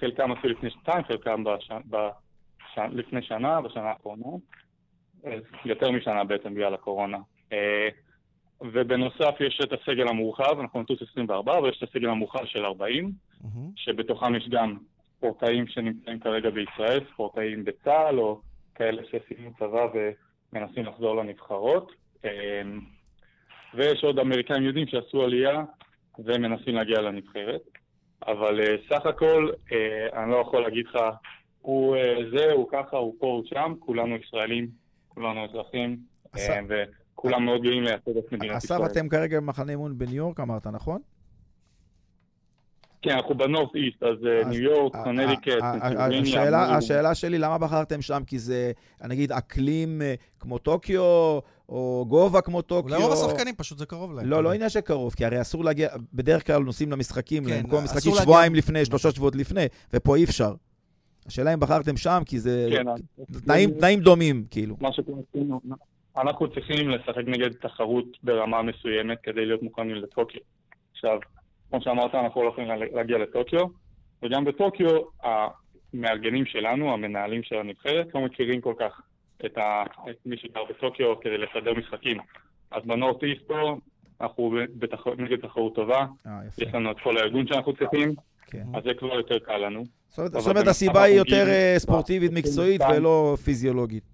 חלקם 0.00 0.32
עשו 0.32 0.48
לפני 0.48 0.70
שנתיים, 0.70 1.04
חלקם 1.04 1.44
בש... 1.44 1.70
בש... 1.90 2.10
לפני 2.92 3.22
שנה, 3.22 3.60
בשנה 3.60 3.90
האחרונה, 3.90 4.26
יותר 5.64 5.90
משנה 5.90 6.24
בעצם 6.24 6.54
בגלל 6.54 6.74
הקורונה. 6.74 7.18
אה, 7.52 7.88
ובנוסף 8.60 9.34
יש 9.40 9.60
את 9.64 9.72
הסגל 9.72 10.08
המורחב, 10.08 10.60
אנחנו 10.60 10.82
נטוס 10.82 11.02
24, 11.10 11.58
אבל 11.58 11.68
יש 11.68 11.82
את 11.82 11.88
הסגל 11.88 12.08
המורחב 12.08 12.44
של 12.44 12.64
40, 12.64 13.12
מהמם. 13.40 13.70
שבתוכם 13.76 14.34
יש 14.34 14.48
גם 14.48 14.76
ספורטאים 15.16 15.66
שנמצאים 15.66 16.20
כרגע 16.20 16.50
בישראל, 16.50 17.00
ספורטאים 17.12 17.64
בצה"ל 17.64 18.18
או 18.18 18.40
כאלה 18.74 19.02
שסיימו 19.04 19.50
צבא 19.58 19.86
ומנסים 20.52 20.84
לחזור 20.84 21.16
לנבחרות. 21.16 21.92
ויש 23.74 24.04
עוד 24.04 24.18
אמריקאים 24.18 24.62
יהודים 24.62 24.86
שעשו 24.86 25.22
עלייה 25.22 25.64
ומנסים 26.18 26.74
להגיע 26.74 27.00
לנבחרת. 27.00 27.60
אבל 28.26 28.60
אה, 28.60 28.76
סך 28.90 29.06
הכל, 29.06 29.50
אה, 29.72 30.22
אני 30.22 30.30
לא 30.30 30.36
יכול 30.36 30.62
להגיד 30.62 30.86
לך, 30.86 30.98
הוא 31.60 31.96
אה, 31.96 32.14
זה, 32.36 32.52
הוא 32.52 32.68
ככה, 32.72 32.96
הוא 32.96 33.14
פה, 33.18 33.26
הוא 33.26 33.44
שם, 33.46 33.74
כולנו 33.80 34.16
ישראלים, 34.16 34.68
כולנו 35.08 35.44
אזרחים, 35.44 35.96
אסף- 36.32 36.64
וכולם 36.68 37.44
מאוד 37.44 37.62
גאים 37.62 37.82
לייצג 37.82 38.16
את 38.18 38.32
מדינת 38.32 38.56
אסף, 38.56 38.64
ישראל. 38.64 38.86
אתם 38.92 39.08
כרגע 39.08 39.40
במחנה 39.40 39.70
אימון 39.72 39.98
בניו 39.98 40.14
יורק, 40.14 40.40
אמרת, 40.40 40.66
נכון? 40.66 41.00
כן, 43.06 43.16
אנחנו 43.16 43.34
ב 43.34 43.70
Northeast, 43.76 44.02
אז 44.02 44.26
אה, 44.26 44.40
אז- 44.40 44.46
ניו 44.46 44.62
יורק, 44.62 44.92
קונטיקט, 45.04 45.42
פנסילבניה, 45.48 46.76
השאלה- 46.76 47.14
שלי, 47.14 47.38
למה 47.38 47.58
בחרתם 47.58 48.02
שם? 48.02 48.22
כי 48.26 48.38
זה, 48.38 48.72
נגיד, 49.04 49.32
אקלים 49.32 50.02
אה, 50.02 50.14
כמו 50.40 50.58
טוקיו, 50.58 51.02
או 51.68 52.04
גובה 52.08 52.40
כמו 52.40 52.62
טוקיו? 52.62 52.94
אולי 52.96 53.04
רוב 53.08 53.12
השחקנים 53.12 53.54
פשוט 53.54 53.78
זה 53.78 53.86
קרוב 53.86 54.12
להם. 54.12 54.26
לא, 54.26 54.42
לא 54.42 54.52
עניין 54.52 54.68
שקרוב, 54.70 55.14
כי 55.14 55.24
הרי 55.24 55.40
אסור 55.40 55.64
להגיע, 55.64 55.88
בדרך 56.14 56.46
כלל 56.46 56.62
נוסעים 56.62 56.92
למשחקים, 56.92 57.44
כן, 57.44 57.50
למקום 57.58 57.70
אסור 57.72 57.82
משחקים 57.84 58.10
להגיע- 58.12 58.22
שבועיים 58.22 58.54
לפני, 58.54 58.84
שלושה 58.84 59.10
שבועות 59.10 59.36
לפני, 59.36 59.64
ופה 59.92 60.16
אי 60.16 60.24
אפשר. 60.24 60.54
השאלה 61.26 61.54
אם 61.54 61.60
בחרתם 61.60 61.96
שם, 61.96 62.22
כי 62.26 62.38
זה 62.38 62.68
כן, 62.70 62.84
תנאים, 63.44 63.70
תנאים 63.70 64.00
דומים, 64.00 64.44
כאילו. 64.50 64.76
מה 64.80 64.88
עשינו, 64.88 65.60
אנחנו 66.16 66.48
צריכים 66.54 66.90
לשחק 66.90 67.22
נגד 67.26 67.52
תחרות 67.52 68.04
ברמה 68.22 68.62
מסוימת 68.62 69.18
כדי 69.22 69.46
להיות 69.46 69.62
מוכנים 69.62 69.94
לטוקיו. 69.94 70.40
עכשיו, 70.92 71.18
כמו 71.70 71.80
שאמרת, 71.82 72.14
אנחנו 72.14 72.42
לא 72.44 72.48
יכולים 72.48 72.70
להגיע 72.94 73.18
לטוקיו, 73.18 73.66
וגם 74.22 74.44
בטוקיו 74.44 74.88
המארגנים 75.22 76.46
שלנו, 76.46 76.92
המנהלים 76.92 77.42
של 77.42 77.56
הנבחרת, 77.56 78.14
לא 78.14 78.20
מכירים 78.20 78.60
כל 78.60 78.74
כך 78.78 79.00
את, 79.46 79.58
ה... 79.58 79.82
את 80.10 80.16
מי 80.26 80.36
שגר 80.36 80.64
בטוקיו 80.70 81.20
כדי 81.20 81.38
לסדר 81.38 81.74
משחקים. 81.74 82.18
אז 82.70 82.82
בנורט 82.84 83.22
איסט 83.22 83.42
פה 83.46 83.76
אנחנו 84.20 84.54
בתח... 84.78 85.06
נגד 85.18 85.40
תחרות 85.40 85.74
טובה, 85.74 86.06
אה, 86.26 86.40
יפה, 86.48 86.62
יש 86.62 86.74
לנו 86.74 86.90
את 86.90 86.96
כל 87.02 87.16
הארגון 87.18 87.46
שאנחנו 87.46 87.72
צריכים, 87.76 88.14
כן. 88.46 88.64
אז 88.74 88.84
זה 88.84 88.90
כבר 88.98 89.14
יותר 89.14 89.38
קל 89.38 89.56
לנו. 89.56 89.84
זאת 90.10 90.46
אומרת- 90.46 90.66
הסיבה 90.66 91.02
היא 91.02 91.16
יותר 91.16 91.48
אה, 91.48 91.74
ספורטיבית, 91.78 92.30
ב- 92.30 92.34
מקצועית, 92.34 92.80
22. 92.80 93.02
ולא 93.02 93.36
פיזיולוגית. 93.44 94.04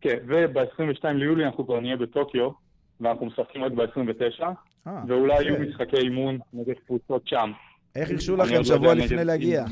כן, 0.00 0.16
וב-22 0.26 1.08
ליולי 1.14 1.44
אנחנו 1.44 1.64
כבר 1.66 1.80
נהיה 1.80 1.96
בטוקיו, 1.96 2.50
ואנחנו 3.00 3.26
משחקים 3.26 3.64
רק 3.64 3.72
ב-29, 3.72 4.42
אה, 4.42 4.50
ואולי 5.08 5.34
יפה. 5.34 5.42
יהיו 5.44 5.68
משחקי 5.68 5.96
אימון 5.96 6.38
נגד 6.52 6.74
קבוצות 6.86 7.28
שם. 7.28 7.52
איך 7.94 8.10
הרשו 8.10 8.36
לכם 8.36 8.54
לא 8.54 8.64
שבוע 8.64 8.94
לפני 8.94 9.24
להגיע? 9.24 9.64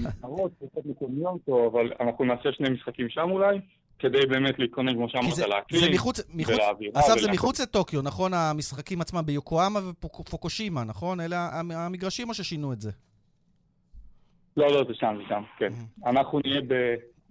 אבל 1.73 1.93
אנחנו 2.01 2.25
נעשה 2.25 2.53
שני 2.53 2.71
משחקים 2.71 3.09
שם 3.09 3.31
אולי, 3.31 3.61
כדי 3.99 4.27
באמת 4.27 4.59
להתכונן, 4.59 4.95
כמו 4.95 5.09
שאמרת, 5.09 5.39
לאקלים, 5.39 5.93
מחוץ, 5.95 6.21
ולאווירה. 6.47 7.01
אסף, 7.01 7.19
זה. 7.21 7.31
מחוץ 7.33 7.61
לטוקיו, 7.61 8.03
נכון? 8.03 8.35
המשחקים 8.35 9.01
עצמם 9.01 9.23
ביוקואמה 9.27 9.81
ופוקושימה, 9.89 10.85
נכון? 10.85 11.21
אלה 11.21 11.49
המ- 11.53 11.71
המגרשים 11.71 12.29
או 12.29 12.35
ששינו 12.35 12.73
את 12.73 12.81
זה? 12.81 12.91
לא, 14.57 14.67
לא, 14.73 14.85
זה 14.89 14.95
שם, 14.95 15.15
זה 15.19 15.29
שם, 15.29 15.43
כן. 15.59 15.73
אנחנו 16.07 16.41
נהיה 16.45 16.61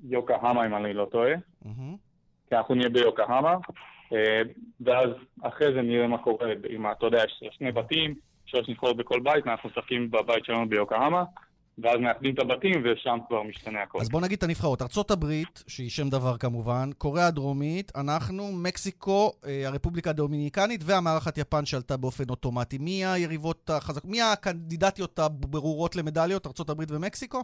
ביוקהמה, 0.03 0.65
אם 0.65 0.75
אני 0.75 0.93
לא 0.93 1.07
טועה. 1.11 1.33
כי 2.49 2.55
אנחנו 2.55 2.75
נהיה 2.75 2.89
ביוקהמה, 2.89 3.49
אה, 3.51 3.57
ואז 4.81 5.09
אחרי 5.41 5.73
זה 5.73 5.81
נראה 5.81 6.07
מה 6.07 6.17
קורה 6.17 6.47
עם, 6.69 6.91
אתה 6.91 7.05
יודע, 7.05 7.23
יש 7.23 7.49
שני 7.57 7.71
בתים, 7.71 8.15
שלוש 8.45 8.69
נבחרות 8.69 8.97
בכל 8.97 9.19
בית, 9.19 9.47
ואנחנו 9.47 9.69
משחקים 9.69 10.11
בבית 10.11 10.45
שלנו 10.45 10.69
ביוקהמה, 10.69 11.23
ואז 11.77 11.95
מאחדים 11.99 12.33
את 12.33 12.39
הבתים, 12.39 12.83
ושם 12.85 13.17
כבר 13.27 13.43
משתנה 13.43 13.81
הכל. 13.81 13.99
אז 14.01 14.09
בוא 14.09 14.21
נגיד 14.21 14.37
את 14.37 14.43
הנבחרות. 14.43 14.81
ארצות 14.81 15.11
הברית, 15.11 15.63
שהיא 15.67 15.89
שם 15.89 16.09
דבר 16.09 16.37
כמובן, 16.37 16.89
קוריאה 16.97 17.27
הדרומית, 17.27 17.91
אנחנו, 17.95 18.43
מקסיקו, 18.63 19.31
אה, 19.45 19.67
הרפובליקה 19.67 20.09
הדומיניקנית 20.09 20.81
והמארחת 20.85 21.37
יפן 21.37 21.65
שעלתה 21.65 21.97
באופן 21.97 22.23
אוטומטי. 22.29 22.77
מי 22.77 23.05
היריבות 23.05 23.69
החזקות? 23.69 24.11
מי 24.11 24.21
הקנדידטיות 24.21 25.19
הברורות 25.19 25.95
למדליות? 25.95 26.47
ארצות 26.47 26.69
הברית 26.69 26.91
ומקסיקו? 26.91 27.43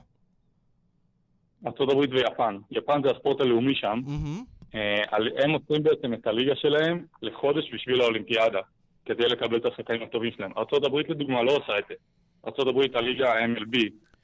ארה"ב 1.65 2.12
ויפן. 2.12 2.58
יפן 2.71 3.01
זה 3.03 3.12
הספורט 3.12 3.41
הלאומי 3.41 3.75
שם. 3.75 4.01
מהמם. 4.05 4.43
אה, 4.75 5.03
הם 5.43 5.51
עוצרים 5.51 5.84
בעצם 5.84 6.13
את 6.13 6.27
הליגה 6.27 6.55
שלהם 6.55 7.05
לחודש 7.21 7.73
בשביל 7.73 8.01
האולימפיאדה, 8.01 8.60
כדי 9.05 9.23
לקבל 9.27 9.58
את 9.58 9.65
השחקנים 9.65 10.03
הטובים 10.03 10.32
שלהם. 10.32 10.51
ארה"ב 10.58 10.95
לדוגמה 11.10 11.43
לא 11.43 11.51
עושה 11.51 11.79
את 11.79 11.84
זה. 11.89 11.93
ארה"ב 12.47 12.95
הליגה 12.95 13.34
ה-MLB 13.34 13.77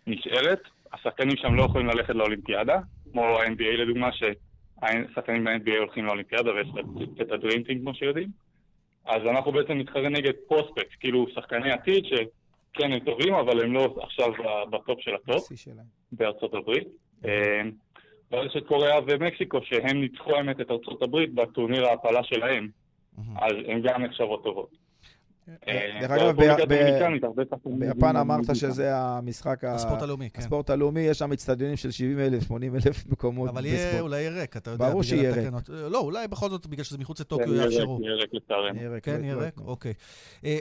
נשארת, 0.08 0.60
השחקנים 0.94 1.38
שם 1.38 1.56
לא 1.56 1.64
יכולים 1.64 1.88
ללכת 1.88 2.16
לאולימפיאדה, 2.16 2.80
כמו 3.12 3.24
ה-NBA 3.40 3.78
לדוגמה, 3.78 4.10
שהשחקנים 4.12 5.44
ב-NBA 5.44 5.78
הולכים 5.80 6.06
לאולימפיאדה 6.06 6.52
ויש 6.54 6.68
את- 7.22 7.32
ה 7.32 7.37
Dream 7.37 7.62
Team 7.62 7.82
כמו 7.82 7.94
שיודעים. 7.94 8.30
אז 9.06 9.22
אנחנו 9.32 9.52
בעצם 9.52 9.74
נתחרה 9.74 10.10
נגד 10.10 10.34
prospects, 10.48 10.96
כאילו 11.00 11.26
שחקני 11.36 11.72
עתיד 11.72 12.06
שכן 12.06 12.92
הם 12.92 13.00
טובים, 13.00 13.34
אבל 13.34 13.64
הם 13.64 13.74
לא 13.74 13.96
עכשיו 14.02 14.28
בטופ 14.70 15.02
של 15.02 15.12
הטופ. 15.16 15.48
בארצות 16.12 16.54
הברית. 16.54 16.88
אה, 18.34 18.40
ואז 18.40 18.46
יש 18.46 18.58
את 18.58 18.68
קוריאה 18.68 19.00
ומקסיקו, 19.08 19.60
שהם 19.64 20.02
ניצחו 20.02 20.36
האמת 20.36 20.62
את 20.62 20.72
ארצות 20.72 21.02
הברית 21.02 21.34
בטורניר 21.34 21.86
ההעפלה 21.86 22.24
שלהם. 22.24 22.70
אז 23.36 23.54
הם 23.68 23.82
גם 23.82 24.04
נחשבות 24.04 24.44
טובות. 24.44 24.85
אה, 25.68 26.00
דרך 26.02 26.12
אגב, 26.12 26.36
ביפן 27.66 28.16
אמרת. 28.16 28.56
שזה 28.56 28.96
המשחק, 28.96 29.64
הספורט 29.64 30.02
הלאומי, 30.02 30.30
כן. 30.30 30.40
הספורט 30.40 30.70
הלאומי, 30.70 31.02
יש 31.02 31.20
שם 31.20 31.32
אצטדיונים 31.32 31.76
של 31.76 31.92
70 31.92 32.20
אלף, 32.20 32.44
80 32.44 32.76
אלף 32.76 33.06
מקומות 33.12 33.50
אבל 33.50 33.66
יהיה, 33.66 33.86
בספורט. 33.86 34.02
אולי 34.02 34.22
יהיה 34.22 34.32
ריק, 34.32 34.58
אתה 34.58 34.72
יודע. 34.72 34.90
ברור 34.90 35.04
שיהיה 35.04 35.34
ריק. 35.34 35.54
אה, 35.70 35.90
לא, 35.90 36.00
אולי 36.00 36.28
בכל 36.28 36.50
זאת, 36.50 36.68
בגלל 36.68 36.84
שזה 36.84 36.98
מחוץ 36.98 37.18
כן, 37.18 37.24
לטוקיו 37.24 37.56
יאפשרו. 37.56 38.00
יהיה 38.04 38.16
ריק 38.16 38.34
לצערנו. 38.34 38.80
יהיה 38.80 38.90
ריק, 38.90 39.04
כן, 39.04 39.24
יהיה 39.24 39.36
ריק? 39.36 39.60
אוקיי. 39.66 39.94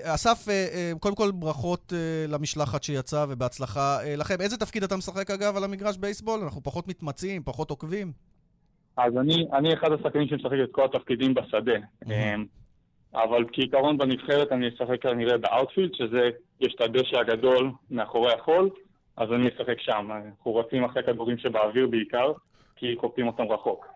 אסף, 0.02 0.46
קודם 1.00 1.14
כל 1.14 1.30
ברכות 1.30 1.92
אה, 1.96 2.26
למשלחת 2.28 2.82
שיצאה 2.82 3.26
ובהצלחה 3.28 3.98
לכם. 4.16 4.40
איזה 4.40 4.56
תפקיד 4.56 4.82
אתה 4.82 4.96
משחק 4.96 5.30
אגב 5.30 5.56
על 5.56 5.64
המגרש 5.64 5.96
בייסבול? 5.96 6.40
אנחנו 6.40 6.62
פחות 6.62 6.88
מתמצים, 6.88 7.42
פחות 7.44 7.70
עוקבים. 7.70 8.12
אז 8.96 9.16
אני, 9.16 9.46
אני 9.52 9.74
אחד 9.74 9.92
השחקנים 9.92 10.28
שמשחק 10.28 10.52
את 10.64 10.68
כל 10.72 10.84
התפקידים 10.84 11.34
בשדה. 11.34 11.72
אבל 13.14 13.44
כעיקרון 13.53 13.98
בנבחרת 13.98 14.53
אני 14.53 14.68
אשחק 14.68 15.03
כנראה 15.03 15.38
ב 15.38 15.44
outfield, 15.44 15.94
שזה, 15.94 16.31
יש 16.61 16.74
את 16.74 16.81
הדשא 16.81 17.18
הגדול 17.18 17.70
מאחורי 17.90 18.33
החול, 18.33 18.70
אז 19.16 19.33
אני 19.33 19.48
אשחק 19.48 19.81
שם. 19.81 20.09
אנחנו 20.11 20.57
רצים 20.57 20.85
אחרי 20.85 21.02
כדורים 21.02 21.38
שבאוויר 21.38 21.87
בעיקר, 21.87 22.33
כי 22.77 22.96
דופקים 22.96 23.27
אותם 23.27 23.42
רחוק. 23.42 23.93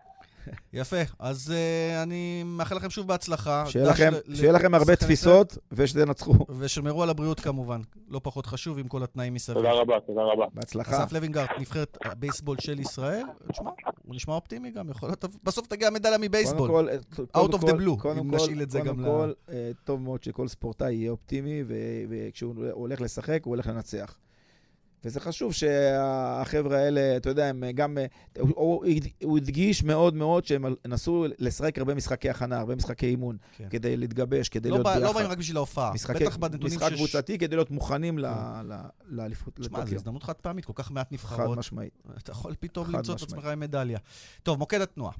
יפה. 0.73 0.97
אז 1.19 1.53
uh, 1.53 2.03
אני 2.03 2.43
מאחל 2.45 2.75
לכם 2.75 2.89
שוב 2.89 3.07
בהצלחה. 3.07 3.63
שיהיה 3.67 3.87
לכם, 3.89 4.11
ל- 4.27 4.35
שיהיה 4.35 4.51
לכם 4.51 4.73
הרבה 4.75 4.95
תפיסות, 4.95 5.57
ושתנצחו. 5.71 6.33
ושמרו 6.59 7.03
על 7.03 7.09
הבריאות 7.09 7.39
כמובן. 7.39 7.81
לא 8.09 8.19
פחות 8.23 8.45
חשוב 8.45 8.77
עם 8.77 8.87
כל 8.87 9.03
התנאים 9.03 9.33
מסביב. 9.33 9.57
תודה 9.57 9.71
רבה, 9.71 9.93
תודה 10.07 10.21
רבה. 10.21 10.45
בהצלחה. 10.53 11.03
אסף 11.03 11.11
לוינגרט, 11.11 11.49
נבחרת 11.59 11.97
הבייסבול 12.05 12.57
של 12.59 12.79
ישראל. 12.79 13.23
תשמע, 13.51 13.69
הוא 14.05 14.15
נשמע 14.15 14.33
אופטימי 14.33 14.71
גם, 14.71 14.89
יכול 14.89 15.09
להיות, 15.09 15.25
בסוף 15.43 15.67
תגיע 15.67 15.89
מדליה 15.89 16.17
מבייסבול. 16.17 16.69
קודם 16.69 16.87
כל, 17.13 17.23
Out 17.39 17.49
of 17.49 17.57
the 17.57 17.61
קודם 17.61 17.77
blue, 17.77 17.99
כל- 18.01 18.09
אם 18.09 18.15
קודם 18.15 18.35
נשאיל 18.35 18.61
את 18.61 18.71
זה 18.71 18.79
כל- 18.81 18.87
גם 18.87 18.95
קודם 18.95 19.05
ל- 19.29 19.33
כל, 19.47 19.53
אה, 19.53 19.71
טוב 19.83 20.01
מאוד 20.01 20.23
שכל 20.23 20.47
ספורטאי 20.47 20.93
יהיה 20.93 21.11
אופטימי, 21.11 21.63
ו- 21.67 21.73
וכשהוא 22.09 22.55
הולך 22.71 23.01
לשחק, 23.01 23.39
הוא 23.45 23.51
הולך 23.51 23.67
לנצח. 23.67 24.17
וזה 25.05 25.19
חשוב 25.19 25.53
שהחבר'ה 25.53 26.77
האלה, 26.77 27.17
אתה 27.17 27.29
יודע, 27.29 27.45
הם 27.45 27.63
גם... 27.73 27.97
הוא- 28.39 28.85
הוא 29.23 29.37
הדגיש 29.37 29.83
מאוד 29.83 30.15
מאוד 30.15 30.45
שהם 30.45 30.65
נסו 30.87 31.25
לשחק 31.39 31.77
הרבה 31.77 31.95
משחקי 31.95 32.29
הכנה, 32.29 32.59
הרבה 32.59 32.75
משחקי 32.75 33.05
אימון, 33.05 33.37
כן. 33.57 33.67
כדי 33.69 33.97
להתגבש, 33.97 34.49
כדי 34.49 34.69
לא 34.69 34.75
להיות 34.75 34.83
בא- 34.85 34.93
ביחד. 34.93 35.05
לא 35.05 35.13
באים 35.13 35.27
רק 35.27 35.37
בשביל 35.37 35.57
ההופעה. 35.57 35.93
משחקי- 35.93 36.25
בטח 36.25 36.37
בנתונים 36.37 36.77
משחק 36.77 36.89
שש- 36.89 36.95
קבוצתי 36.95 37.37
כדי 37.37 37.55
להיות 37.55 37.71
מוכנים 37.71 38.19
ל- 38.19 38.25
ל- 38.65 38.73
לאליפות, 39.07 39.53
תשמע, 39.55 39.67
זו 39.69 39.77
לטוקיו. 39.81 39.95
הזדמנות 39.97 40.23
חד 40.23 40.33
פעמית, 40.33 40.65
כל 40.65 40.73
כך 40.75 40.91
מעט 40.91 41.07
חד 41.07 41.13
נבחרות. 41.13 41.57
משמעית. 41.57 41.93
אתה 42.17 42.31
יכול 42.31 42.53
פתאום 42.59 42.85
חד 42.87 42.93
למצוא 42.95 43.15
את. 43.15 43.21
עצמך 43.21 43.45
עם 43.45 43.59
מדליה. 43.59 43.99
טוב, 44.43 44.59
מוקד 44.59 44.81
התנועה. 44.81 45.13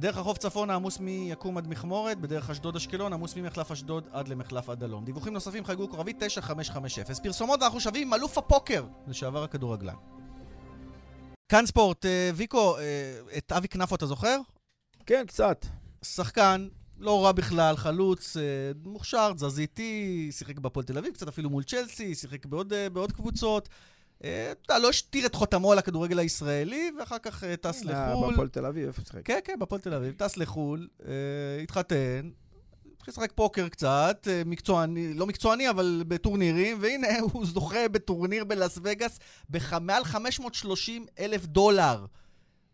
בדרך 0.00 0.16
החוף 0.16 0.38
צפונה 0.38 0.74
עמוס 0.74 0.98
מיקום 1.00 1.58
עד 1.58 1.68
מכמורת, 1.68 2.18
בדרך 2.18 2.50
אשדוד 2.50 2.76
אשקלון 2.76 3.12
עמוס 3.12 3.36
ממחלף 3.36 3.70
אשדוד 3.70 4.08
עד 4.12 4.28
למחלף 4.28 4.68
עד 4.68 4.82
הלום. 4.82 5.04
דיווחים 5.04 5.32
נוספים 5.32 5.64
חייגו 5.64 5.90
כוכבית 5.90 6.16
9550. 6.22 7.04
פרסומות 7.22 7.62
ואנחנו 7.62 7.80
שווים 7.80 8.06
עם 8.06 8.14
אלוף 8.14 8.38
הפוקר, 8.38 8.84
לשעבר 9.06 9.42
הכדורגלן. 9.42 9.94
כאן 11.48 11.66
ספורט, 11.66 12.06
אה, 12.06 12.30
ויקו, 12.34 12.78
אה, 12.78 12.82
את 13.38 13.52
אבי 13.52 13.68
כנפו 13.68 13.94
אתה 13.94 14.06
זוכר? 14.06 14.36
כן, 15.06 15.24
קצת. 15.26 15.66
שחקן, 16.04 16.68
לא 16.98 17.24
רע 17.24 17.32
בכלל, 17.32 17.76
חלוץ, 17.76 18.36
אה, 18.36 18.42
מוכשר, 18.84 19.32
תזזיתי, 19.32 20.28
שיחק 20.32 20.58
בהפועל 20.58 20.86
תל 20.86 20.98
אביב, 20.98 21.14
קצת 21.14 21.28
אפילו 21.28 21.50
מול 21.50 21.62
צ'לסי, 21.62 22.14
שיחק 22.14 22.46
בעוד, 22.46 22.72
בעוד 22.92 23.12
קבוצות. 23.12 23.68
אה, 24.24 24.52
אתה 24.52 24.78
לא 24.78 24.88
השתיר 24.88 25.26
את 25.26 25.34
חותמו 25.34 25.72
על 25.72 25.78
הכדורגל 25.78 26.18
הישראלי, 26.18 26.90
ואחר 26.98 27.18
כך 27.18 27.44
אה, 27.44 27.56
טס 27.56 27.86
אה, 27.86 28.12
לחו"ל. 28.12 28.30
בהפועל 28.30 28.48
תל 28.48 28.66
אביב, 28.66 28.86
איפה 28.86 29.02
שיחק? 29.02 29.20
כן, 29.24 29.38
כן, 29.44 29.58
בהפועל 29.58 29.80
תל 29.80 29.94
אביב, 29.94 30.14
טס 30.16 30.36
לחו"ל, 30.36 30.88
התחתן, 31.62 32.30
התחיל 32.96 33.12
לשחק 33.12 33.32
פוקר 33.34 33.68
קצת, 33.68 34.28
מקצועני, 34.46 35.14
לא 35.14 35.26
מקצועני, 35.26 35.70
אבל 35.70 36.02
בטורנירים, 36.08 36.78
והנה 36.80 37.18
הוא 37.32 37.46
זוכה 37.46 37.88
בטורניר 37.88 38.44
בלאס 38.44 38.78
וגאס 38.82 39.18
במעל 39.50 40.04
530 40.04 41.06
אלף 41.18 41.46
דולר. 41.46 42.06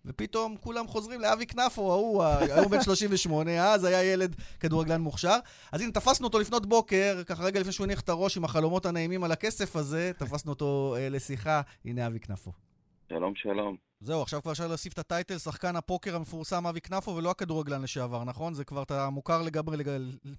ופתאום 0.07 0.57
כולם 0.57 0.87
חוזרים 0.87 1.21
לאבי 1.21 1.47
כנפו, 1.47 1.93
ההוא, 1.93 2.23
ה- 2.23 2.39
היום 2.39 2.71
בן 2.71 2.81
38, 2.81 3.73
אז 3.73 3.85
היה 3.85 4.13
ילד 4.13 4.35
כדורגלן 4.61 5.01
מוכשר. 5.01 5.37
אז 5.73 5.81
הנה, 5.81 5.93
תפסנו 5.93 6.27
אותו 6.27 6.39
לפנות 6.39 6.67
בוקר, 6.67 7.23
ככה 7.27 7.45
רגע 7.45 7.61
לפני 7.61 7.73
שהוא 7.73 7.85
הניח 7.85 8.01
את 8.01 8.09
הראש 8.09 8.37
עם 8.37 8.45
החלומות 8.45 8.87
הנעימים 8.87 9.25
על 9.25 9.33
הכסף 9.33 9.77
הזה, 9.77 10.13
תפסנו 10.19 10.53
אותו 10.53 10.95
אה, 10.99 11.09
לשיחה, 11.09 11.61
הנה 11.85 12.07
אבי 12.07 12.21
כנפו. 12.21 12.53
שלום, 13.09 13.35
שלום. 13.35 13.77
זהו, 14.01 14.23
עכשיו 14.23 14.43
כבר 14.43 14.53
אפשר 14.53 14.67
להוסיף 14.69 14.93
את 14.93 14.99
הטייטל, 14.99 15.39
שחקן 15.39 15.77
הפוקר 15.77 16.17
המפורסם 16.17 16.67
אבי 16.67 16.81
כנפו, 16.81 17.11
ולא 17.11 17.31
הכדורגלן 17.31 17.83
לשעבר, 17.83 18.25
נכון? 18.25 18.55
זה 18.55 18.65
כבר 18.65 18.83
אתה 18.83 19.11
מוכר 19.11 19.43
לגמרי 19.43 19.77
לג... 19.77 19.91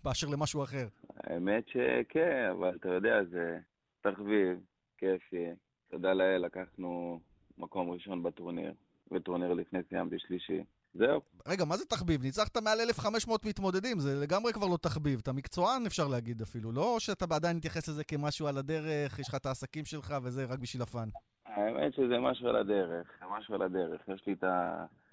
באשר 0.04 0.28
למשהו 0.28 0.64
אחר. 0.64 0.88
האמת 1.24 1.64
שכן, 1.68 2.50
אבל 2.52 2.76
אתה 2.80 2.90
יודע, 2.90 3.16
זה 3.32 3.58
תחביב, 4.02 4.60
כיפי. 4.98 5.46
תודה 5.92 6.14
לאל, 6.14 6.46
לקחנו 6.46 7.20
מקום 7.58 7.90
ראשון 7.90 8.24
בטורניר, 8.24 8.74
וטורניר 9.12 9.54
לפני 9.54 9.80
סיימתי 9.90 10.16
שלישי. 10.20 10.64
זהו. 10.94 11.22
רגע, 11.48 11.66
מה 11.66 11.78
זה 11.78 11.86
תחביב? 11.86 12.22
ניצחת 12.24 12.58
מעל 12.58 12.80
1,500 12.82 13.46
מתמודדים, 13.46 14.00
זה 14.00 14.16
לגמרי 14.22 14.54
כבר 14.54 14.68
לא 14.68 14.78
תחביב. 14.78 15.20
אתה 15.24 15.34
מקצוען, 15.34 15.86
אפשר 15.86 16.08
להגיד 16.08 16.42
אפילו. 16.42 16.72
לא 16.72 16.96
שאתה 17.00 17.26
עדיין 17.36 17.58
מתייחס 17.58 17.88
לזה 17.90 18.04
כמשהו 18.04 18.48
על 18.48 18.58
הדרך, 18.58 19.20
יש 19.20 19.30
לך 19.30 19.36
את 19.36 19.46
העסקים 19.46 19.86
שלך 19.86 20.16
וזה 20.24 20.46
רק 20.46 20.60
בשביל 20.60 20.82
הפאן. 20.82 21.10
האמת 21.46 21.94
שזה 21.94 22.20
משהו 22.20 22.48
על 22.48 22.56
הדרך, 22.56 23.08
זה 23.20 23.26
משהו 23.38 23.56
על 23.56 23.62
הדרך. 23.62 24.02
יש 24.16 24.24
לי 24.28 24.34
את 24.34 24.44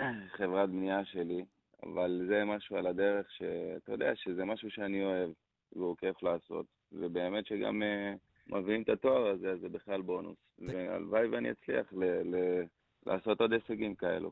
החברת 0.01 0.71
בנייה 0.71 1.05
שלי, 1.05 1.45
אבל 1.83 2.27
זה 2.29 2.45
משהו 2.45 2.77
על 2.77 2.87
הדרך 2.87 3.27
שאתה 3.31 3.93
יודע 3.93 4.11
שזה 4.15 4.45
משהו 4.45 4.71
שאני 4.71 5.05
אוהב, 5.05 5.31
והוא 5.77 5.97
כיף 5.97 6.23
לעשות. 6.23 6.67
ובאמת 6.93 7.47
שגם 7.47 7.83
אה, 7.83 8.13
מביאים 8.47 8.83
את 8.83 8.89
התואר 8.89 9.27
הזה, 9.27 9.51
אז 9.53 9.59
זה 9.61 9.69
בכלל 9.69 10.03
בונוס. 10.03 10.37
והלוואי 10.59 11.27
ואני 11.29 11.51
אצליח 11.51 11.87
ל- 11.93 12.35
ל- 12.37 12.65
לעשות 13.07 13.41
עוד 13.41 13.53
הישגים 13.53 13.95
כאלו. 13.95 14.31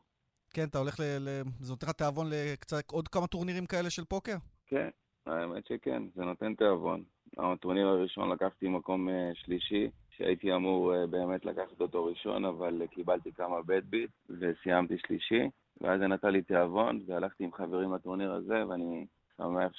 כן, 0.51 0.64
אתה 0.64 0.79
הולך 0.79 1.01
ל... 1.01 1.03
ל... 1.03 1.43
זה 1.61 1.73
נותן 1.73 1.87
לך 1.87 1.93
תיאבון 1.93 2.27
לקצת 2.31 2.91
עוד 2.91 3.09
כמה 3.09 3.27
טורנירים 3.27 3.66
כאלה 3.66 3.91
של 3.91 4.05
פוקר? 4.05 4.37
כן, 4.66 4.89
האמת 5.27 5.66
שכן, 5.66 6.03
זה 6.14 6.25
נותן 6.25 6.55
תיאבון. 6.55 7.03
הטורניר 7.39 7.87
הראשון 7.89 8.31
לקחתי 8.31 8.68
מקום 8.68 9.09
אה, 9.09 9.31
שלישי, 9.35 9.91
שהייתי 10.16 10.55
אמור 10.55 10.95
אה, 10.95 11.07
באמת 11.07 11.45
לקחת 11.45 11.81
אותו 11.81 12.05
ראשון, 12.05 12.45
אבל 12.45 12.83
קיבלתי 12.91 13.33
כמה 13.33 13.62
בית 13.62 13.85
ביט 13.85 14.11
וסיימתי 14.31 14.99
שלישי, 14.99 15.49
ואז 15.81 16.01
זה 16.01 16.07
נתן 16.07 16.31
לי 16.31 16.43
תיאבון, 16.43 17.01
והלכתי 17.07 17.45
עם 17.45 17.53
חברים 17.53 17.95
לטורניר 17.95 18.33
הזה, 18.33 18.66
ואני 18.68 19.07
שמח 19.37 19.73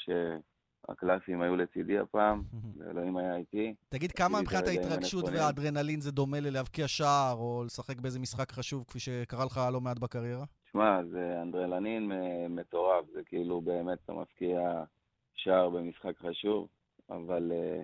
שהקלאסים 0.87 1.41
היו 1.41 1.55
לצידי 1.55 1.99
הפעם, 1.99 2.43
ואלוהים 2.77 3.17
היה 3.17 3.35
איתי. 3.35 3.73
תגיד, 3.89 4.11
כמה 4.11 4.41
מבחינת 4.41 4.67
ההתרגשות. 4.67 5.25
והאדרנלין 5.25 6.01
זה 6.01 6.11
דומה 6.11 6.39
ללהבקיע 6.39 6.87
שער, 6.87 7.35
או 7.37 7.63
לשחק 7.65 7.99
באיזה 7.99 8.19
משחק 8.19 8.51
חשוב, 8.51 8.83
כפי 8.87 8.99
שקרה 8.99 9.45
לך 9.45 9.61
לא 9.73 9.81
מעט 9.81 9.99
בקריירה? 9.99 10.45
שמע, 10.71 11.03
זה 11.11 11.41
אנדרלנין 11.41 12.11
אה, 12.11 12.47
מטורף, 12.49 13.05
זה 13.13 13.23
כאילו 13.25 13.61
באמת 13.61 13.97
אתה 14.05 14.13
מפקיע 14.13 14.83
שער 15.35 15.69
במשחק 15.69 16.17
חשוב, 16.17 16.67
אבל 17.09 17.51
אה, 17.51 17.83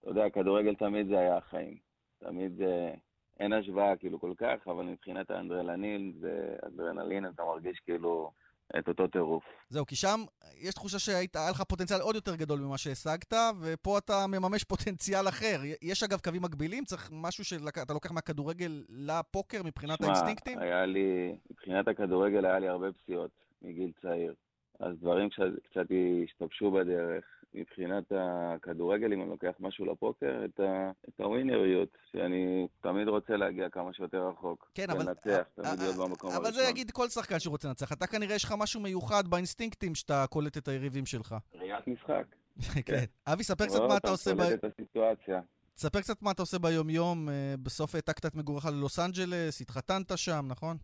אתה 0.00 0.10
יודע, 0.10 0.30
כדורגל 0.30 0.74
תמיד 0.74 1.06
זה 1.06 1.18
היה 1.18 1.36
החיים. 1.36 1.76
תמיד 2.18 2.56
זה, 2.56 2.94
אין 3.40 3.52
השוואה 3.52 3.96
כאילו 3.96 4.20
כל 4.20 4.32
כך, 4.38 4.68
אבל 4.68 4.84
מבחינת 4.84 5.30
האנדרלנין, 5.30 6.12
זה 6.20 6.56
אדרנלין, 6.66 7.26
אתה 7.26 7.42
מרגיש 7.44 7.78
כאילו 7.78 8.30
את 8.78 8.88
אותו 8.88 9.06
טירוף. 9.06 9.44
זהו, 9.68 9.86
כי 9.86 9.96
שם 9.96 10.20
יש 10.60 10.74
תחושה 10.74 10.98
שהיה 10.98 11.50
לך 11.50 11.62
פוטנציאל 11.62 12.00
עוד 12.00 12.14
יותר 12.14 12.36
גדול 12.36 12.60
ממה 12.60 12.78
שהשגת, 12.78 13.32
ופה 13.60 13.98
אתה 13.98 14.26
מממש 14.28 14.64
פוטנציאל 14.70 15.28
אחר. 15.28 15.60
יש 15.82 16.02
אגב 16.02 16.20
קווים 16.20 16.42
מקבילים? 16.42 16.84
צריך 16.84 17.10
משהו 17.12 17.44
שאתה 17.44 17.92
לוקח 17.92 18.12
מהכדורגל 18.12 18.84
לפוקר 18.88 19.62
מבחינת 19.62 19.98
שמע, 19.98 20.06
האינסטינקטים? 20.06 20.58
היה 20.58 20.86
לי, 20.86 21.36
מבחינת 21.50 21.88
הכדורגל 21.88 22.44
היה 22.44 22.58
לי 22.58 22.68
הרבה 22.68 22.92
פציעות 22.92 23.30
מגיל 23.62 23.92
צעיר. 24.02 24.34
אז 24.80 24.96
דברים 25.00 25.28
קצת 25.28 25.86
השתבשו 26.24 26.70
בדרך. 26.70 27.24
מבחינת 27.54 28.04
הכדורגל, 28.12 29.12
אם 29.12 29.22
אני 29.22 29.30
לוקח 29.30 29.52
משהו 29.60 29.84
לפוקר, 29.84 30.44
את, 30.44 30.60
ה, 30.60 30.90
את 31.08 31.20
הווינריות, 31.20 31.88
שאני 32.12 32.66
תמיד 32.80 33.08
רוצה 33.08 33.36
להגיע 33.36 33.68
כמה 33.68 33.92
שיותר 33.92 34.28
רחוק. 34.28 34.70
כן, 34.74 34.90
אבל... 34.90 35.00
לנצח, 35.00 35.42
תמיד 35.54 35.80
להיות 35.80 35.96
במקום 35.96 36.30
אבל 36.30 36.44
הראשון. 36.44 36.62
זה 36.62 36.70
יגיד 36.70 36.90
כל 36.90 37.08
שחקן 37.08 37.38
שרוצה 37.38 37.68
לנצח. 37.68 37.92
אתה 37.92 38.06
כנראה 38.06 38.34
יש 38.34 38.44
לך 38.44 38.54
משהו 38.58 38.80
מיוחד 38.80 39.28
באינסטינקטים 39.28 39.94
שאתה 39.94 40.24
קולט 40.30 40.56
את 40.56 40.68
היריבים 40.68 41.06
שלך. 41.06 41.34
ראיית 41.54 41.86
משחק. 41.86 42.26
כן. 42.86 43.04
אבי, 43.26 43.44
ספר 43.44 43.66
קצת 43.66 43.80
מה 43.88 43.96
אתה 43.96 44.10
עושה 44.10 44.34
ב... 44.34 44.36
קולט 44.36 44.64
את 44.64 44.64
הסיטואציה. 44.64 45.40
תספר 45.74 46.00
קצת 46.00 46.22
מה 46.22 46.30
אתה 46.30 46.42
עושה 46.42 46.58
ביום-יום. 46.58 47.28
אה, 47.28 47.54
בסוף 47.62 47.94
העתקת 47.94 48.26
את 48.26 48.34
מגורך 48.34 48.66
ללוס 48.66 48.98
אנג'לס, 48.98 49.60
התחתנת 49.60 50.12
שם, 50.16 50.44
נכון? 50.48 50.76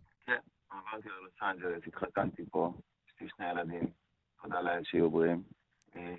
עברתי 0.69 1.09
ללוס 1.09 1.33
אנג'לס, 1.41 1.83
התחתנתי 1.87 2.43
פה, 2.51 2.73
יש 3.07 3.21
לי 3.21 3.27
שני 3.35 3.49
ילדים, 3.49 3.91
תודה 4.41 4.61
לאל 4.61 4.83
שיהיו 4.83 5.11
בריאים. 5.11 5.43
אה, 5.95 6.15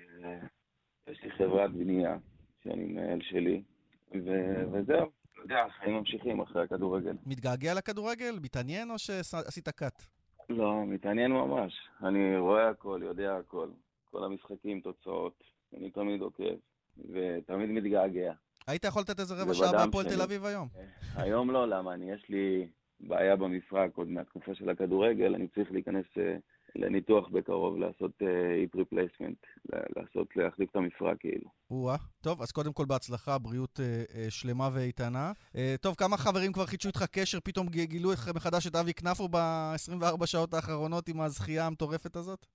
יש 1.07 1.23
לי 1.23 1.31
חברת 1.31 1.71
בנייה 1.71 2.17
שאני 2.63 2.83
מנהל 2.83 3.19
שלי, 3.21 3.63
ו- 4.11 4.63
וזהו. 4.71 5.09
אתה 5.33 5.41
יודע, 5.41 5.65
החיים 5.65 5.95
ממשיכים 5.95 6.41
אחרי 6.41 6.63
הכדורגל. 6.63 7.15
מתגעגע 7.25 7.73
לכדורגל? 7.73 8.39
מתעניין 8.41 8.91
או 8.91 8.99
שעשית 8.99 9.69
cut? 9.69 10.03
לא, 10.49 10.85
מתעניין 10.85 11.31
ממש. 11.31 11.73
אני 12.03 12.37
רואה 12.37 12.69
הכל, 12.69 13.01
יודע 13.03 13.37
הכל. 13.37 13.69
כל 14.11 14.23
המשחקים, 14.23 14.81
תוצאות, 14.81 15.43
אני 15.77 15.91
תמיד 15.91 16.21
עוקב, 16.21 16.55
ותמיד 16.97 17.69
מתגעגע. 17.69 18.33
היית 18.67 18.85
יכול 18.85 19.01
לתת 19.01 19.19
איזה 19.19 19.35
רבע 19.43 19.53
שעה 19.53 19.71
בהפועל. 19.71 20.05
תל 20.09 20.21
אביב 20.21 20.45
היום? 20.45 20.67
היום 21.15 21.51
לא, 21.51 21.67
למה? 21.67 21.93
אני, 21.93 22.11
יש 22.11 22.25
לי 22.29 22.67
בעיה 22.99 23.35
במשחק 23.35 23.89
עוד 23.95 24.07
מהתקופה 24.07 24.55
של 24.55 24.69
הכדורגל, 24.69 25.35
אני 25.35 25.47
צריך 25.47 25.71
להיכנס 25.71 26.05
אה, 26.17 26.35
לניתוח 26.75 27.29
בקרוב, 27.29 27.77
לעשות 27.77 28.11
hip 28.19 28.75
replacement, 28.75 29.37
לעשות, 29.95 30.27
להחליף 30.35 30.69
את 30.71 30.75
המפרק 30.75 31.17
כאילו. 31.19 31.49
או-אה. 31.71 31.95
טוב, 32.21 32.41
אז 32.41 32.51
קודם 32.51 32.73
כל 32.73 32.85
בהצלחה, 32.85 33.37
בריאות 33.37 33.79
אה, 33.79 34.03
אה, 34.15 34.25
שלמה 34.29 34.69
ואיתנה. 34.73 35.31
אה, 35.55 35.75
טוב, 35.81 35.95
כמה 35.95 36.17
חברים 36.17 36.53
כבר 36.53 36.65
חידשו 36.65 36.87
איתך 36.87 37.03
קשר, 37.11 37.39
פתאום 37.43 37.67
גילו 37.67 38.11
אותך 38.11 38.29
מחדש 38.35 38.67
את 38.67 38.75
אבי 38.75 38.93
כנפו 38.93 39.27
ב-24 39.27 40.25
שעות 40.25 40.53
האחרונות 40.53 41.07
עם 41.07 41.21
הזכייה 41.21 41.67
המטורפת 41.67 42.15
הזאת? 42.15 42.45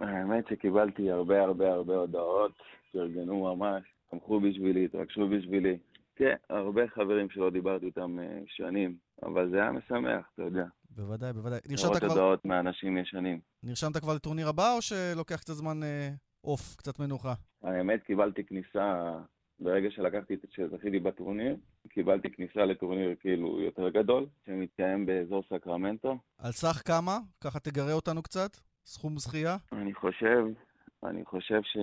האמת 0.00 0.44
שקיבלתי 0.50 1.10
הרבה 1.10 1.42
הרבה 1.42 1.72
הרבה 1.72 1.96
הודעות, 1.96 2.52
שארגנו 2.92 3.56
ממש, 3.56 3.82
תמכו 4.10 4.40
בשבילי, 4.40 4.84
התרגשו 4.84 5.28
בשבילי. 5.28 5.78
כן, 6.20 6.34
הרבה 6.50 6.88
חברים 6.88 7.30
שלא 7.30 7.50
דיברתי 7.50 7.86
איתם 7.86 8.18
אה, 8.18 8.40
שנים, 8.46 8.96
אבל 9.22 9.50
זה 9.50 9.56
היה 9.56 9.72
משמח, 9.72 10.30
אתה 10.34 10.42
יודע. 10.42 10.64
בוודאי, 10.90 11.32
בוודאי. 11.32 11.58
נרשמת 11.68 11.86
לראות 11.90 12.02
כבר, 12.02 12.12
הודעות 12.12 12.44
מאנשים 12.44 12.96
ישנים. 12.96 13.40
נרשמת 13.62 13.96
כבר 13.96 14.14
לטורניר 14.14 14.48
הבא, 14.48 14.74
או 14.76 14.82
שלוקח 14.82 15.36
קצת 15.36 15.52
זמן 15.52 15.82
אה, 15.82 16.08
אוף, 16.44 16.76
קצת 16.76 16.98
מנוחה? 16.98 17.34
האמת, 17.62 18.02
קיבלתי 18.02 18.44
כניסה, 18.44 19.12
ברגע 19.60 19.90
שלקחתי, 19.90 20.36
שזכיתי 20.50 20.98
בטורניר, 20.98 21.56
קיבלתי 21.88 22.30
כניסה 22.30 22.64
לטורניר 22.64 23.14
כאילו 23.20 23.60
יותר 23.60 23.88
גדול, 23.88 24.26
שמתקיים 24.46 25.06
באזור 25.06 25.42
סקרמנטו. 25.48 26.18
על 26.38 26.52
סך 26.52 26.82
כמה? 26.86 27.18
ככה 27.44 27.60
תגרה 27.60 27.92
אותנו 27.92 28.22
קצת? 28.22 28.56
סכום 28.84 29.18
זכייה? 29.18 29.56
אני 29.72 29.94
חושב, 29.94 30.44
אני 31.04 31.24
חושב 31.24 31.60
ש... 31.62 31.76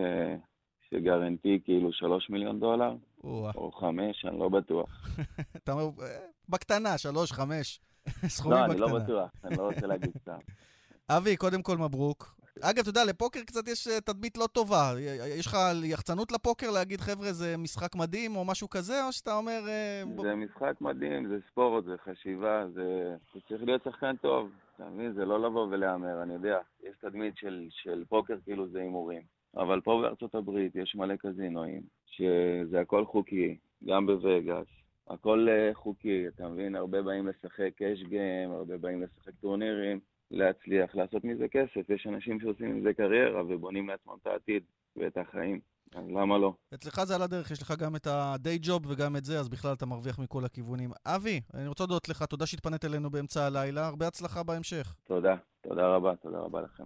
שגרנטי 0.89 1.59
כאילו 1.63 1.93
שלוש 1.93 2.29
מיליון 2.29 2.59
דולר. 2.59 2.95
או 3.27 3.71
חמש, 3.71 4.25
אני 4.25 4.39
לא 4.39 4.49
בטוח. 4.49 5.07
אתה 5.57 5.71
אומר, 5.71 6.03
אה, 6.03 6.17
בקטנה, 6.49 6.97
שלוש, 6.97 7.31
חמש. 7.31 7.79
סכומים 8.27 8.57
לא, 8.57 8.67
בקטנה. 8.67 8.85
אני 8.85 8.93
לא 8.93 8.99
בטוח, 8.99 9.31
אני 9.43 9.57
לא 9.57 9.63
רוצה 9.63 9.87
להגיד 9.87 10.11
סתם. 10.21 10.37
אבי, 11.17 11.37
קודם 11.37 11.61
כל 11.61 11.77
מברוק. 11.77 12.37
אגב, 12.61 12.79
אתה 12.79 12.89
יודע, 12.89 13.05
לפוקר 13.05 13.39
קצת 13.43 13.67
יש 13.67 13.87
אה, 13.87 14.01
תדמית 14.01 14.37
לא 14.37 14.47
טובה. 14.47 14.93
יש 15.37 15.47
לך 15.47 15.57
יחצנות 15.83 16.31
לפוקר 16.31 16.71
להגיד, 16.71 17.01
חבר'ה, 17.01 17.33
זה 17.33 17.57
משחק 17.57 17.95
מדהים 17.95 18.35
או 18.35 18.45
משהו 18.45 18.69
כזה, 18.69 19.05
או 19.05 19.11
שאתה 19.11 19.37
אומר... 19.37 19.59
אה, 19.67 20.03
זה 20.21 20.35
משחק 20.35 20.73
מדהים, 20.81 21.27
זה 21.27 21.37
ספורט, 21.51 21.85
זה 21.85 21.95
חשיבה, 22.03 22.65
זה... 22.73 23.15
זה 23.33 23.39
צריך 23.49 23.63
להיות 23.63 23.83
שחקן 23.83 24.15
טוב, 24.15 24.49
אתה 24.75 24.85
מבין? 24.89 25.13
זה 25.13 25.25
לא 25.25 25.41
לבוא 25.41 25.67
ולהמר, 25.71 26.23
אני 26.23 26.33
יודע. 26.33 26.57
יש 26.83 26.95
תדמית 27.01 27.37
של, 27.37 27.67
של 27.69 28.03
פוקר 28.09 28.35
כאילו 28.45 28.67
זה 28.69 28.79
הימורים. 28.79 29.21
אבל 29.57 29.81
פה 29.81 29.99
בארצות 30.01 30.35
הברית 30.35 30.75
יש 30.75 30.95
מלא 30.95 31.15
קזינואים, 31.15 31.81
שזה 32.11 32.81
הכל 32.81 33.05
חוקי, 33.05 33.57
גם 33.85 34.05
בווגאס. 34.05 34.67
הכל 35.07 35.47
אה, 35.49 35.73
חוקי, 35.73 36.27
אתה 36.27 36.47
מבין? 36.47 36.75
הרבה 36.75 37.01
באים 37.01 37.27
לשחק 37.27 37.69
קאש 37.75 38.03
גיים, 38.03 38.51
הרבה 38.51 38.77
באים 38.77 39.01
לשחק 39.01 39.31
טורנירים, 39.41 39.99
להצליח, 40.31 40.95
לעשות 40.95 41.23
מזה 41.23 41.47
כסף. 41.47 41.89
יש 41.89 42.07
אנשים 42.07 42.39
שעושים 42.39 42.77
מזה 42.77 42.93
קריירה 42.93 43.43
ובונים 43.43 43.89
לעצמם 43.89 44.13
את 44.21 44.27
העתיד 44.27 44.63
ואת 44.95 45.17
החיים, 45.17 45.59
אז 45.95 46.03
למה 46.09 46.37
לא? 46.37 46.53
אצלך 46.73 47.03
זה 47.03 47.15
על 47.15 47.21
הדרך, 47.21 47.51
יש 47.51 47.61
לך 47.61 47.73
גם 47.79 47.95
את 47.95 48.07
ה-day 48.07 48.67
job 48.67 48.87
וגם 48.87 49.15
את 49.15 49.25
זה, 49.25 49.39
אז 49.39 49.49
בכלל 49.49 49.73
אתה 49.73 49.85
מרוויח 49.85 50.19
מכל 50.19 50.45
הכיוונים. 50.45 50.89
אבי, 51.05 51.41
אני 51.53 51.67
רוצה 51.67 51.83
להודות 51.83 52.09
לך, 52.09 52.23
תודה 52.23 52.45
שהתפנית 52.45 52.85
אלינו 52.85 53.09
באמצע 53.09 53.45
הלילה, 53.45 53.87
הרבה 53.87 54.07
הצלחה 54.07 54.43
בהמשך. 54.43 54.95
תודה, 55.03 55.35
תודה 55.61 55.87
רבה, 55.95 56.15
תודה 56.15 56.39
רבה 56.39 56.61
לכם. 56.61 56.83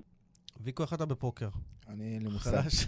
ויקו, 0.64 0.84
איך 0.84 0.93
אתה 0.93 1.05
בפוקר? 1.05 1.49
אני 1.93 2.14
אין 2.14 2.22
לי 2.22 2.30
מושג. 2.30 2.62
חלש. 2.62 2.88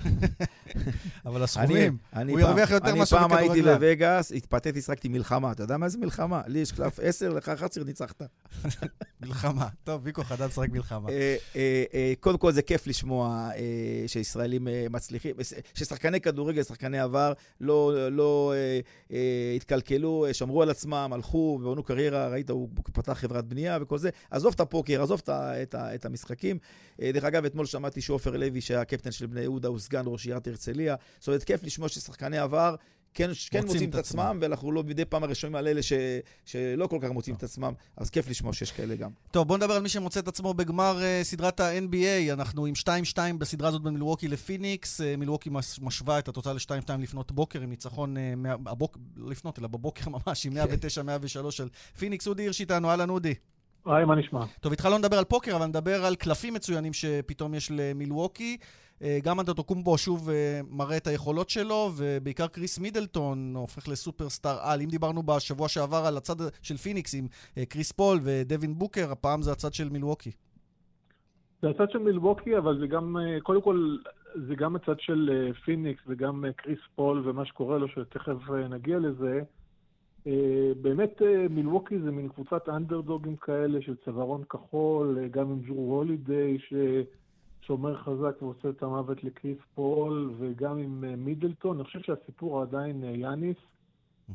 אבל 1.25 1.43
הסכומים, 1.43 1.97
הוא 2.27 2.39
ירוויח 2.39 2.71
יותר 2.71 2.95
מאשר 2.95 3.17
אני 3.17 3.29
פעם 3.29 3.37
הייתי. 3.37 3.61
בווגאס, 3.61 4.31
התפתיתי, 4.31 4.81
שחקתי 4.81 5.07
מלחמה. 5.07 5.51
אתה 5.51 5.63
יודע 5.63 5.77
מה 5.77 5.89
זה 5.89 5.97
מלחמה? 5.97 6.41
לי 6.47 6.59
יש 6.59 6.71
קלף 6.71 6.99
10, 6.99 7.29
לך 7.29 7.49
11, 7.49 7.83
ניצחת. 7.83 8.21
מלחמה. 9.21 9.67
טוב, 9.83 10.01
ויקו 10.03 10.23
חדל 10.23 10.45
לשחק 10.45 10.69
מלחמה. 10.69 11.09
אה, 11.09 11.35
אה, 11.55 11.83
אה, 11.93 12.13
קודם 12.19 12.37
כל 12.37 12.51
זה 12.51 12.61
כיף 12.61 12.87
לשמוע 12.87 13.49
שישראלים 14.07 14.67
מצליחים, 14.89 15.35
ששחקני 15.73 16.21
כדורגל, 16.21 16.63
שחקני 16.63 16.99
עבר, 16.99 17.33
לא, 17.61 18.11
לא 18.11 18.53
התקלקלו, 19.55 20.25
שמרו 20.31 20.61
על 20.61 20.69
עצמם, 20.69 21.09
הלכו 21.13 21.59
ובנו 21.61 21.83
קריירה, 21.83 22.27
ראית, 22.27 22.49
הוא 22.49 22.69
פתח 22.93 23.13
חברת 23.13 23.45
בנייה 23.45 23.77
וכל 23.81 23.97
זה. 23.97 24.09
עזוב 24.31 24.53
את 24.53 24.59
הפוקר, 24.59 25.01
עזוב 25.01 25.21
את, 25.27 26.05
המשחקים. 26.05 26.57
דרך 26.99 27.23
אגב, 27.23 27.45
אתמול 27.45 27.62
שמעתי 27.65 28.01
שעופר 28.01 28.37
לוי, 28.37 28.61
שהיה 28.61 28.81
הקפטן 28.81 29.11
של 29.11 29.25
בני 29.25 29.41
יהודה, 29.41 29.67
הוא 29.67 29.79
סגן 29.79 30.03
ראש 30.05 30.25
עיריית 30.25 30.47
הרצליה. 30.47 30.95
זאת 31.19 31.27
אומרת, 31.27 31.43
כיף 31.43 31.63
לשמוע 31.63 31.89
ששחקני 31.89 32.37
עבר... 32.37 32.75
כן, 33.13 33.29
כן 33.49 33.65
מוצאים 33.65 33.89
את 33.89 33.95
עצמם, 33.95 34.37
ואנחנו 34.41 34.71
לא 34.71 34.83
מדי 34.83 35.05
פעם 35.05 35.23
הרשומים 35.23 35.55
על 35.55 35.67
אלה 35.67 35.83
ש, 35.83 35.93
שלא 36.45 36.87
כל 36.87 36.97
כך 37.01 37.09
מוצאים 37.09 37.35
את 37.35 37.43
עצמם, 37.43 37.73
אז 37.97 38.09
כיף 38.09 38.29
לשמוע 38.29 38.53
שיש 38.53 38.71
כאלה 38.71 38.95
גם. 38.95 39.09
טוב, 39.31 39.47
בוא 39.47 39.57
נדבר 39.57 39.73
על 39.73 39.81
מי 39.81 39.89
שמוצא 39.89 40.19
את 40.19 40.27
עצמו 40.27 40.53
בגמר 40.53 40.99
uh, 40.99 41.23
סדרת 41.23 41.59
ה-NBA. 41.59 42.33
אנחנו 42.33 42.65
עם 42.65 42.73
2-2 43.15 43.17
בסדרה 43.37 43.69
הזאת 43.69 43.81
בין 43.81 43.93
מילווקי 43.93 44.27
לפיניקס. 44.27 45.01
Uh, 45.01 45.03
מילווקי 45.17 45.49
מש, 45.49 45.79
משווה 45.81 46.19
את 46.19 46.27
התוצאה 46.27 46.53
ל-2-2 46.53 46.91
לפנות 46.99 47.31
בוקר, 47.31 47.61
עם 47.61 47.69
ניצחון, 47.69 48.17
uh, 48.17 48.19
מה, 48.35 48.55
הבוק, 48.65 48.97
לפנות, 49.17 49.59
אלא 49.59 49.67
בבוקר 49.67 50.09
ממש, 50.27 50.45
עם 50.45 50.53
109-103 51.47 51.51
של 51.51 51.67
פיניקס. 51.97 52.27
אודי 52.27 52.43
הירש 52.43 52.61
איתנו, 52.61 52.89
אהלן 52.89 53.09
אודי. 53.09 53.33
היי, 53.85 54.05
מה 54.05 54.15
נשמע? 54.15 54.45
טוב, 54.61 54.71
איתך 54.71 54.85
לא 54.85 54.97
נדבר 54.97 55.17
על 55.17 55.23
פוקר, 55.23 55.55
אבל 55.55 55.65
נדבר 55.65 56.05
על 56.05 56.15
קלפים 56.15 56.53
מצוינים 56.53 56.93
שפתאום 56.93 57.53
יש 57.53 57.71
למילווקי. 57.71 58.57
אה, 59.01 59.17
גם 59.23 59.39
אנטוטוקומבו 59.39 59.97
שוב 59.97 60.29
אה, 60.29 60.59
מראה 60.69 60.97
את 60.97 61.07
היכולות 61.07 61.49
שלו, 61.49 61.89
ובעיקר 61.97 62.47
קריס 62.47 62.79
מידלטון 62.79 63.53
הופך 63.55 63.87
לסופרסטאר 63.87 64.57
על. 64.61 64.81
אם 64.81 64.87
דיברנו 64.89 65.23
בשבוע 65.23 65.67
שעבר 65.67 66.03
על 66.07 66.17
הצד 66.17 66.35
של 66.61 66.77
פיניקס 66.77 67.15
עם 67.15 67.27
אה, 67.57 67.65
קריס 67.65 67.91
פול 67.91 68.19
ודווין 68.23 68.73
בוקר, 68.73 69.11
הפעם 69.11 69.41
זה 69.41 69.51
הצד 69.51 69.73
של 69.73 69.89
מילווקי. 69.89 70.31
זה 71.61 71.69
הצד 71.69 71.91
של 71.91 71.99
מילווקי, 71.99 72.57
אבל 72.57 72.79
זה 72.79 72.87
גם, 72.87 73.17
קודם 73.43 73.61
כל, 73.61 73.97
זה 74.47 74.55
גם 74.55 74.75
הצד 74.75 74.99
של 74.99 75.51
פיניקס 75.65 76.03
וגם 76.07 76.45
קריס 76.55 76.79
פול 76.95 77.29
ומה 77.29 77.45
שקורה 77.45 77.77
לו, 77.77 77.87
שתכף 77.87 78.49
נגיע 78.69 78.99
לזה. 78.99 79.41
אה, 80.27 80.71
באמת 80.81 81.21
אה, 81.21 81.45
מילווקי 81.49 81.99
זה 81.99 82.11
מין 82.11 82.29
קבוצת 82.29 82.69
אנדרדוגים 82.69 83.35
כאלה 83.35 83.81
של 83.81 83.95
צווארון 84.05 84.43
כחול, 84.43 85.19
אה, 85.21 85.27
גם 85.27 85.51
עם 85.51 85.59
ג'רו 85.59 85.95
הולידיי 85.95 86.57
ששומר 86.59 87.97
חזק 87.97 88.41
ועושה 88.41 88.69
את 88.69 88.83
המוות 88.83 89.23
לקריס 89.23 89.57
פול, 89.75 90.33
וגם 90.39 90.77
עם 90.77 91.03
אה, 91.03 91.15
מידלטון. 91.15 91.75
אני 91.75 91.83
חושב 91.83 91.99
שהסיפור 92.01 92.61
עדיין 92.61 93.03
אה, 93.03 93.09
יאניס, 93.09 93.57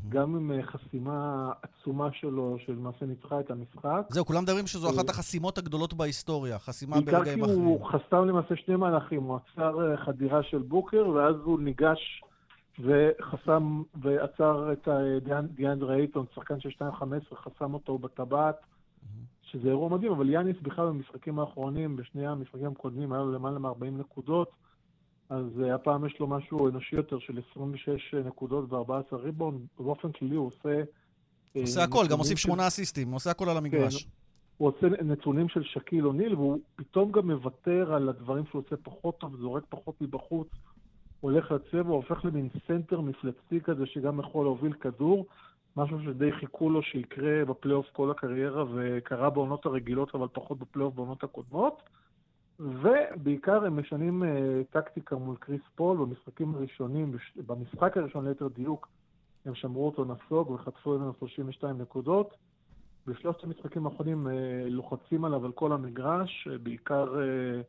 גם 0.08 0.36
עם 0.36 0.52
אה, 0.52 0.62
חסימה 0.62 1.52
עצומה 1.62 2.08
שלו, 2.12 2.56
שלמעשה 2.66 3.06
ניצחה 3.06 3.40
את 3.40 3.50
המשחק. 3.50 4.06
זהו, 4.08 4.24
כולם 4.24 4.42
מדברים 4.42 4.66
שזו 4.66 4.90
אחת 4.90 5.08
החסימות 5.08 5.58
הגדולות 5.58 5.94
בהיסטוריה, 5.94 6.58
חסימה 6.58 6.96
בעיקר 6.96 7.10
כי 7.10 7.16
ברגעים 7.16 7.44
הוא 7.44 7.86
אחרים. 7.86 8.00
חסם 8.00 8.24
למעשה 8.24 8.56
שני 8.56 8.76
מהלכים, 8.76 9.22
הוא 9.22 9.36
עצר 9.36 9.90
אה, 9.90 9.96
חדירה 9.96 10.42
של 10.42 10.58
בוקר, 10.58 11.08
ואז 11.08 11.34
הוא 11.44 11.60
ניגש 11.60 12.22
וחסם 12.80 13.82
ועצר 14.02 14.72
את 14.72 14.88
אה, 14.88 15.40
דיאנדרה 15.54 15.96
אייטון, 15.96 16.26
שחקן 16.34 16.60
של 16.60 16.68
2.15, 16.68 17.34
חסם 17.34 17.74
אותו 17.74 17.98
בטבעת, 17.98 18.56
שזה 19.42 19.68
אירוע 19.68 19.88
מדהים, 19.88 20.12
אבל 20.12 20.30
יאניס 20.30 20.56
בכלל 20.62 20.86
במשחקים 20.86 21.38
האחרונים, 21.38 21.96
בשני 21.96 22.26
המשחקים 22.26 22.66
הקודמים, 22.66 23.12
היה 23.12 23.22
לו 23.22 23.32
למעלה 23.32 23.58
מ-40 23.58 23.84
נקודות, 23.84 24.50
אז 25.30 25.44
אה, 25.62 25.74
הפעם 25.74 26.06
יש 26.06 26.16
לו 26.20 26.26
משהו 26.26 26.68
אנושי 26.68 26.96
יותר 26.96 27.18
של 27.18 27.40
26 27.52 28.14
נקודות 28.14 28.72
ו-14 28.72 29.16
ריבאונד, 29.16 29.66
באופן 29.78 30.12
כללי 30.12 30.36
הוא 30.36 30.46
עושה... 30.46 30.82
אה, 31.56 31.60
עושה 31.60 31.84
הכל, 31.84 32.04
גם 32.10 32.24
של- 32.24 32.36
שמונה 32.36 32.66
אסיסטים, 32.66 33.12
עושה 33.12 33.30
הכל 33.30 33.48
על 33.48 33.56
המגרש. 33.56 34.08
הוא 34.56 34.68
עושה 34.68 34.86
נתונים 35.04 35.48
של 35.48 35.62
שקיל 35.64 36.06
אוניל, 36.06 36.34
והוא 36.34 36.58
פתאום 36.76 37.12
גם 37.12 37.30
מוותר 37.30 37.92
על 37.94 38.08
הדברים 38.08 38.44
שהוא 38.46 38.62
עושה 38.66 38.76
פחות 38.82 39.18
טוב, 39.18 39.36
זורק 39.36 39.64
פחות 39.68 40.00
מבחוץ, 40.00 40.48
הולך 41.20 41.52
לצבע, 41.52 41.92
הופך 41.92 42.24
למין 42.24 42.48
סנטר 42.66 43.00
מפלצתי 43.00 43.60
כזה 43.60 43.86
שגם 43.86 44.20
יכול 44.20 44.44
להוביל 44.44 44.72
כדור, 44.72 45.26
משהו 45.76 46.02
שדי 46.04 46.32
חיכו 46.32 46.70
לו 46.70 46.82
שיקרה 46.82 47.44
בפלייאוף 47.44 47.86
כל 47.92 48.10
הקריירה, 48.10 48.64
וקרה 48.74 49.30
בעונות 49.30 49.66
הרגילות, 49.66 50.14
אבל 50.14 50.26
פחות 50.32 50.58
בפלייאוף 50.58 50.94
בעונות 50.94 51.24
הקודמות. 51.24 51.82
ובעיקר 52.60 53.64
הם 53.64 53.80
משנים 53.80 54.24
אה, 54.24 54.60
טקטיקה 54.70 55.16
מול 55.16 55.36
קריס 55.36 55.60
פול 55.74 55.96
במשחקים 55.96 56.54
הראשונים, 56.54 57.16
במשחק 57.46 57.96
הראשון 57.96 58.28
ליתר 58.28 58.48
דיוק, 58.48 58.88
הם 59.46 59.54
שמרו 59.54 59.86
אותו 59.86 60.04
נסוג 60.04 60.50
וחטפו 60.50 60.98
ממנו 60.98 61.12
32 61.18 61.78
נקודות. 61.78 62.34
בשלושת 63.08 63.44
המשחקים 63.44 63.86
האחרונים 63.86 64.28
אה, 64.28 64.32
לוחצים 64.68 65.24
עליו 65.24 65.44
על 65.44 65.52
כל 65.52 65.72
המגרש, 65.72 66.48
אה, 66.50 66.58
בעיקר 66.58 67.20
אה, 67.20 67.60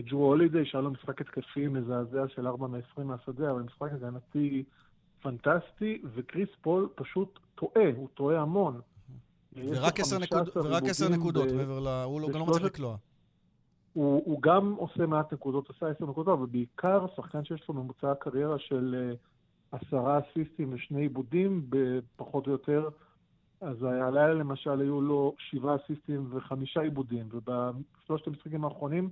ג'רו 0.00 0.24
הולידיי, 0.26 0.66
שהיה 0.66 0.82
לו 0.82 0.90
משחק 0.90 1.20
התקפי 1.20 1.68
מזעזע 1.68 2.28
של 2.28 2.46
4 2.46 2.66
מ-20 2.66 3.02
מהשדה, 3.02 3.50
אבל 3.50 3.62
משחק 3.62 3.92
הגנתי 3.92 4.64
פנטסטי, 5.22 6.02
וקריס 6.14 6.48
פול 6.62 6.88
פשוט 6.94 7.38
טועה, 7.54 7.90
הוא 7.96 8.08
טועה 8.14 8.40
המון. 8.40 8.80
ורק 9.56 10.00
עשר 10.00 10.16
15 10.20 11.08
נקוד- 11.08 11.18
נקודות, 11.18 11.48
ב- 11.48 11.54
מעבר 11.56 11.80
ל... 11.80 11.88
הוא 12.04 12.20
לא- 12.20 12.28
גם 12.28 12.38
לא 12.40 12.46
מצליח 12.46 12.62
לקלוע. 12.62 12.96
הוא, 13.92 14.22
הוא 14.26 14.42
גם 14.42 14.72
עושה 14.72 15.06
מעט 15.06 15.32
נקודות, 15.32 15.68
עושה 15.68 15.86
עשר 15.88 16.06
נקודות, 16.06 16.38
אבל 16.38 16.46
בעיקר 16.46 17.06
שחקן 17.16 17.44
שיש 17.44 17.68
לו 17.68 17.74
ממוצע 17.74 18.10
הקריירה 18.10 18.58
של 18.58 18.94
אה, 18.98 19.78
עשרה 19.78 20.18
אסיסטים 20.18 20.70
ושני 20.72 21.00
עיבודים, 21.00 21.66
בפחות 21.68 22.46
או 22.46 22.52
יותר. 22.52 22.88
אז 23.60 23.82
הלילה 23.82 24.34
למשל 24.34 24.80
היו 24.80 25.00
לו 25.00 25.34
שבעה 25.38 25.76
אסיסטים 25.76 26.26
וחמישה 26.30 26.80
עיבודים, 26.80 27.28
ובשלושת 27.32 28.26
המשחקים 28.26 28.64
האחרונים 28.64 29.10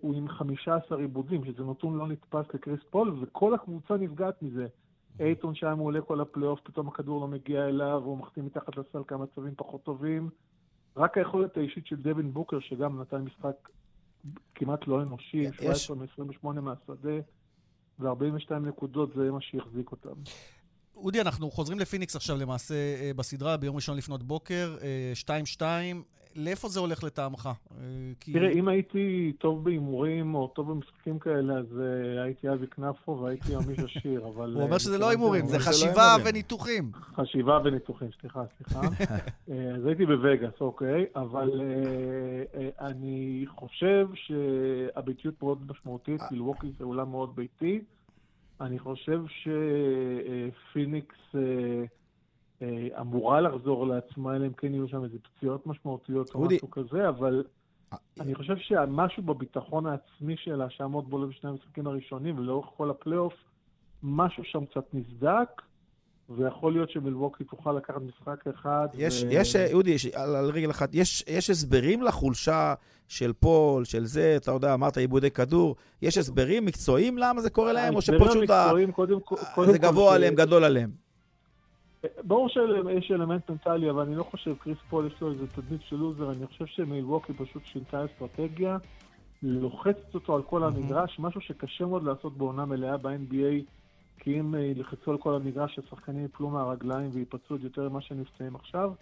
הוא 0.00 0.14
עם 0.14 0.28
חמישה 0.28 0.76
עשר 0.76 0.96
עיבודים, 0.98 1.44
שזה 1.44 1.64
נתון 1.64 1.96
לא 1.98 2.06
נתפס 2.08 2.44
לקריס 2.54 2.80
פול, 2.90 3.16
וכל 3.22 3.54
הקבוצה 3.54 3.96
נפגעת 3.96 4.42
מזה. 4.42 4.66
אייטון 5.20 5.54
שהיה 5.54 5.74
מעולה 5.74 6.00
כל 6.00 6.20
הפלייאוף, 6.20 6.60
פתאום 6.62 6.88
הכדור 6.88 7.20
לא 7.20 7.28
מגיע 7.28 7.64
אליו, 7.68 8.00
והוא 8.04 8.18
מחטיא 8.18 8.42
מתחת 8.42 8.76
לסל 8.76 9.02
כמה 9.06 9.26
צווים 9.34 9.54
פחות 9.56 9.84
טובים. 9.84 10.30
רק 10.96 11.18
היכולת 11.18 11.56
האישית 11.56 11.86
של 11.86 11.96
דווין 11.96 12.32
בוקר, 12.32 12.60
שגם 12.60 13.00
נתן 13.00 13.16
משחק 13.20 13.68
כמעט 14.54 14.86
לא 14.86 15.02
אנושי, 15.02 15.36
יש- 15.36 15.86
17 15.86 16.24
מ-28 16.26 16.60
מהשדה, 16.60 17.18
ו-42 17.98 18.54
נקודות 18.54 19.10
זה 19.16 19.30
מה 19.30 19.38
שהחזיק 19.40 19.90
אותם. 19.92 20.10
אודי, 20.96 21.20
אנחנו 21.20 21.50
חוזרים 21.50 21.78
לפיניקס 21.78 22.16
עכשיו 22.16 22.36
למעשה 22.36 22.74
אה, 22.74 23.10
בסדרה, 23.16 23.56
ביום 23.56 23.76
ראשון 23.76 23.96
לפנות 23.96 24.22
בוקר, 24.22 24.76
אה, 24.82 25.12
2-2. 25.14 25.62
לאיפה 26.36 26.68
זה 26.68 26.80
הולך 26.80 27.04
לטעמך? 27.04 27.46
אה, 27.46 27.84
כי... 28.20 28.32
תראה, 28.32 28.50
אם 28.50 28.68
הייתי 28.68 29.32
טוב 29.38 29.64
בהימורים 29.64 30.34
או 30.34 30.48
טוב 30.48 30.70
במשחקים 30.70 31.18
כאלה, 31.18 31.54
אז 31.54 31.80
אה, 31.80 32.22
הייתי 32.22 32.52
אבי 32.52 32.66
כנפו 32.66 33.18
והייתי 33.18 33.54
איש 33.54 33.78
עשיר, 33.78 34.26
אבל... 34.34 34.52
הוא 34.52 34.60
אה, 34.60 34.64
אומר 34.64 34.78
שזה 34.78 34.98
לא 34.98 35.10
הימורים, 35.10 35.46
זה 35.46 35.58
לא 35.58 35.62
חשיבה. 35.62 36.16
וניתוחים. 36.24 36.90
חשיבה 36.94 37.58
וניתוחים, 37.64 38.08
סליחה, 38.20 38.42
סליחה. 38.56 38.80
אה, 39.50 39.74
אז 39.76 39.86
הייתי 39.86 40.06
בווגאס, 40.06 40.60
אוקיי, 40.60 41.04
אבל 41.16 41.60
אני 42.80 43.44
חושב 43.48 44.08
שהביתיות 44.14 45.42
מאוד 45.42 45.70
משמעותית, 45.70 46.20
מילווקי 46.30 46.66
זה 46.78 46.84
אולם 46.84 47.10
מאוד 47.10 47.36
ביתי. 47.36 47.80
אני 48.60 48.78
חושב 48.78 49.20
שפיניקס 50.70 51.16
אמורה 53.00 53.40
לחזור 53.40 53.86
לעצמה, 53.86 54.36
אלא 54.36 54.46
אם 54.46 54.52
כן 54.52 54.74
יהיו 54.74 54.88
שם 54.88 55.04
איזה 55.04 55.16
פציעות 55.22 55.66
משמעותיות 55.66 56.34
או. 56.34 56.40
משהו 56.40 56.70
כזה, 56.70 57.08
אבל 57.08 57.44
אני 58.20 58.34
חושב 58.34 58.56
שמשהו 58.56 59.22
בביטחון 59.22 59.86
העצמי 59.86 60.34
שלה, 60.36 60.70
שהיה 60.70 60.88
מאוד 60.88 61.10
בולט 61.10 61.28
בשני 61.28 61.50
המשחקים 61.50 61.86
הראשונים 61.86 62.38
ולאורך 62.38 62.66
כל 62.76 62.90
הפלייאוף, 62.90 63.32
משהו 64.02 64.44
שם 64.44 64.64
קצת 64.64 64.84
נסדק, 64.94 65.62
ויכול 66.30 66.72
להיות 66.72 66.90
שמילווקי 66.90 67.44
תוכל 67.44 67.72
לקחת 67.72 68.00
משחק 68.02 68.46
אחד. 68.46 68.88
יש, 68.94 69.22
ו... 69.22 69.26
יש, 69.30 69.56
אה, 69.56 69.72
אודי, 69.72 69.90
יש, 69.90 70.06
על, 70.06 70.36
על 70.36 70.50
רגל 70.50 70.70
אחת, 70.70 70.90
יש, 70.94 71.24
יש 71.28 71.50
הסברים 71.50 72.02
לחולשה 72.02 72.74
של 73.08 73.32
פול, 73.32 73.84
של 73.84 74.04
זה, 74.04 74.34
אתה 74.36 74.50
יודע, 74.50 74.74
אמרת 74.74 74.96
איבודי 74.96 75.30
כדור, 75.30 75.76
יש 76.02 76.18
הסברים 76.18 76.64
מקצועיים 76.64 77.18
למה 77.18 77.40
זה 77.40 77.50
קורה 77.50 77.72
להם, 77.72 77.94
או 77.96 78.02
שפשוט 78.02 78.50
ה- 78.50 78.70
קודם 78.92 79.20
כל- 79.20 79.36
קודם 79.54 79.72
זה 79.72 79.78
כל 79.78 79.84
גבוה 79.86 80.14
עליהם, 80.14 80.34
גדול 80.34 80.64
עליהם? 80.64 81.03
ברור 82.22 82.48
שיש 82.48 83.10
אלמנט 83.10 83.50
מנטלי, 83.50 83.90
אבל 83.90 84.02
אני 84.02 84.16
לא 84.16 84.22
חושב, 84.22 84.54
קריס 84.58 84.78
פול 84.90 85.06
יש 85.06 85.20
לו 85.20 85.32
איזה 85.32 85.46
תדמית 85.46 85.82
של 85.82 85.96
לוזר, 85.96 86.32
אני 86.32 86.46
חושב 86.46 86.66
שמילווקי 86.66 87.32
פשוט 87.32 87.62
שינתה 87.64 88.04
אסטרטגיה, 88.04 88.76
לוחצת 89.42 90.14
אותו 90.14 90.36
על 90.36 90.42
כל 90.42 90.64
המגרש, 90.64 91.18
משהו 91.18 91.40
שקשה 91.40 91.86
מאוד 91.86 92.04
לעשות 92.04 92.36
בעונה 92.36 92.64
מלאה 92.64 92.96
ב-NBA, 92.96 93.64
כי 94.18 94.40
אם 94.40 94.54
אה, 94.54 94.60
ילחצו 94.60 95.10
על 95.10 95.18
כל 95.18 95.34
המגרש, 95.34 95.78
השחקנים 95.78 96.24
יפלו 96.24 96.50
מהרגליים 96.50 97.10
וייפצעו 97.12 97.56
עוד 97.56 97.64
יותר 97.64 97.88
ממה 97.88 98.00
שהם 98.00 98.20
נפצעים 98.20 98.54
עכשיו. 98.54 98.92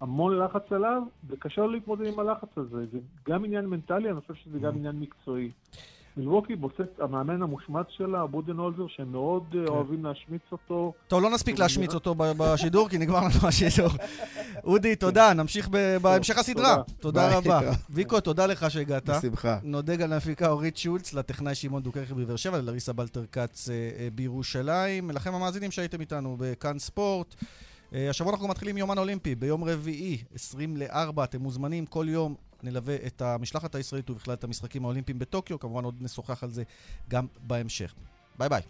המון 0.00 0.38
לחץ 0.38 0.72
עליו, 0.72 1.02
וקשה 1.28 1.60
לו 1.60 1.68
להתמודד 1.68 2.06
עם 2.12 2.18
הלחץ 2.18 2.58
הזה. 2.58 2.86
זה 2.92 2.98
גם 3.28 3.44
עניין 3.44 3.66
מנטלי, 3.66 4.10
אני 4.10 4.20
חושב 4.20 4.34
שזה 4.34 4.58
גם 4.58 4.76
עניין 4.76 4.96
מקצועי. 5.00 5.50
מילווקי 6.16 6.56
בוסט, 6.56 7.00
המאמן 7.00 7.42
המושמץ 7.42 7.86
שלה, 7.88 8.26
בודנהולזר, 8.26 8.86
שהם 8.88 9.12
מאוד 9.12 9.42
אה, 9.58 9.64
אוהבים 9.68 10.04
להשמיץ 10.04 10.42
אותו. 10.52 10.92
טוב, 11.08 11.22
לא 11.22 11.30
נספיק 11.30 11.58
להשמיץ 11.58 11.94
אותו 11.94 12.14
בשידור, 12.18 12.88
כי 12.88 12.98
נגמר 12.98 13.20
לנו 13.20 13.48
השידור. 13.48 13.90
אודי, 14.64 14.96
תודה, 14.96 15.32
נמשיך 15.32 15.68
ב- 15.70 15.96
בהמשך 16.02 16.38
הסדרה. 16.38 16.82
תודה. 17.00 17.38
רבה. 17.38 17.60
ויקו, 17.90 18.20
תודה 18.20 18.46
לך 18.46 18.70
שהגעת. 18.70 19.10
בשמחה. 19.10 19.58
נודה 19.62 19.96
גם 19.96 20.10
למפיקה 20.10 20.48
אורית 20.50 20.76
שולץ, 20.76 21.14
לטכנאי 21.14 21.54
שמעון 21.54 21.82
דוקרכי 21.82 22.14
בבאר 22.14 22.36
שבע, 22.36 22.58
ללריסה 22.58 22.92
בלטר 22.92 23.24
כץ 23.32 23.68
אה, 23.68 23.74
אה, 23.74 24.08
בירושלים. 24.14 25.10
לכם 25.10 25.34
המאזינים 25.34 25.70
שהייתם 25.70 26.00
איתנו 26.00 26.36
בכאן 26.38 26.78
ספורט. 26.78 27.34
השבוע 27.92 28.32
אנחנו 28.32 28.48
מתחילים 28.48 28.78
יומן 28.78 28.98
אולימפי, 28.98 29.34
ביום 29.34 29.64
רביעי, 29.64 30.18
20 30.34 30.76
ל-4, 30.76 31.24
אתם 31.24 31.40
מוזמנים 31.40 31.86
כל 31.86 32.06
יום. 32.08 32.34
נלווה 32.64 32.96
את 33.06 33.22
המשלחת 33.22 33.74
הישראלית 33.74 34.10
ובכלל 34.10 34.34
את 34.34 34.44
המשחקים 34.44 34.84
האולימפיים 34.84 35.18
בטוקיו. 35.18 35.58
כמובן 35.58 35.84
עוד 35.84 35.94
נשוחח 36.00 36.44
על 36.44 36.50
זה 36.50 36.62
גם 37.08 37.26
בהמשך. 37.40 37.94
ביי 38.38 38.48
ביי. 38.48 38.62